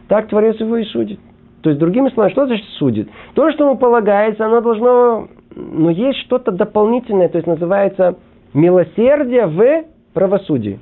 так 0.07 0.27
Творец 0.27 0.59
его 0.59 0.77
и 0.77 0.83
судит. 0.85 1.19
То 1.63 1.69
есть, 1.69 1.79
другими 1.79 2.09
словами, 2.09 2.31
что 2.33 2.45
значит 2.45 2.65
судит? 2.77 3.09
То, 3.35 3.49
что 3.51 3.63
ему 3.63 3.77
полагается, 3.77 4.45
оно 4.45 4.61
должно... 4.61 5.29
Но 5.55 5.89
есть 5.89 6.19
что-то 6.19 6.51
дополнительное, 6.51 7.29
то 7.29 7.37
есть 7.37 7.47
называется 7.47 8.17
милосердие 8.53 9.47
в 9.47 9.85
правосудии. 10.13 10.79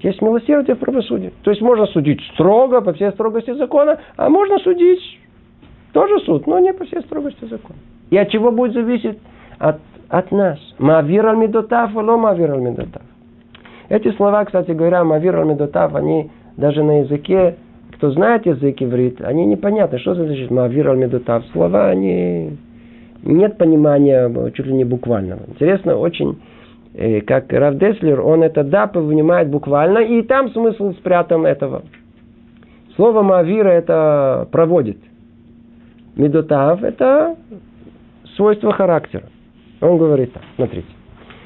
Есть 0.00 0.20
милосердие 0.20 0.76
в 0.76 0.78
правосудии. 0.78 1.32
То 1.42 1.50
есть 1.50 1.62
можно 1.62 1.86
судить 1.86 2.20
строго, 2.34 2.80
по 2.80 2.92
всей 2.92 3.10
строгости 3.12 3.52
закона, 3.54 3.98
а 4.16 4.28
можно 4.28 4.58
судить 4.58 5.00
тоже 5.92 6.20
суд, 6.20 6.46
но 6.46 6.58
не 6.58 6.72
по 6.72 6.84
всей 6.84 7.00
строгости 7.00 7.44
закона. 7.46 7.78
И 8.10 8.16
от 8.16 8.28
чего 8.30 8.50
будет 8.50 8.74
зависеть? 8.74 9.18
От, 9.58 9.80
от 10.08 10.30
нас. 10.32 10.58
Мавир 10.78 11.26
аль 11.26 11.36
медотав, 11.36 11.94
ло 11.94 12.16
мавир 12.16 12.52
аль 12.52 12.60
медотав. 12.60 13.02
Эти 13.88 14.10
слова, 14.12 14.44
кстати 14.44 14.72
говоря, 14.72 15.04
мавир 15.04 15.36
аль 15.36 15.46
медотав, 15.46 15.94
они 15.94 16.30
даже 16.56 16.82
на 16.82 17.00
языке 17.00 17.56
кто 17.96 18.10
знает 18.10 18.44
язык 18.44 18.82
иврит, 18.82 19.22
они 19.22 19.46
непонятны. 19.46 19.98
Что 19.98 20.14
значит 20.14 20.50
Мавир 20.50 20.90
аль 20.90 21.42
Слова, 21.52 21.88
они... 21.88 22.56
Нет 23.22 23.56
понимания 23.56 24.30
чуть 24.52 24.66
ли 24.66 24.74
не 24.74 24.84
буквального. 24.84 25.40
Интересно 25.48 25.96
очень, 25.96 26.38
как 27.26 27.52
Рав 27.52 27.76
Деслер, 27.76 28.20
он 28.20 28.42
это 28.42 28.64
да 28.64 28.86
понимает 28.86 29.48
буквально, 29.48 29.98
и 29.98 30.22
там 30.22 30.50
смысл 30.50 30.92
спрятан 30.92 31.46
этого. 31.46 31.82
Слово 32.96 33.22
Мавира 33.22 33.68
это 33.68 34.48
проводит. 34.50 34.98
Медотав 36.16 36.82
это 36.82 37.36
свойство 38.36 38.72
характера. 38.72 39.24
Он 39.80 39.98
говорит 39.98 40.32
так, 40.32 40.42
смотрите. 40.56 40.88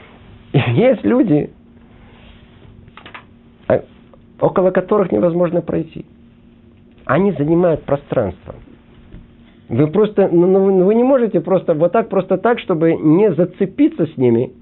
Есть 0.53 1.05
люди, 1.05 1.51
а, 3.66 3.82
около 4.40 4.70
которых 4.70 5.11
невозможно 5.11 5.61
пройти 5.61 6.07
они 7.11 7.32
занимают 7.32 7.82
пространство. 7.82 8.55
Вы 9.68 9.88
просто, 9.88 10.28
ну, 10.30 10.46
ну, 10.46 10.84
вы 10.84 10.94
не 10.94 11.03
можете 11.03 11.40
просто 11.40 11.74
вот 11.74 11.90
так, 11.90 12.09
просто 12.09 12.38
так, 12.38 12.61
чтобы 12.61 12.94
не 12.94 13.32
зацепиться 13.32 14.07
с 14.07 14.16
ними. 14.16 14.53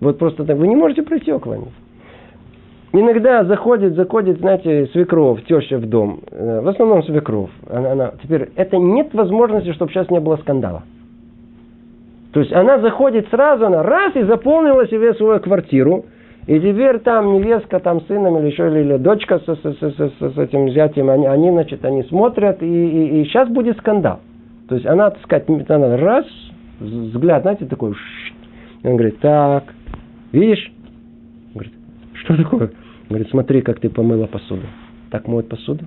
Вот 0.00 0.18
просто 0.18 0.44
так. 0.44 0.56
Вы 0.56 0.68
не 0.68 0.76
можете 0.76 1.02
пройти 1.02 1.32
около 1.32 1.54
них. 1.54 1.72
Иногда 2.92 3.44
заходит, 3.44 3.94
заходит, 3.94 4.38
знаете, 4.38 4.86
свекров, 4.92 5.42
теща 5.44 5.78
в 5.78 5.86
дом. 5.86 6.20
Э, 6.30 6.60
в 6.60 6.68
основном 6.68 7.02
свекров. 7.02 7.50
Она, 7.68 7.92
она, 7.92 8.12
теперь 8.22 8.50
это 8.54 8.76
нет 8.76 9.12
возможности, 9.14 9.72
чтобы 9.72 9.90
сейчас 9.90 10.10
не 10.10 10.20
было 10.20 10.36
скандала. 10.36 10.84
То 12.32 12.40
есть 12.40 12.52
она 12.52 12.78
заходит 12.78 13.28
сразу, 13.30 13.66
она 13.66 13.82
раз 13.82 14.14
и 14.14 14.22
заполнила 14.22 14.86
себе 14.86 15.14
свою 15.14 15.40
квартиру. 15.40 16.04
И 16.46 16.60
теперь 16.60 16.98
там 16.98 17.32
невестка, 17.32 17.80
там 17.80 18.02
сыном 18.02 18.38
или 18.38 18.46
еще, 18.46 18.68
или, 18.68 18.80
или 18.80 18.96
дочка 18.98 19.38
с, 19.38 19.44
с, 19.44 19.56
с, 19.56 20.34
с, 20.34 20.38
этим 20.38 20.66
взятием, 20.66 21.08
они, 21.08 21.26
они, 21.26 21.50
значит, 21.50 21.84
они 21.84 22.02
смотрят, 22.04 22.62
и, 22.62 22.66
и, 22.66 23.22
и 23.22 23.24
сейчас 23.24 23.48
будет 23.48 23.78
скандал. 23.78 24.20
То 24.68 24.74
есть 24.74 24.86
она, 24.86 25.10
так 25.10 25.22
сказать, 25.22 25.70
она 25.70 25.96
раз, 25.96 26.26
взгляд, 26.80 27.42
знаете, 27.42 27.64
такой, 27.64 27.94
и 28.82 28.86
он 28.86 28.96
говорит, 28.96 29.18
так, 29.20 29.64
видишь? 30.40 30.72
Говорит, 31.52 31.72
что 32.14 32.36
такое? 32.36 32.70
Говорит, 33.08 33.28
смотри, 33.30 33.62
как 33.62 33.80
ты 33.80 33.88
помыла 33.88 34.26
посуду. 34.26 34.66
Так 35.10 35.28
моют 35.28 35.48
посуду? 35.48 35.84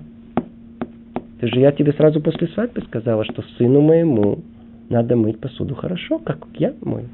Ты 1.40 1.46
же 1.46 1.60
я 1.60 1.72
тебе 1.72 1.92
сразу 1.92 2.20
после 2.20 2.48
свадьбы 2.48 2.82
сказала, 2.82 3.24
что 3.24 3.42
сыну 3.56 3.80
моему 3.80 4.40
надо 4.88 5.16
мыть 5.16 5.38
посуду 5.38 5.74
хорошо, 5.74 6.18
как 6.18 6.46
я 6.58 6.74
мою 6.82 7.08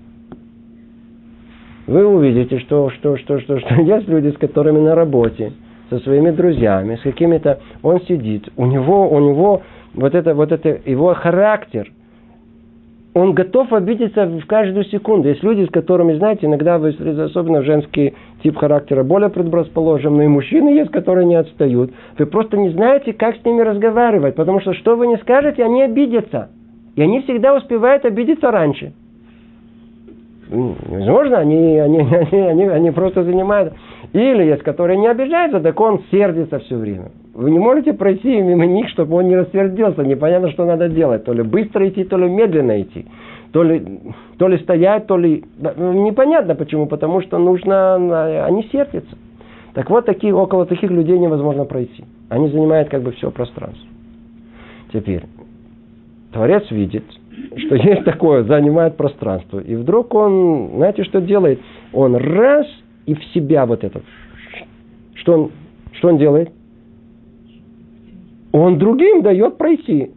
вы 1.86 2.06
увидите, 2.06 2.58
что, 2.60 2.90
что, 2.90 3.16
что, 3.16 3.40
что, 3.40 3.58
что 3.58 3.74
есть 3.82 4.08
люди, 4.08 4.28
с 4.30 4.38
которыми 4.38 4.80
на 4.80 4.94
работе, 4.94 5.52
со 5.90 5.98
своими 6.00 6.30
друзьями, 6.30 6.96
с 6.96 7.00
какими-то... 7.00 7.60
Он 7.82 8.00
сидит, 8.02 8.48
у 8.56 8.66
него, 8.66 9.10
у 9.10 9.20
него 9.20 9.62
вот 9.92 10.14
это, 10.14 10.34
вот 10.34 10.50
это, 10.50 10.80
его 10.84 11.14
характер, 11.14 11.90
он 13.14 13.32
готов 13.32 13.72
обидеться 13.72 14.26
в 14.26 14.44
каждую 14.46 14.84
секунду. 14.86 15.28
Есть 15.28 15.42
люди, 15.44 15.64
с 15.64 15.70
которыми, 15.70 16.14
знаете, 16.14 16.46
иногда, 16.46 16.78
вы, 16.78 16.88
особенно 16.88 17.62
женский 17.62 18.14
тип 18.42 18.56
характера, 18.56 19.04
более 19.04 19.30
предрасположен, 19.30 20.16
но 20.16 20.24
и 20.24 20.26
мужчины 20.26 20.70
есть, 20.70 20.90
которые 20.90 21.24
не 21.24 21.36
отстают. 21.36 21.92
Вы 22.18 22.26
просто 22.26 22.56
не 22.56 22.70
знаете, 22.70 23.12
как 23.12 23.36
с 23.36 23.44
ними 23.44 23.62
разговаривать, 23.62 24.34
потому 24.34 24.60
что 24.60 24.74
что 24.74 24.96
вы 24.96 25.06
не 25.06 25.16
скажете, 25.18 25.64
они 25.64 25.82
обидятся. 25.82 26.50
И 26.96 27.02
они 27.02 27.20
всегда 27.22 27.54
успевают 27.54 28.04
обидеться 28.04 28.50
раньше. 28.50 28.92
Возможно, 30.48 31.38
они, 31.38 31.78
они, 31.78 31.98
они, 32.32 32.40
они, 32.40 32.64
они 32.64 32.90
просто 32.90 33.22
занимают. 33.22 33.74
Или 34.12 34.44
есть, 34.44 34.62
которые 34.62 34.98
не 34.98 35.06
обижаются, 35.06 35.60
так 35.60 35.80
он 35.80 36.02
сердится 36.10 36.58
все 36.58 36.76
время. 36.76 37.12
Вы 37.34 37.50
не 37.50 37.58
можете 37.58 37.92
пройти 37.92 38.40
мимо 38.40 38.64
них, 38.64 38.88
чтобы 38.90 39.16
он 39.16 39.28
не 39.28 39.36
рассердился. 39.36 40.02
Непонятно, 40.04 40.50
что 40.52 40.64
надо 40.64 40.88
делать. 40.88 41.24
То 41.24 41.32
ли 41.32 41.42
быстро 41.42 41.88
идти, 41.88 42.04
то 42.04 42.16
ли 42.16 42.28
медленно 42.28 42.80
идти. 42.80 43.06
То 43.52 43.64
ли, 43.64 44.00
то 44.38 44.46
ли 44.46 44.58
стоять, 44.58 45.06
то 45.06 45.16
ли... 45.16 45.44
Ну, 45.76 45.92
непонятно 46.04 46.54
почему, 46.54 46.86
потому 46.86 47.20
что 47.22 47.38
нужно... 47.38 48.44
Они 48.46 48.62
сердятся. 48.70 49.16
Так 49.74 49.90
вот, 49.90 50.06
такие, 50.06 50.32
около 50.32 50.64
таких 50.64 50.90
людей 50.90 51.18
невозможно 51.18 51.64
пройти. 51.64 52.04
Они 52.28 52.48
занимают 52.50 52.88
как 52.88 53.02
бы 53.02 53.10
все 53.12 53.32
пространство. 53.32 53.88
Теперь, 54.92 55.24
Творец 56.32 56.70
видит, 56.70 57.04
что 57.56 57.74
есть 57.74 58.04
такое, 58.04 58.44
занимает 58.44 58.96
пространство. 58.96 59.58
И 59.58 59.74
вдруг 59.74 60.14
он, 60.14 60.70
знаете, 60.76 61.02
что 61.02 61.20
делает? 61.20 61.58
Он 61.92 62.14
раз 62.14 62.66
и 63.06 63.14
в 63.14 63.24
себя 63.34 63.66
вот 63.66 63.82
это. 63.82 64.02
Что 65.14 65.32
он, 65.32 65.50
что 65.94 66.08
он 66.08 66.18
делает? 66.18 66.50
Он 68.54 68.78
другим 68.78 69.22
дает 69.22 69.58
пройти. 69.58 70.12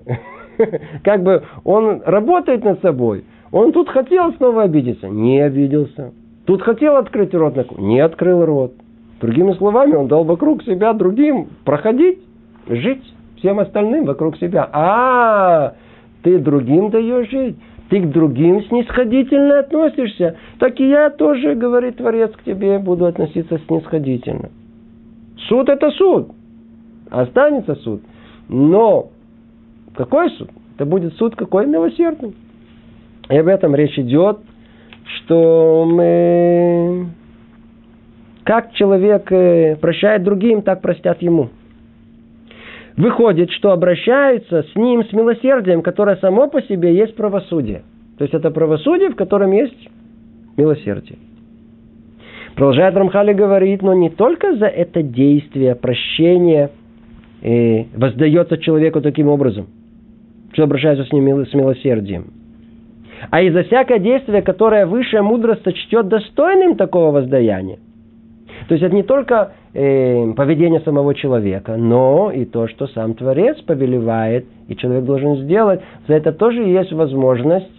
Как 1.04 1.24
бы 1.24 1.42
он 1.64 2.04
работает 2.06 2.64
над 2.64 2.80
собой. 2.82 3.26
Он 3.52 3.72
тут 3.72 3.90
хотел 3.90 4.32
снова 4.34 4.62
обидеться, 4.62 5.10
не 5.10 5.40
обиделся. 5.40 6.14
Тут 6.46 6.62
хотел 6.62 6.98
открыть 6.98 7.34
рот, 7.34 7.56
не 7.80 8.00
открыл 8.00 8.46
рот. 8.46 8.74
Другими 9.20 9.54
словами, 9.54 9.96
он 9.96 10.08
дал 10.08 10.24
вокруг 10.24 10.62
себя 10.64 10.94
другим 10.94 11.48
проходить, 11.66 12.20
жить 12.68 13.02
всем 13.38 13.60
остальным 13.60 14.06
вокруг 14.06 14.38
себя. 14.38 14.70
А, 14.72 15.74
ты 16.22 16.38
другим 16.38 16.92
даешь 16.92 17.32
жить, 17.32 17.56
ты 17.90 18.02
к 18.02 18.12
другим 18.12 18.64
снисходительно 18.66 19.60
относишься, 19.60 20.36
так 20.60 20.80
и 20.80 20.88
я 20.88 21.10
тоже, 21.10 21.56
говорит 21.56 21.98
Творец, 21.98 22.32
к 22.34 22.44
тебе 22.44 22.78
буду 22.78 23.08
относиться 23.08 23.60
снисходительно. 23.68 24.52
Суд 25.48 25.70
это 25.70 25.90
суд. 25.90 26.30
Останется 27.10 27.74
суд. 27.76 28.04
Но 28.50 29.10
какой 29.96 30.30
суд? 30.32 30.50
Это 30.76 30.86
будет 30.86 31.14
суд 31.16 31.36
какой 31.36 31.66
милосердный. 31.66 32.36
И 33.30 33.38
об 33.38 33.48
этом 33.48 33.76
речь 33.76 33.98
идет, 33.98 34.40
что 35.06 35.86
мы... 35.86 37.08
Как 38.44 38.72
человек 38.74 39.30
э, 39.32 39.76
прощает 39.76 40.24
другим, 40.24 40.62
так 40.62 40.82
простят 40.82 41.22
ему. 41.22 41.50
Выходит, 42.96 43.52
что 43.52 43.72
обращаются 43.72 44.64
с 44.64 44.76
ним 44.76 45.04
с 45.04 45.12
милосердием, 45.12 45.82
которое 45.82 46.16
само 46.18 46.48
по 46.48 46.62
себе 46.62 46.96
есть 46.96 47.16
правосудие. 47.16 47.84
То 48.18 48.24
есть 48.24 48.34
это 48.34 48.50
правосудие, 48.50 49.10
в 49.10 49.16
котором 49.16 49.52
есть 49.52 49.90
милосердие. 50.56 51.20
Продолжает 52.56 52.96
Рамхали 52.96 53.34
говорит, 53.34 53.84
но 53.84 53.94
не 53.94 54.10
только 54.10 54.56
за 54.56 54.66
это 54.66 55.04
действие 55.04 55.76
прощения 55.76 56.72
э, 57.42 57.86
воздается 57.96 58.58
человеку 58.58 59.02
таким 59.02 59.28
образом, 59.28 59.68
что 60.54 60.64
обращается 60.64 61.06
с 61.06 61.12
ним 61.12 61.46
с 61.46 61.54
милосердием. 61.54 62.34
А 63.30 63.42
и 63.42 63.50
за 63.50 63.64
всякое 63.64 64.00
действие, 64.00 64.42
которое 64.42 64.86
высшая 64.86 65.22
мудрость 65.22 65.64
сочтет 65.64 66.08
достойным 66.08 66.76
такого 66.76 67.12
воздаяния. 67.12 67.78
То 68.68 68.74
есть 68.74 68.84
это 68.84 68.94
не 68.94 69.04
только 69.04 69.54
э, 69.74 70.34
поведение 70.34 70.82
самого 70.82 71.16
человека, 71.16 71.78
но 71.78 72.32
и 72.32 72.46
то, 72.46 72.68
что 72.68 72.88
сам 72.88 73.14
Творец 73.14 73.58
повелевает, 73.62 74.46
и 74.68 74.76
человек 74.76 75.06
должен 75.06 75.38
сделать. 75.38 75.82
За 76.08 76.16
это 76.16 76.32
тоже 76.32 76.64
есть 76.64 76.92
возможность 76.92 77.72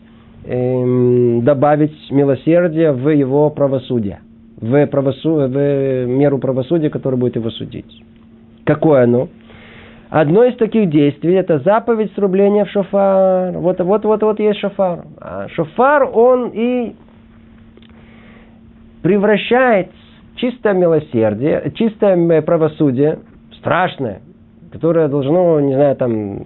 э, 0.44 1.40
добавить 1.42 1.94
милосердие 2.11 2.92
в 2.92 3.09
его 3.11 3.50
правосудие, 3.50 4.20
в, 4.61 4.86
правосу, 4.86 5.34
в 5.34 6.06
меру 6.06 6.38
правосудия, 6.38 6.90
который 6.90 7.18
будет 7.18 7.36
его 7.36 7.50
судить. 7.50 8.02
Какое 8.64 9.04
оно? 9.04 9.28
Одно 10.11 10.44
из 10.44 10.56
таких 10.56 10.88
действий– 10.88 11.34
это 11.34 11.59
заповедь 11.59 12.12
срубления 12.14 12.64
в 12.64 12.70
шофар. 12.70 13.52
Вот, 13.52 13.78
вот, 13.80 14.04
вот, 14.04 14.22
вот 14.22 14.40
есть 14.40 14.59
шофар. 14.59 15.04
А 15.20 15.48
шофар, 15.48 16.09
он 16.11 16.50
и 16.54 16.94
превращает 19.02 19.90
чистое 20.36 20.72
милосердие, 20.72 21.72
чистое 21.74 22.40
правосудие, 22.40 23.18
страшное, 23.59 24.22
которое 24.72 25.09
должно, 25.09 25.61
не 25.61 25.74
знаю, 25.74 25.96
там, 25.96 26.42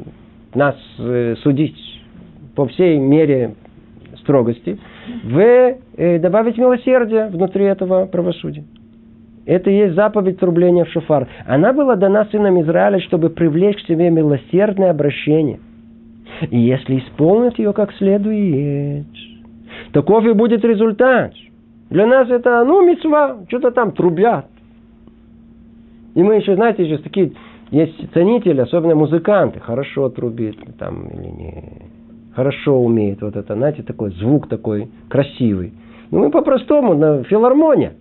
нас 0.55 0.77
э, 0.99 1.37
судить 1.43 1.77
по 2.57 2.67
всей 2.67 2.99
мере 2.99 3.55
строгости, 4.23 4.79
в 5.25 5.39
э, 5.39 6.19
добавить 6.19 6.59
милосердие 6.59 7.29
внутри 7.29 7.65
этого 7.65 8.07
правосудия. 8.07 8.65
Это 9.45 9.71
и 9.71 9.77
есть 9.77 9.95
заповедь 9.95 10.39
трубления 10.39 10.85
в 10.85 10.91
шофар. 10.91 11.29
Она 11.47 11.73
была 11.73 11.97
дана 11.97 12.27
сынам 12.31 12.61
Израиля, 12.63 13.01
чтобы 13.01 13.31
привлечь 13.31 13.83
к 13.83 13.87
себе 13.87 14.11
милосердное 14.11 14.91
обращение. 14.91 15.59
И 16.51 16.59
если 16.59 16.99
исполнить 16.99 17.59
ее 17.59 17.73
как 17.73 17.93
следует, 17.95 19.07
таков 19.93 20.25
и 20.25 20.33
будет 20.33 20.65
результат. 20.65 21.33
Для 21.91 22.07
нас 22.07 22.31
это, 22.31 22.65
ну, 22.65 22.87
мецва, 22.87 23.39
что-то 23.49 23.71
там 23.71 23.93
трубят. 23.93 24.47
И 26.15 26.23
мы 26.23 26.37
еще, 26.37 26.55
знаете, 26.55 26.85
сейчас 26.85 27.01
такие 27.03 27.33
есть 27.71 28.13
ценители, 28.13 28.61
особенно 28.61 28.95
музыканты, 28.95 29.61
хорошо 29.61 30.09
трубит 30.09 30.57
там 30.79 31.09
или 31.09 31.29
не 31.29 31.65
хорошо 32.35 32.79
умеет 32.79 33.23
вот 33.23 33.37
это, 33.37 33.55
знаете, 33.55 33.83
такой 33.83 34.11
звук 34.13 34.49
такой 34.49 34.89
красивый. 35.09 35.73
Ну, 36.11 36.21
мы 36.21 36.31
по-простому, 36.31 36.95
на 36.95 37.25
филармония. 37.25 37.95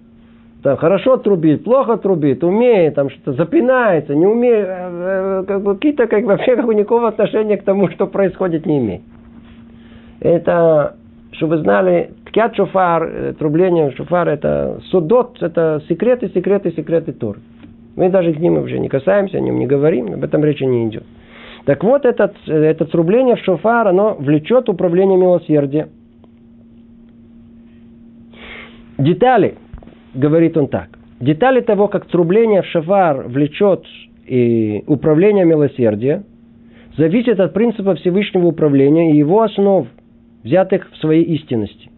Там 0.63 0.77
хорошо 0.77 1.17
трубит, 1.17 1.63
плохо 1.63 1.97
трубит, 1.97 2.43
умеет, 2.43 2.93
там 2.93 3.09
что-то 3.09 3.33
запинается, 3.33 4.13
не 4.13 4.27
умеет, 4.27 4.67
э, 4.67 5.41
э, 5.41 5.43
как 5.47 5.63
бы 5.63 5.73
какие-то 5.73 6.05
как 6.05 6.23
вообще 6.25 6.55
как 6.55 6.67
никакого 6.67 7.07
отношения 7.07 7.57
к 7.57 7.63
тому, 7.63 7.89
что 7.89 8.05
происходит, 8.05 8.65
не 8.67 8.77
имеет. 8.77 9.01
Это, 10.19 10.97
чтобы 11.31 11.55
вы 11.55 11.63
знали, 11.63 12.11
ткят 12.27 12.55
шофар, 12.55 13.03
э, 13.03 13.33
трубление 13.39 13.91
шофар, 13.91 14.29
это 14.29 14.79
судот, 14.91 15.41
это 15.41 15.81
секреты, 15.89 16.29
секреты, 16.29 16.71
секреты 16.71 17.11
Тор. 17.13 17.37
Мы 17.95 18.09
даже 18.09 18.31
к 18.31 18.39
ним 18.39 18.59
уже 18.59 18.77
не 18.77 18.87
касаемся, 18.87 19.37
о 19.37 19.41
нем 19.41 19.57
не 19.57 19.65
говорим, 19.65 20.13
об 20.13 20.23
этом 20.23 20.45
речи 20.45 20.63
не 20.63 20.87
идет. 20.87 21.03
Так 21.65 21.83
вот, 21.83 22.05
это, 22.05 22.31
это 22.45 22.85
трубление 22.85 23.35
в 23.35 23.39
шофар, 23.39 23.87
оно 23.87 24.15
влечет 24.19 24.69
управление 24.69 25.17
милосердия. 25.17 25.89
Детали 28.99 29.55
говорит 30.13 30.57
он 30.57 30.67
так. 30.67 30.89
Детали 31.19 31.61
того, 31.61 31.87
как 31.87 32.05
трубление 32.07 32.61
в 32.61 32.65
шафар 32.65 33.27
влечет 33.27 33.85
и 34.25 34.83
управление 34.87 35.45
милосердия, 35.45 36.23
зависят 36.97 37.39
от 37.39 37.53
принципа 37.53 37.95
Всевышнего 37.95 38.47
управления 38.47 39.13
и 39.13 39.17
его 39.17 39.41
основ, 39.43 39.87
взятых 40.43 40.89
в 40.91 40.97
своей 40.97 41.23
истинности. 41.23 41.89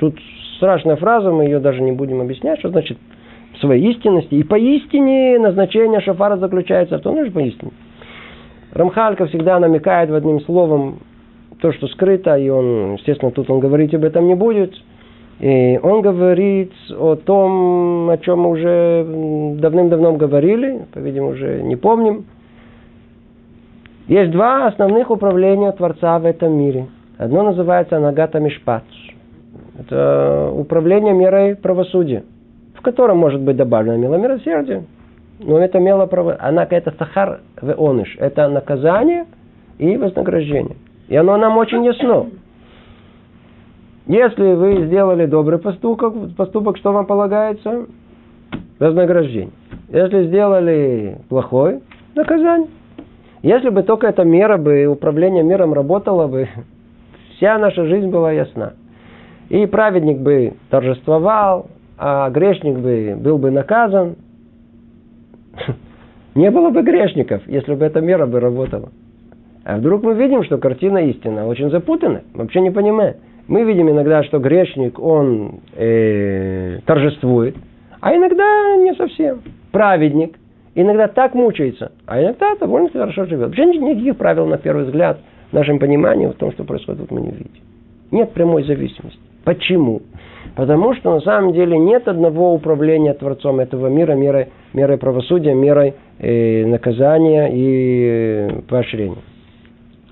Тут 0.00 0.18
страшная 0.56 0.96
фраза, 0.96 1.30
мы 1.30 1.44
ее 1.44 1.60
даже 1.60 1.82
не 1.82 1.92
будем 1.92 2.20
объяснять, 2.20 2.58
что 2.60 2.70
значит 2.70 2.98
в 3.54 3.58
своей 3.58 3.92
истинности. 3.92 4.34
И 4.34 4.42
поистине 4.42 5.38
назначение 5.38 6.00
шафара 6.00 6.36
заключается 6.38 6.98
в 6.98 7.02
том, 7.02 7.22
что 7.22 7.32
поистине. 7.32 7.72
Рамхалька 8.72 9.26
всегда 9.26 9.60
намекает 9.60 10.08
в 10.08 10.14
одним 10.14 10.40
словом 10.40 11.00
то, 11.60 11.72
что 11.72 11.86
скрыто, 11.88 12.36
и 12.36 12.48
он, 12.48 12.94
естественно, 12.94 13.30
тут 13.30 13.50
он 13.50 13.60
говорить 13.60 13.94
об 13.94 14.04
этом 14.04 14.26
не 14.26 14.34
будет– 14.34 14.74
и 15.42 15.76
он 15.82 16.02
говорит 16.02 16.72
о 16.96 17.16
том, 17.16 18.08
о 18.08 18.16
чем 18.18 18.42
мы 18.42 18.50
уже 18.50 19.04
давным-давно 19.58 20.12
говорили, 20.12 20.86
по-видимому, 20.94 21.32
уже 21.32 21.62
не 21.62 21.74
помним. 21.74 22.26
Есть 24.06 24.30
два 24.30 24.68
основных 24.68 25.10
управления 25.10 25.72
Творца 25.72 26.16
в 26.20 26.26
этом 26.26 26.52
мире. 26.52 26.86
Одно 27.18 27.42
называется 27.42 27.98
Нагата 27.98 28.38
Мишпат. 28.38 28.84
Это 29.80 30.52
управление 30.54 31.12
мерой 31.12 31.56
правосудия, 31.56 32.22
в 32.76 32.80
котором 32.80 33.18
может 33.18 33.40
быть 33.40 33.56
добавлено 33.56 34.16
милосердие. 34.16 34.84
Но 35.40 35.58
это 35.58 35.80
мело 35.80 36.08
она 36.38 36.68
это 36.70 36.94
сахар 36.96 37.40
в 37.60 37.68
оныш. 37.72 38.16
Это 38.20 38.48
наказание 38.48 39.26
и 39.78 39.96
вознаграждение. 39.96 40.76
И 41.08 41.16
оно 41.16 41.36
нам 41.36 41.58
очень 41.58 41.84
ясно. 41.84 42.26
Если 44.06 44.54
вы 44.54 44.86
сделали 44.86 45.26
добрый 45.26 45.58
поступок, 45.58 46.14
поступок, 46.36 46.76
что 46.76 46.92
вам 46.92 47.06
полагается? 47.06 47.86
Вознаграждение. 48.80 49.52
Если 49.90 50.26
сделали 50.26 51.18
плохой, 51.28 51.80
наказание. 52.16 52.68
Если 53.42 53.68
бы 53.68 53.82
только 53.84 54.08
эта 54.08 54.24
мера 54.24 54.56
бы, 54.56 54.86
управление 54.86 55.44
миром 55.44 55.72
работало 55.72 56.26
бы, 56.26 56.48
вся 57.36 57.58
наша 57.58 57.84
жизнь 57.86 58.08
была 58.08 58.32
ясна. 58.32 58.74
И 59.48 59.66
праведник 59.66 60.18
бы 60.18 60.54
торжествовал, 60.70 61.66
а 61.96 62.28
грешник 62.30 62.78
бы 62.78 63.16
был 63.16 63.38
бы 63.38 63.52
наказан. 63.52 64.16
Не 66.34 66.50
было 66.50 66.70
бы 66.70 66.82
грешников, 66.82 67.42
если 67.46 67.74
бы 67.74 67.84
эта 67.84 68.00
мера 68.00 68.26
бы 68.26 68.40
работала. 68.40 68.88
А 69.64 69.76
вдруг 69.76 70.02
мы 70.02 70.14
видим, 70.14 70.42
что 70.42 70.58
картина 70.58 70.98
истина 70.98 71.46
очень 71.46 71.70
запутана, 71.70 72.22
вообще 72.34 72.60
не 72.60 72.70
понимаем. 72.70 73.14
Мы 73.48 73.64
видим 73.64 73.90
иногда, 73.90 74.22
что 74.22 74.38
грешник, 74.38 74.98
он 74.98 75.60
э, 75.74 76.78
торжествует, 76.86 77.56
а 78.00 78.14
иногда 78.14 78.76
не 78.76 78.94
совсем. 78.94 79.42
Праведник 79.72 80.36
иногда 80.74 81.08
так 81.08 81.34
мучается, 81.34 81.92
а 82.06 82.22
иногда 82.22 82.54
довольно 82.56 82.88
хорошо 82.88 83.26
живет. 83.26 83.48
Вообще 83.48 83.66
никаких 83.66 84.16
правил, 84.16 84.46
на 84.46 84.58
первый 84.58 84.84
взгляд, 84.84 85.18
в 85.50 85.54
нашем 85.54 85.78
понимании 85.78 86.26
в 86.26 86.34
том, 86.34 86.52
что 86.52 86.64
происходит, 86.64 87.10
мы 87.10 87.20
не 87.20 87.30
видим. 87.30 87.50
Нет 88.10 88.32
прямой 88.32 88.64
зависимости. 88.64 89.18
Почему? 89.44 90.02
Потому 90.54 90.94
что 90.94 91.14
на 91.14 91.20
самом 91.20 91.52
деле 91.52 91.78
нет 91.78 92.06
одного 92.06 92.54
управления 92.54 93.14
Творцом 93.14 93.58
этого 93.58 93.88
мира, 93.88 94.12
мерой, 94.12 94.48
мерой 94.72 94.98
правосудия, 94.98 95.54
мерой 95.54 95.94
э, 96.18 96.66
наказания 96.66 97.48
и 97.52 98.48
э, 98.50 98.60
поощрения. 98.68 99.22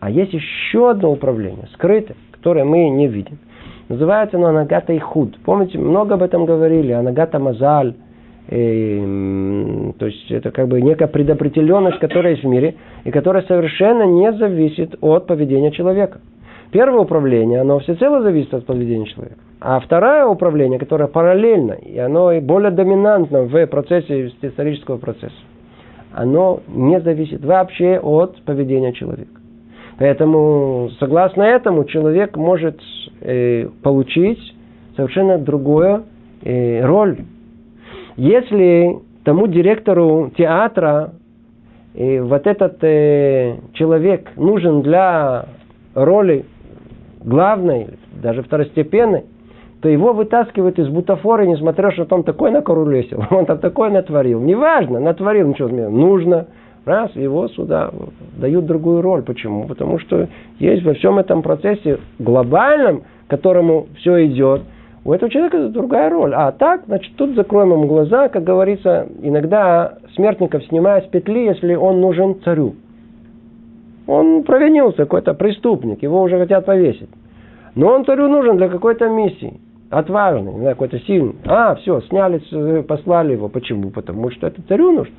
А 0.00 0.10
есть 0.10 0.32
еще 0.32 0.90
одно 0.90 1.12
управление, 1.12 1.68
скрытое 1.74 2.16
которое 2.40 2.64
мы 2.64 2.88
не 2.88 3.06
видим. 3.06 3.38
Называется 3.90 4.38
оно 4.38 4.46
Анагата 4.46 4.92
и 4.94 4.98
Худ. 4.98 5.36
Помните, 5.44 5.78
много 5.78 6.14
об 6.14 6.22
этом 6.22 6.46
говорили. 6.46 6.92
Анагата 6.92 7.38
Мазаль. 7.38 7.94
И, 8.48 9.92
то 9.98 10.06
есть 10.06 10.30
это 10.30 10.50
как 10.50 10.66
бы 10.66 10.80
некая 10.80 11.06
предопределенность, 11.06 11.98
которая 11.98 12.32
есть 12.32 12.42
в 12.42 12.48
мире, 12.48 12.74
и 13.04 13.10
которая 13.10 13.42
совершенно 13.42 14.04
не 14.04 14.32
зависит 14.32 14.96
от 15.02 15.26
поведения 15.26 15.70
человека. 15.70 16.20
Первое 16.72 17.00
управление, 17.00 17.60
оно 17.60 17.78
всецело 17.80 18.22
зависит 18.22 18.54
от 18.54 18.64
поведения 18.64 19.06
человека. 19.06 19.38
А 19.60 19.78
второе 19.80 20.24
управление, 20.26 20.78
которое 20.78 21.06
параллельно, 21.06 21.72
и 21.72 21.98
оно 21.98 22.32
и 22.32 22.40
более 22.40 22.70
доминантно 22.70 23.42
в 23.42 23.66
процессе 23.66 24.32
исторического 24.40 24.96
процесса, 24.96 25.34
оно 26.12 26.60
не 26.68 27.00
зависит 27.00 27.44
вообще 27.44 28.00
от 28.02 28.40
поведения 28.42 28.92
человека. 28.92 29.39
Поэтому, 30.00 30.88
согласно 30.98 31.42
этому, 31.42 31.84
человек 31.84 32.34
может 32.34 32.80
э, 33.20 33.68
получить 33.82 34.40
совершенно 34.96 35.36
другую 35.36 36.04
э, 36.42 36.82
роль. 36.86 37.18
Если 38.16 38.98
тому 39.24 39.46
директору 39.46 40.32
театра 40.38 41.12
э, 41.94 42.18
вот 42.22 42.46
этот 42.46 42.82
э, 42.82 43.56
человек 43.74 44.30
нужен 44.36 44.80
для 44.80 45.44
роли 45.94 46.46
главной, 47.22 47.88
даже 48.22 48.42
второстепенной, 48.42 49.24
то 49.82 49.90
его 49.90 50.14
вытаскивают 50.14 50.78
из 50.78 50.88
бутафоры, 50.88 51.46
несмотря 51.46 51.90
что 51.90 52.06
он 52.10 52.22
такой 52.22 52.50
накорулесил, 52.50 53.22
он 53.30 53.44
там 53.44 53.58
такой 53.58 53.90
натворил. 53.90 54.40
Неважно, 54.40 54.98
натворил, 54.98 55.48
ничего, 55.48 55.68
нужно– 55.68 56.46
Раз, 56.90 57.14
его 57.14 57.46
сюда 57.46 57.92
дают 58.36 58.66
другую 58.66 59.00
роль. 59.00 59.22
Почему? 59.22 59.68
Потому 59.68 60.00
что 60.00 60.26
есть 60.58 60.82
во 60.82 60.92
всем 60.94 61.20
этом 61.20 61.40
процессе 61.40 62.00
глобальном, 62.18 63.02
к 63.02 63.30
которому 63.30 63.86
все 63.98 64.26
идет, 64.26 64.62
у 65.04 65.12
этого 65.12 65.30
человека 65.30 65.68
другая 65.68 66.10
роль. 66.10 66.34
А 66.34 66.50
так, 66.50 66.82
значит, 66.86 67.14
тут 67.14 67.36
закроем 67.36 67.70
ему 67.70 67.86
глаза, 67.86 68.28
как 68.28 68.42
говорится, 68.42 69.06
иногда 69.22 69.98
смертников 70.16 70.64
снимают 70.64 71.04
с 71.04 71.08
петли, 71.08 71.44
если 71.44 71.76
он 71.76 72.00
нужен 72.00 72.40
царю. 72.42 72.74
Он 74.08 74.42
провинился, 74.42 75.04
какой-то 75.04 75.34
преступник, 75.34 76.02
его 76.02 76.20
уже 76.20 76.40
хотят 76.40 76.66
повесить. 76.66 77.10
Но 77.76 77.86
он 77.94 78.04
царю 78.04 78.26
нужен 78.26 78.56
для 78.56 78.68
какой-то 78.68 79.08
миссии. 79.08 79.60
Отважный, 79.90 80.64
какой-то 80.64 80.98
сильный. 80.98 81.36
А, 81.46 81.76
все, 81.76 82.00
сняли, 82.00 82.40
послали 82.82 83.34
его. 83.34 83.48
Почему? 83.48 83.90
Потому 83.90 84.32
что 84.32 84.48
это 84.48 84.60
царю 84.62 84.90
нужно. 84.90 85.14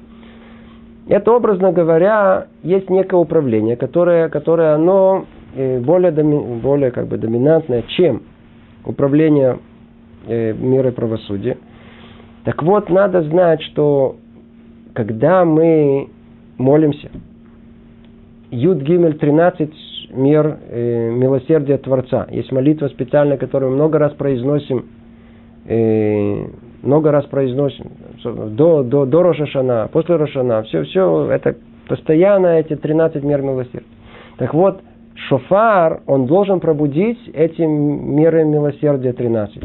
Это, 1.11 1.33
образно 1.33 1.73
говоря, 1.73 2.47
есть 2.63 2.89
некое 2.89 3.17
управление, 3.17 3.75
которое, 3.75 4.29
которое 4.29 4.75
оно 4.75 5.25
э, 5.53 5.81
более, 5.81 6.09
более 6.09 6.91
как 6.91 7.07
бы 7.07 7.17
доминантное, 7.17 7.83
чем 7.97 8.21
управление 8.85 9.59
э, 10.25 10.53
мира 10.53 10.91
правосудия. 10.91 11.57
Так 12.45 12.63
вот, 12.63 12.89
надо 12.89 13.23
знать, 13.23 13.61
что 13.61 14.15
когда 14.93 15.43
мы 15.43 16.07
молимся, 16.57 17.09
Юд 18.49 18.77
Гимель 18.77 19.17
13 19.17 19.69
мир 20.13 20.59
э, 20.69 21.09
милосердия 21.11 21.77
Творца. 21.77 22.25
Есть 22.31 22.53
молитва 22.53 22.87
специальная, 22.87 23.35
которую 23.35 23.71
мы 23.71 23.75
много 23.75 23.99
раз 23.99 24.13
произносим, 24.13 24.85
э, 25.65 26.45
много 26.81 27.11
раз 27.11 27.25
произносим, 27.25 27.91
до, 28.23 28.83
до, 28.83 29.05
до 29.05 29.23
Рошашана, 29.23 29.89
после 29.91 30.15
Рошана, 30.15 30.63
все, 30.63 30.83
все, 30.83 31.29
это 31.31 31.55
постоянно 31.87 32.59
эти 32.59 32.75
13 32.75 33.23
мер 33.23 33.41
милосердия. 33.41 33.85
Так 34.37 34.53
вот, 34.53 34.81
шофар, 35.27 36.01
он 36.07 36.25
должен 36.25 36.59
пробудить 36.59 37.19
эти 37.33 37.61
меры 37.61 38.43
милосердия 38.45 39.13
13. 39.13 39.63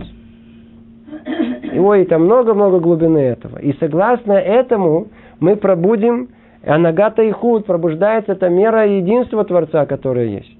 И 1.73 1.79
ой, 1.79 2.05
там 2.07 2.25
много-много 2.25 2.81
глубины 2.81 3.19
этого. 3.19 3.59
И 3.59 3.73
согласно 3.79 4.33
этому 4.33 5.09
мы 5.41 5.57
пробудим 5.57 6.29
Анагата 6.65 7.23
и 7.23 7.31
худ 7.31 7.65
пробуждается 7.65 8.33
эта 8.33 8.49
мера 8.49 8.87
единства 8.87 9.45
Творца, 9.45 9.87
которая 9.87 10.27
есть. 10.27 10.56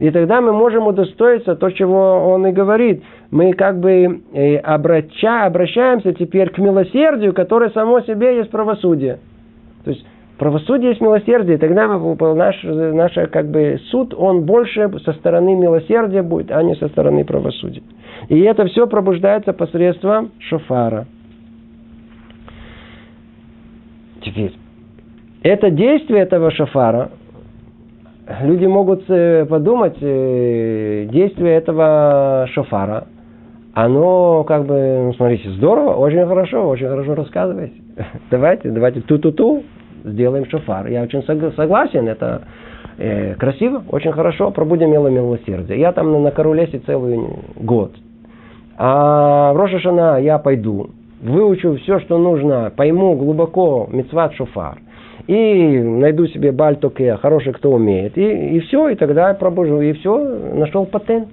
И 0.00 0.10
тогда 0.10 0.40
мы 0.40 0.52
можем 0.52 0.86
удостоиться 0.86 1.56
то, 1.56 1.70
чего 1.70 2.32
он 2.32 2.46
и 2.46 2.52
говорит. 2.52 3.02
Мы 3.30 3.52
как 3.52 3.78
бы 3.80 4.22
э, 4.32 4.56
обраща, 4.56 5.44
обращаемся 5.44 6.14
теперь 6.14 6.48
к 6.48 6.58
милосердию, 6.58 7.34
которое 7.34 7.68
само 7.70 8.00
себе 8.00 8.38
есть 8.38 8.50
правосудие. 8.50 9.18
То 9.84 9.90
есть 9.90 10.04
правосудие 10.38 10.90
есть 10.90 11.02
милосердие, 11.02 11.58
тогда 11.58 11.86
наш, 11.86 12.62
наш 12.62 13.12
как 13.30 13.50
бы 13.50 13.78
суд, 13.90 14.14
он 14.16 14.46
больше 14.46 14.90
со 15.04 15.12
стороны 15.12 15.54
милосердия 15.54 16.22
будет, 16.22 16.50
а 16.50 16.62
не 16.62 16.74
со 16.76 16.88
стороны 16.88 17.26
правосудия. 17.26 17.82
И 18.30 18.40
это 18.40 18.64
все 18.68 18.86
пробуждается 18.86 19.52
посредством 19.52 20.30
шофара. 20.38 21.06
Теперь, 24.22 24.54
это 25.42 25.70
действие 25.70 26.22
этого 26.22 26.50
шафара, 26.50 27.10
люди 28.42 28.66
могут 28.66 29.04
э, 29.08 29.44
подумать, 29.46 29.96
э, 30.00 31.06
действие 31.10 31.56
этого 31.56 32.46
шафара, 32.52 33.06
оно 33.74 34.44
как 34.44 34.66
бы, 34.66 35.04
ну, 35.06 35.14
смотрите, 35.14 35.50
здорово, 35.50 35.94
очень 35.94 36.26
хорошо, 36.26 36.68
очень 36.68 36.88
хорошо 36.88 37.14
рассказываете. 37.14 37.74
Давайте, 38.30 38.70
давайте 38.70 39.00
ту-ту-ту, 39.00 39.62
сделаем 40.04 40.46
шафар. 40.46 40.88
Я 40.88 41.02
очень 41.02 41.22
согласен, 41.22 42.08
это 42.08 42.42
э, 42.98 43.34
красиво, 43.34 43.82
очень 43.88 44.12
хорошо, 44.12 44.50
пробудем 44.50 44.90
мило 44.90 45.08
милосердие. 45.08 45.78
Я 45.78 45.92
там 45.92 46.12
на, 46.12 46.18
на 46.18 46.30
Королесе 46.30 46.78
целый 46.80 47.20
год. 47.56 47.92
А 48.76 49.52
в 49.52 49.56
Рошашана 49.56 50.18
я 50.20 50.38
пойду, 50.38 50.90
выучу 51.20 51.76
все, 51.76 52.00
что 52.00 52.18
нужно, 52.18 52.72
пойму 52.74 53.14
глубоко 53.14 53.88
мецват 53.90 54.34
шофар– 54.34 54.78
и 55.26 55.78
найду 55.78 56.26
себе 56.26 56.52
бальтоке, 56.52 57.16
хороший, 57.16 57.52
кто 57.52 57.72
умеет. 57.72 58.16
И, 58.16 58.56
и 58.56 58.60
все, 58.60 58.88
и 58.88 58.94
тогда 58.94 59.28
я 59.28 59.34
пробужу, 59.34 59.80
и 59.80 59.92
все, 59.92 60.18
нашел 60.54 60.86
патент. 60.86 61.28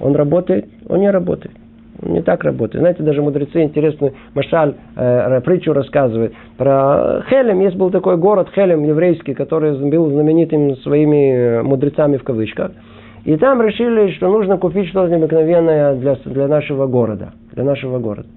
Он 0.00 0.14
работает, 0.14 0.66
он 0.88 1.00
не 1.00 1.10
работает. 1.10 1.54
Он 2.00 2.12
не 2.12 2.22
так 2.22 2.44
работает. 2.44 2.80
Знаете, 2.80 3.02
даже 3.02 3.22
мудрецы 3.22 3.62
интересную 3.62 4.14
Машаль 4.34 4.74
э, 4.94 5.40
притчу 5.40 5.72
рассказывают 5.72 6.32
про 6.56 7.24
Хелем. 7.28 7.60
Есть 7.60 7.76
был 7.76 7.90
такой 7.90 8.16
город 8.16 8.48
Хелем 8.54 8.84
еврейский, 8.84 9.34
который 9.34 9.72
был 9.90 10.08
знаменитым 10.10 10.76
своими 10.76 11.62
мудрецами 11.62 12.16
в 12.16 12.22
кавычках. 12.22 12.70
И 13.24 13.36
там 13.36 13.60
решили, 13.60 14.12
что 14.12 14.30
нужно 14.30 14.58
купить 14.58 14.88
что-то 14.88 15.10
необыкновенное 15.10 15.96
для, 15.96 16.14
для 16.24 16.46
нашего 16.46 16.86
города. 16.86 17.32
Для 17.52 17.64
нашего 17.64 17.98
города. 17.98 18.28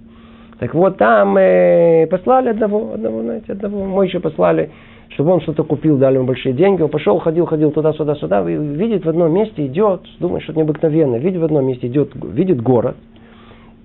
Так 0.61 0.75
вот, 0.75 0.97
там 0.97 1.35
э, 1.37 2.05
послали 2.05 2.49
одного, 2.49 2.93
одного, 2.93 3.23
знаете, 3.23 3.53
одного. 3.53 3.83
Мы 3.83 4.05
еще 4.05 4.19
послали, 4.19 4.69
чтобы 5.09 5.31
он 5.31 5.41
что-то 5.41 5.63
купил, 5.63 5.97
дали 5.97 6.17
ему 6.17 6.27
большие 6.27 6.53
деньги. 6.53 6.83
Он 6.83 6.89
пошел, 6.89 7.17
ходил, 7.17 7.47
ходил 7.47 7.71
туда-сюда, 7.71 8.13
сюда. 8.13 8.43
Видит 8.43 9.03
в 9.03 9.09
одном 9.09 9.33
месте, 9.33 9.65
идет, 9.65 10.01
думает, 10.19 10.43
что 10.43 10.53
необыкновенно. 10.53 11.15
Видит 11.15 11.41
в 11.41 11.45
одном 11.45 11.65
месте, 11.65 11.87
идет, 11.87 12.11
видит 12.13 12.61
город. 12.61 12.95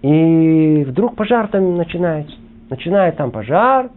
И 0.02 0.84
вдруг 0.86 1.16
пожар 1.16 1.48
там 1.48 1.76
начинается. 1.76 2.36
Начинает 2.68 3.16
там 3.16 3.30
пожар. 3.30 3.88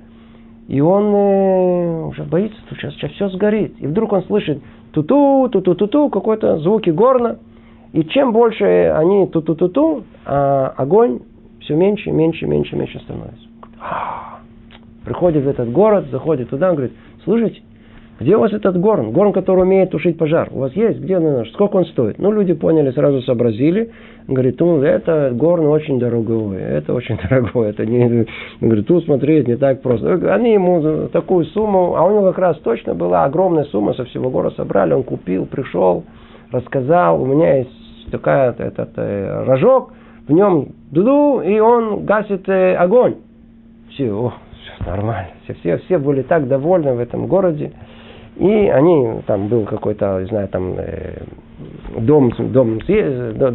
И 0.69 0.79
он 0.79 1.13
э, 1.13 2.03
уже 2.05 2.23
боится, 2.23 2.57
что 2.67 2.75
сейчас, 2.75 2.93
сейчас 2.93 3.11
все 3.11 3.27
сгорит. 3.27 3.73
И 3.79 3.87
вдруг 3.87 4.13
он 4.13 4.23
слышит 4.23 4.63
ту-ту, 4.93 5.49
ту-ту-ту-ту, 5.51 6.07
какой-то 6.07 6.59
звуки 6.59 6.91
горна. 6.91 7.39
И 7.91 8.05
чем 8.05 8.31
больше 8.31 8.93
они 8.95 9.27
ту-ту-ту-ту, 9.27 10.03
а 10.25 10.73
огонь 10.77 11.19
все 11.69 11.75
меньше, 11.75 12.11
меньше, 12.11 12.47
меньше, 12.47 12.75
меньше 12.75 12.99
становится. 12.99 13.45
Приходит 15.05 15.43
в 15.43 15.47
этот 15.47 15.71
город, 15.71 16.07
заходит 16.11 16.49
туда, 16.49 16.69
он 16.69 16.75
говорит, 16.75 16.95
слушайте, 17.23 17.61
где 18.19 18.35
у 18.35 18.39
вас 18.39 18.51
этот 18.51 18.77
горн? 18.77 19.11
Горн, 19.11 19.31
который 19.31 19.61
умеет 19.61 19.91
тушить 19.91 20.17
пожар. 20.17 20.49
У 20.51 20.59
вас 20.59 20.73
есть? 20.73 20.99
Где 20.99 21.17
он? 21.19 21.45
Сколько 21.53 21.77
он 21.77 21.85
стоит? 21.85 22.19
Ну, 22.19 22.33
люди 22.33 22.53
поняли, 22.53 22.91
сразу 22.91 23.21
сообразили. 23.21 23.91
Он 24.27 24.33
говорит, 24.33 24.59
ну, 24.59 24.81
это 24.81 25.31
горн 25.33 25.67
очень 25.67 25.99
дорогой. 25.99 26.57
Это 26.57 26.93
очень 26.93 27.17
дорогой. 27.29 27.69
Это 27.69 27.85
не... 27.85 28.03
Он 28.61 28.67
говорит, 28.67 28.87
тут 28.87 29.05
смотреть 29.05 29.47
не 29.47 29.55
так 29.55 29.81
просто. 29.81 30.33
Они 30.33 30.51
ему 30.51 31.07
такую 31.13 31.45
сумму, 31.45 31.95
а 31.95 32.03
у 32.03 32.11
него 32.11 32.23
как 32.23 32.39
раз 32.39 32.57
точно 32.57 32.93
была 32.93 33.23
огромная 33.23 33.63
сумма, 33.65 33.93
со 33.93 34.03
всего 34.03 34.29
города 34.29 34.53
собрали. 34.57 34.91
Он 34.91 35.03
купил, 35.03 35.45
пришел, 35.45 36.03
рассказал. 36.51 37.21
У 37.21 37.25
меня 37.25 37.59
есть 37.59 38.11
такая, 38.11 38.53
этот, 38.57 38.89
э, 38.97 39.43
рожок, 39.45 39.93
в 40.29 40.31
нем 40.31 40.67
дуду, 40.91 41.41
и 41.41 41.59
он 41.59 42.05
гасит 42.05 42.47
э, 42.47 42.75
огонь. 42.75 43.15
Все, 43.89 44.11
о, 44.11 44.33
все 44.61 44.85
нормально. 44.89 45.31
Все, 45.43 45.55
все, 45.55 45.77
все 45.79 45.97
были 45.97 46.21
так 46.21 46.47
довольны 46.47 46.93
в 46.93 46.99
этом 46.99 47.27
городе. 47.27 47.71
И 48.37 48.47
они, 48.47 49.21
там 49.25 49.47
был 49.47 49.65
какой-то, 49.65 50.19
не 50.21 50.27
знаю, 50.27 50.47
там 50.47 50.75
э, 50.77 51.23
дом, 51.97 52.31
дом, 52.37 52.79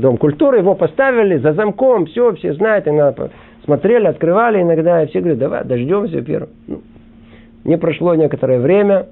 дом 0.00 0.16
культуры, 0.18 0.58
его 0.58 0.74
поставили 0.74 1.38
за 1.38 1.54
замком, 1.54 2.06
все, 2.06 2.34
все 2.34 2.52
знают, 2.54 2.86
иногда 2.88 3.30
смотрели, 3.64 4.06
открывали 4.06 4.60
иногда, 4.60 5.02
и 5.02 5.06
все 5.06 5.20
говорят, 5.20 5.38
давай 5.38 5.64
дождемся 5.64 6.20
первым. 6.22 6.50
Ну, 6.66 6.82
не 7.64 7.78
прошло 7.78 8.14
некоторое 8.14 8.58
время, 8.58 9.06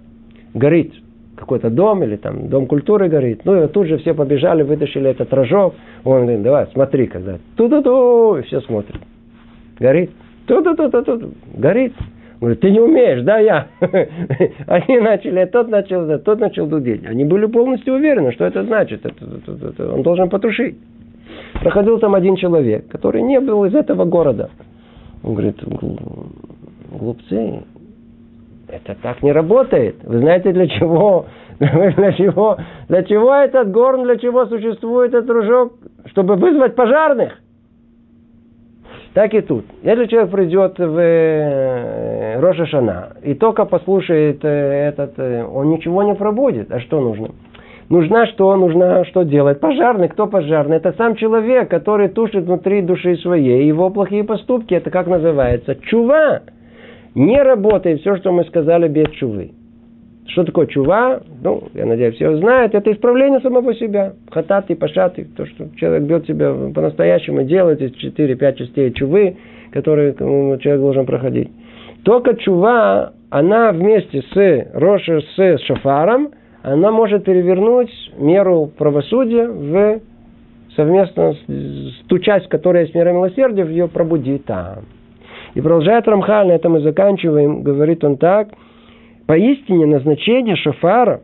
горит 0.53 0.93
какой-то 1.37 1.71
дом 1.71 2.03
или 2.03 2.17
там 2.17 2.49
дом 2.49 2.67
культуры 2.67 3.09
горит. 3.09 3.43
Ну 3.45 3.65
и 3.65 3.69
тут 3.69 3.87
же 3.87 3.99
все 3.99 4.15
побежали, 4.15 4.63
вытащили 4.63 5.11
этот 5.11 5.33
рожок. 5.33 5.75
Он 6.05 6.23
говорит, 6.23 6.43
давай, 6.43 6.67
смотри, 6.73 7.07
когда 7.07 7.39
ту-ту-ту, 7.57 8.37
и 8.39 8.43
все 8.43 8.61
смотрят. 8.61 9.01
Горит. 9.79 10.11
Ту-ту-ту-ту-ту, 10.47 11.33
горит. 11.55 11.95
Говорит, 12.41 12.61
ты 12.61 12.73
не 12.73 12.81
умеешь, 12.81 13.23
да, 13.23 13.39
я. 13.39 13.69
Они 14.67 14.99
начали, 14.99 15.45
тот 15.45 15.69
начал, 15.69 16.19
тот 16.19 16.41
начал 16.41 16.67
дудеть. 16.67 17.07
Они 17.07 17.25
были 17.25 17.47
полностью 17.47 17.95
уверены, 17.95 18.33
что 18.33 18.45
это 18.45 18.65
значит. 18.65 19.07
Это, 19.07 19.25
это, 19.25 19.69
это, 19.69 19.95
он 19.95 20.03
должен 20.03 20.29
потушить. 20.29 20.77
Проходил 21.61 22.01
там 22.01 22.17
один 22.17 22.35
человек, 22.35 22.89
который 22.89 23.23
не 23.23 23.39
был 23.39 23.65
из 23.65 23.75
этого 23.77 24.05
города. 24.05 24.51
Он 25.23 25.35
говорит, 25.35 25.57
глупцы, 26.91 27.63
это 28.73 28.97
так 29.01 29.23
не 29.23 29.33
работает. 29.33 29.97
Вы 30.03 30.19
знаете 30.19 30.53
для 30.53 30.67
чего? 30.67 31.27
Для 31.61 32.13
чего? 32.13 32.57
Для 32.89 33.05
чего 33.05 33.35
этот 33.35 33.71
горн, 33.71 34.03
для 34.03 34.17
чего 34.17 34.47
существует 34.47 35.15
этот 35.15 35.27
дружок? 35.27 35.75
Чтобы 36.07 36.35
вызвать 36.35 36.75
пожарных. 36.75 37.39
Так 39.15 39.33
и 39.35 39.43
тут. 39.43 39.67
Если 39.83 40.07
человек 40.07 40.31
придет 40.33 40.79
в 40.79 40.99
э, 40.99 42.41
Роша 42.41 42.67
Шана 42.67 43.11
и 43.23 43.35
только 43.35 43.65
послушает 43.67 44.45
э, 44.45 44.49
этот, 44.89 45.13
э, 45.19 45.45
он 45.45 45.69
ничего 45.69 46.03
не 46.03 46.15
пробудет. 46.15 46.73
А 46.73 46.81
что 46.81 47.01
нужно? 47.01 47.29
Нужна 47.91 48.27
что? 48.27 48.57
Нужно 48.57 49.05
что 49.05 49.23
делать? 49.23 49.61
Пожарный. 49.61 50.09
Кто 50.09 50.27
пожарный? 50.27 50.79
Это 50.79 50.95
сам 50.95 51.15
человек, 51.15 51.69
который 51.69 52.09
тушит 52.09 52.45
внутри 52.45 52.81
души 52.83 53.17
своей. 53.19 53.69
Его 53.69 53.91
плохие 53.91 54.25
поступки, 54.25 54.75
это 54.75 54.91
как 54.91 55.07
называется? 55.07 55.77
Чува 55.77 56.41
не 57.15 57.43
работает 57.43 58.01
все, 58.01 58.17
что 58.17 58.33
мы 58.33 58.45
сказали 58.45 58.89
без 58.89 59.11
чувы. 59.13 59.53
Что 60.29 60.45
такое 60.45 60.67
чува? 60.67 61.21
Ну, 61.43 61.65
я 61.75 61.85
надеюсь, 61.85 62.15
все 62.15 62.37
знают. 62.37 62.75
Это 62.75 62.93
исправление 62.93 63.41
самого 63.41 63.75
себя. 63.75 64.15
Хатат 64.31 64.71
и 64.71 64.75
пашат. 64.75 65.17
То, 65.37 65.47
что 65.47 65.69
человек 65.77 66.05
бьет 66.05 66.27
себя 66.27 66.55
по-настоящему, 66.75 67.43
делает 67.43 67.83
из 67.83 67.93
4-5 67.93 68.55
частей 68.55 68.93
чувы, 68.93 69.37
которые 69.73 70.15
человек 70.15 70.81
должен 70.81 71.07
проходить. 71.07 71.51
Только 72.05 72.37
чува, 72.37 73.13
она 73.31 73.73
вместе 73.73 74.23
с 74.23 74.67
Роши, 74.73 75.23
с 75.37 75.59
Шафаром, 75.67 76.31
она 76.63 76.93
может 76.93 77.25
перевернуть 77.25 77.91
меру 78.17 78.71
правосудия 78.79 79.49
в 79.49 80.01
совместно 80.77 81.35
с, 81.35 82.07
ту 82.09 82.19
часть, 82.19 82.49
которая 82.49 82.85
есть 82.85 82.95
мира 82.95 83.11
милосердия, 83.11 83.65
ее 83.65 83.89
пробуди 83.89 84.39
там. 84.39 84.85
И 85.55 85.61
продолжает 85.61 86.09
Рамхаль, 86.09 86.49
на 86.49 86.53
этом 86.53 86.73
мы 86.73 86.81
заканчиваем, 86.81 87.63
говорит 87.63 88.03
он 88.05 88.17
так, 88.17 88.49
поистине 89.27 89.87
назначение 89.87 90.57
шофара 90.57 91.23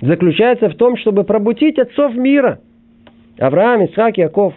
заключается 0.00 0.70
в 0.70 0.76
том, 0.76 0.96
чтобы 0.96 1.24
пробудить 1.24 1.78
отцов 1.78 2.14
мира, 2.14 2.60
Авраам, 3.38 3.84
Исаак, 3.84 4.16
Яков, 4.16 4.54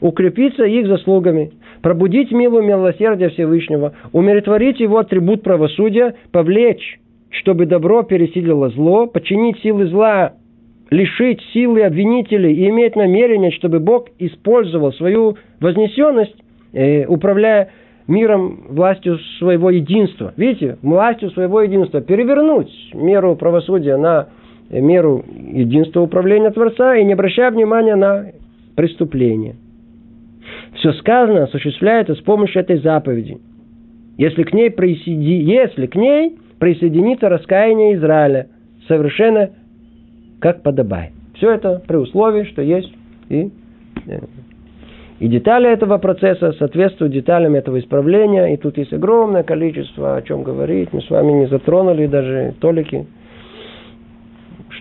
укрепиться 0.00 0.64
их 0.64 0.86
заслугами, 0.86 1.52
пробудить 1.82 2.32
милую 2.32 2.64
милосердие 2.64 3.28
Всевышнего, 3.30 3.94
умиротворить 4.12 4.80
его 4.80 4.98
атрибут 4.98 5.42
правосудия, 5.42 6.14
повлечь, 6.32 6.98
чтобы 7.30 7.66
добро 7.66 8.02
пересилило 8.02 8.70
зло, 8.70 9.06
подчинить 9.06 9.60
силы 9.60 9.86
зла, 9.86 10.32
лишить 10.90 11.40
силы 11.52 11.82
обвинителей 11.82 12.54
и 12.54 12.68
иметь 12.70 12.96
намерение, 12.96 13.50
чтобы 13.50 13.80
Бог 13.80 14.08
использовал 14.18 14.92
свою 14.92 15.36
вознесенность, 15.60 16.36
э, 16.74 17.06
управляя 17.06 17.70
миром 18.06 18.66
властью 18.68 19.18
своего 19.38 19.70
единства. 19.70 20.34
Видите, 20.36 20.76
властью 20.82 21.30
своего 21.30 21.62
единства. 21.62 22.02
Перевернуть 22.02 22.70
меру 22.92 23.34
правосудия 23.36 23.96
на 23.96 24.28
меру 24.68 25.24
единства 25.28 26.00
управления 26.02 26.50
Творца 26.50 26.96
и 26.96 27.04
не 27.04 27.14
обращая 27.14 27.50
внимания 27.50 27.96
на 27.96 28.26
преступление 28.76 29.56
все 30.84 30.92
сказано 30.94 31.44
осуществляется 31.44 32.14
с 32.14 32.20
помощью 32.20 32.60
этой 32.60 32.78
заповеди. 32.78 33.38
Если 34.18 34.42
к 34.42 34.52
ней, 34.52 34.70
присоеди... 34.70 35.50
Если 35.50 35.86
к 35.86 35.96
ней 35.96 36.38
присоединится 36.58 37.28
раскаяние 37.28 37.94
Израиля, 37.94 38.48
совершенно 38.86 39.50
как 40.40 40.62
подобает. 40.62 41.12
Все 41.36 41.52
это 41.52 41.82
при 41.86 41.96
условии, 41.96 42.44
что 42.44 42.62
есть 42.62 42.92
и, 43.28 43.50
э, 44.06 44.20
и 45.20 45.28
детали 45.28 45.70
этого 45.70 45.98
процесса 45.98 46.52
соответствуют 46.52 47.12
деталям 47.12 47.54
этого 47.54 47.78
исправления. 47.78 48.54
И 48.54 48.56
тут 48.56 48.76
есть 48.78 48.92
огромное 48.92 49.42
количество, 49.42 50.16
о 50.16 50.22
чем 50.22 50.42
говорить. 50.42 50.92
Мы 50.92 51.02
с 51.02 51.10
вами 51.10 51.32
не 51.32 51.46
затронули 51.46 52.06
даже 52.06 52.54
толики 52.60 53.06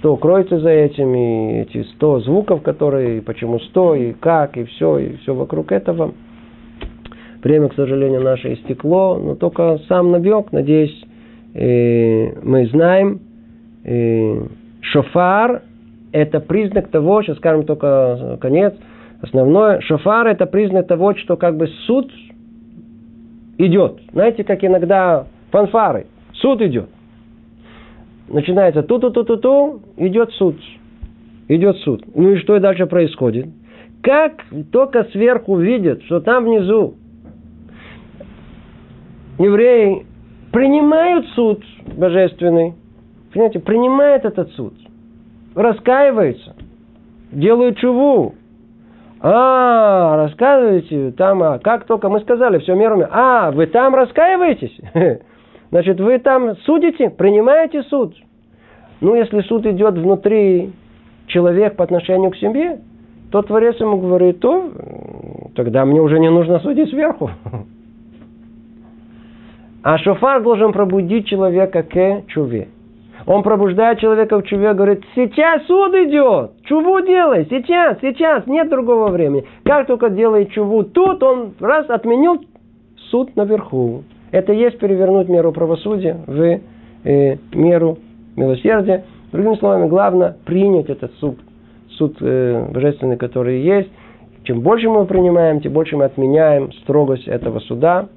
что 0.03 0.17
кроется 0.17 0.59
за 0.59 0.69
этим, 0.69 1.15
и 1.15 1.61
эти 1.61 1.83
сто 1.93 2.19
звуков, 2.19 2.61
которые, 2.61 3.21
почему 3.21 3.59
сто, 3.59 3.95
и 3.95 4.11
как, 4.11 4.57
и 4.57 4.65
все, 4.65 4.97
и 4.97 5.15
все 5.17 5.33
вокруг 5.33 5.71
этого. 5.71 6.13
Время, 7.41 7.69
к 7.69 7.75
сожалению, 7.75 8.21
наше 8.21 8.53
истекло, 8.53 9.17
но 9.17 9.35
только 9.35 9.79
сам 9.87 10.11
намек, 10.11 10.51
надеюсь, 10.51 11.05
э, 11.53 12.33
мы 12.41 12.65
знаем, 12.67 13.21
э, 13.85 14.41
шофар– 14.81 15.61
это 16.11 16.39
признак 16.39 16.89
того, 16.89 17.21
сейчас 17.21 17.37
скажем 17.37 17.63
только 17.63 18.37
конец, 18.41 18.73
основное, 19.23 19.81
шофар– 19.81 20.27
это 20.27 20.45
признак 20.45 20.87
того, 20.87 21.15
что 21.15 21.35
как 21.35 21.57
бы 21.57 21.67
суд 21.87 22.11
идет. 23.57 23.99
Знаете, 24.11 24.43
как 24.43 24.63
иногда 24.63 25.25
фанфары, 25.51 26.05
суд 26.33 26.61
идет 26.61 26.89
начинается 28.33 28.83
ту-ту-ту-ту-ту, 28.83 29.81
идет 29.97 30.31
суд. 30.31 30.57
Идет 31.47 31.77
суд. 31.77 32.03
Ну 32.15 32.31
и 32.31 32.37
что 32.37 32.59
дальше 32.59 32.85
происходит? 32.85 33.47
Как 34.01 34.43
только 34.71 35.05
сверху 35.11 35.57
видят, 35.57 36.03
что 36.03 36.19
там 36.19 36.45
внизу 36.45 36.95
евреи 39.39 40.05
принимают 40.51 41.25
суд 41.29 41.63
божественный, 41.97 42.73
понимаете, 43.31 43.59
принимают 43.59 44.25
этот 44.25 44.51
суд, 44.51 44.73
раскаиваются, 45.55 46.55
делают 47.31 47.77
чуву, 47.77 48.35
а, 49.25 50.17
рассказываете, 50.17 51.11
там, 51.11 51.41
а, 51.41 51.57
как 51.57 51.85
только 51.85 52.09
мы 52.09 52.19
сказали, 52.19 52.59
все 52.59 52.75
мерами, 52.75 53.07
а, 53.09 53.51
вы 53.51 53.67
там 53.67 53.95
раскаиваетесь? 53.95 54.77
Значит, 55.71 56.01
вы 56.01 56.19
там 56.19 56.57
судите, 56.65 57.09
принимаете 57.09 57.83
суд. 57.83 58.13
Ну, 58.99 59.15
если 59.15 59.39
суд 59.41 59.65
идет 59.65 59.93
внутри 59.93 60.73
человека 61.27 61.77
по 61.77 61.85
отношению 61.85 62.31
к 62.31 62.35
семье, 62.35 62.81
то 63.31 63.41
Творец 63.41 63.79
ему 63.79 63.97
говорит, 63.97 64.41
то 64.41 64.69
тогда 65.55 65.85
мне 65.85 66.01
уже 66.01 66.19
не 66.19 66.29
нужно 66.29 66.59
судить 66.59 66.89
сверху. 66.89 67.31
А 69.85 69.97
шофар 69.97 70.41
должен 70.41 70.71
пробудить 70.71 71.27
человека 71.27 71.83
к 71.83 72.27
чуве. 72.27 72.69
Он 73.25 73.41
пробуждает 73.41 73.99
человека 73.99 74.37
в 74.37 74.43
чуве, 74.43 74.73
говорит, 74.73 75.03
сейчас 75.15 75.65
суд 75.65 75.93
идет, 75.95 76.51
чуву 76.65 77.01
делай, 77.01 77.47
сейчас, 77.49 77.97
сейчас, 78.01 78.45
нет 78.47 78.69
другого 78.69 79.09
времени. 79.09 79.45
Как 79.63 79.87
только 79.87 80.09
делает 80.09 80.51
чуву 80.51 80.83
тут, 80.83 81.23
он 81.23 81.53
раз 81.59 81.89
отменил 81.89 82.43
суд 83.09 83.35
наверху. 83.35 84.03
Это 84.31 84.51
есть 84.51 84.77
перевернуть 84.79 85.29
меру 85.29 85.51
правосудия 85.51 86.17
в 86.27 86.59
э, 87.03 87.37
меру 87.53 87.99
милосердия. 88.35 89.05
Другими 89.31 89.55
словами, 89.55 89.87
главное 89.87 90.35
принять 90.45 90.89
этот 90.89 91.13
суд, 91.19 91.39
суд 91.91 92.17
э, 92.19 92.67
божественный, 92.73 93.17
который 93.17 93.61
есть. 93.61 93.89
Чем 94.43 94.61
больше 94.61 94.89
мы 94.89 95.05
принимаем, 95.05 95.61
тем 95.61 95.71
больше 95.71 95.95
мы 95.95 96.05
отменяем 96.05 96.73
строгость 96.83 97.27
этого 97.27 97.59
суда. 97.59 98.09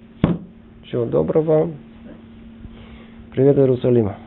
Всего 0.86 1.04
доброго. 1.04 1.68
Привет, 3.32 3.58
Иерусалима. 3.58 4.25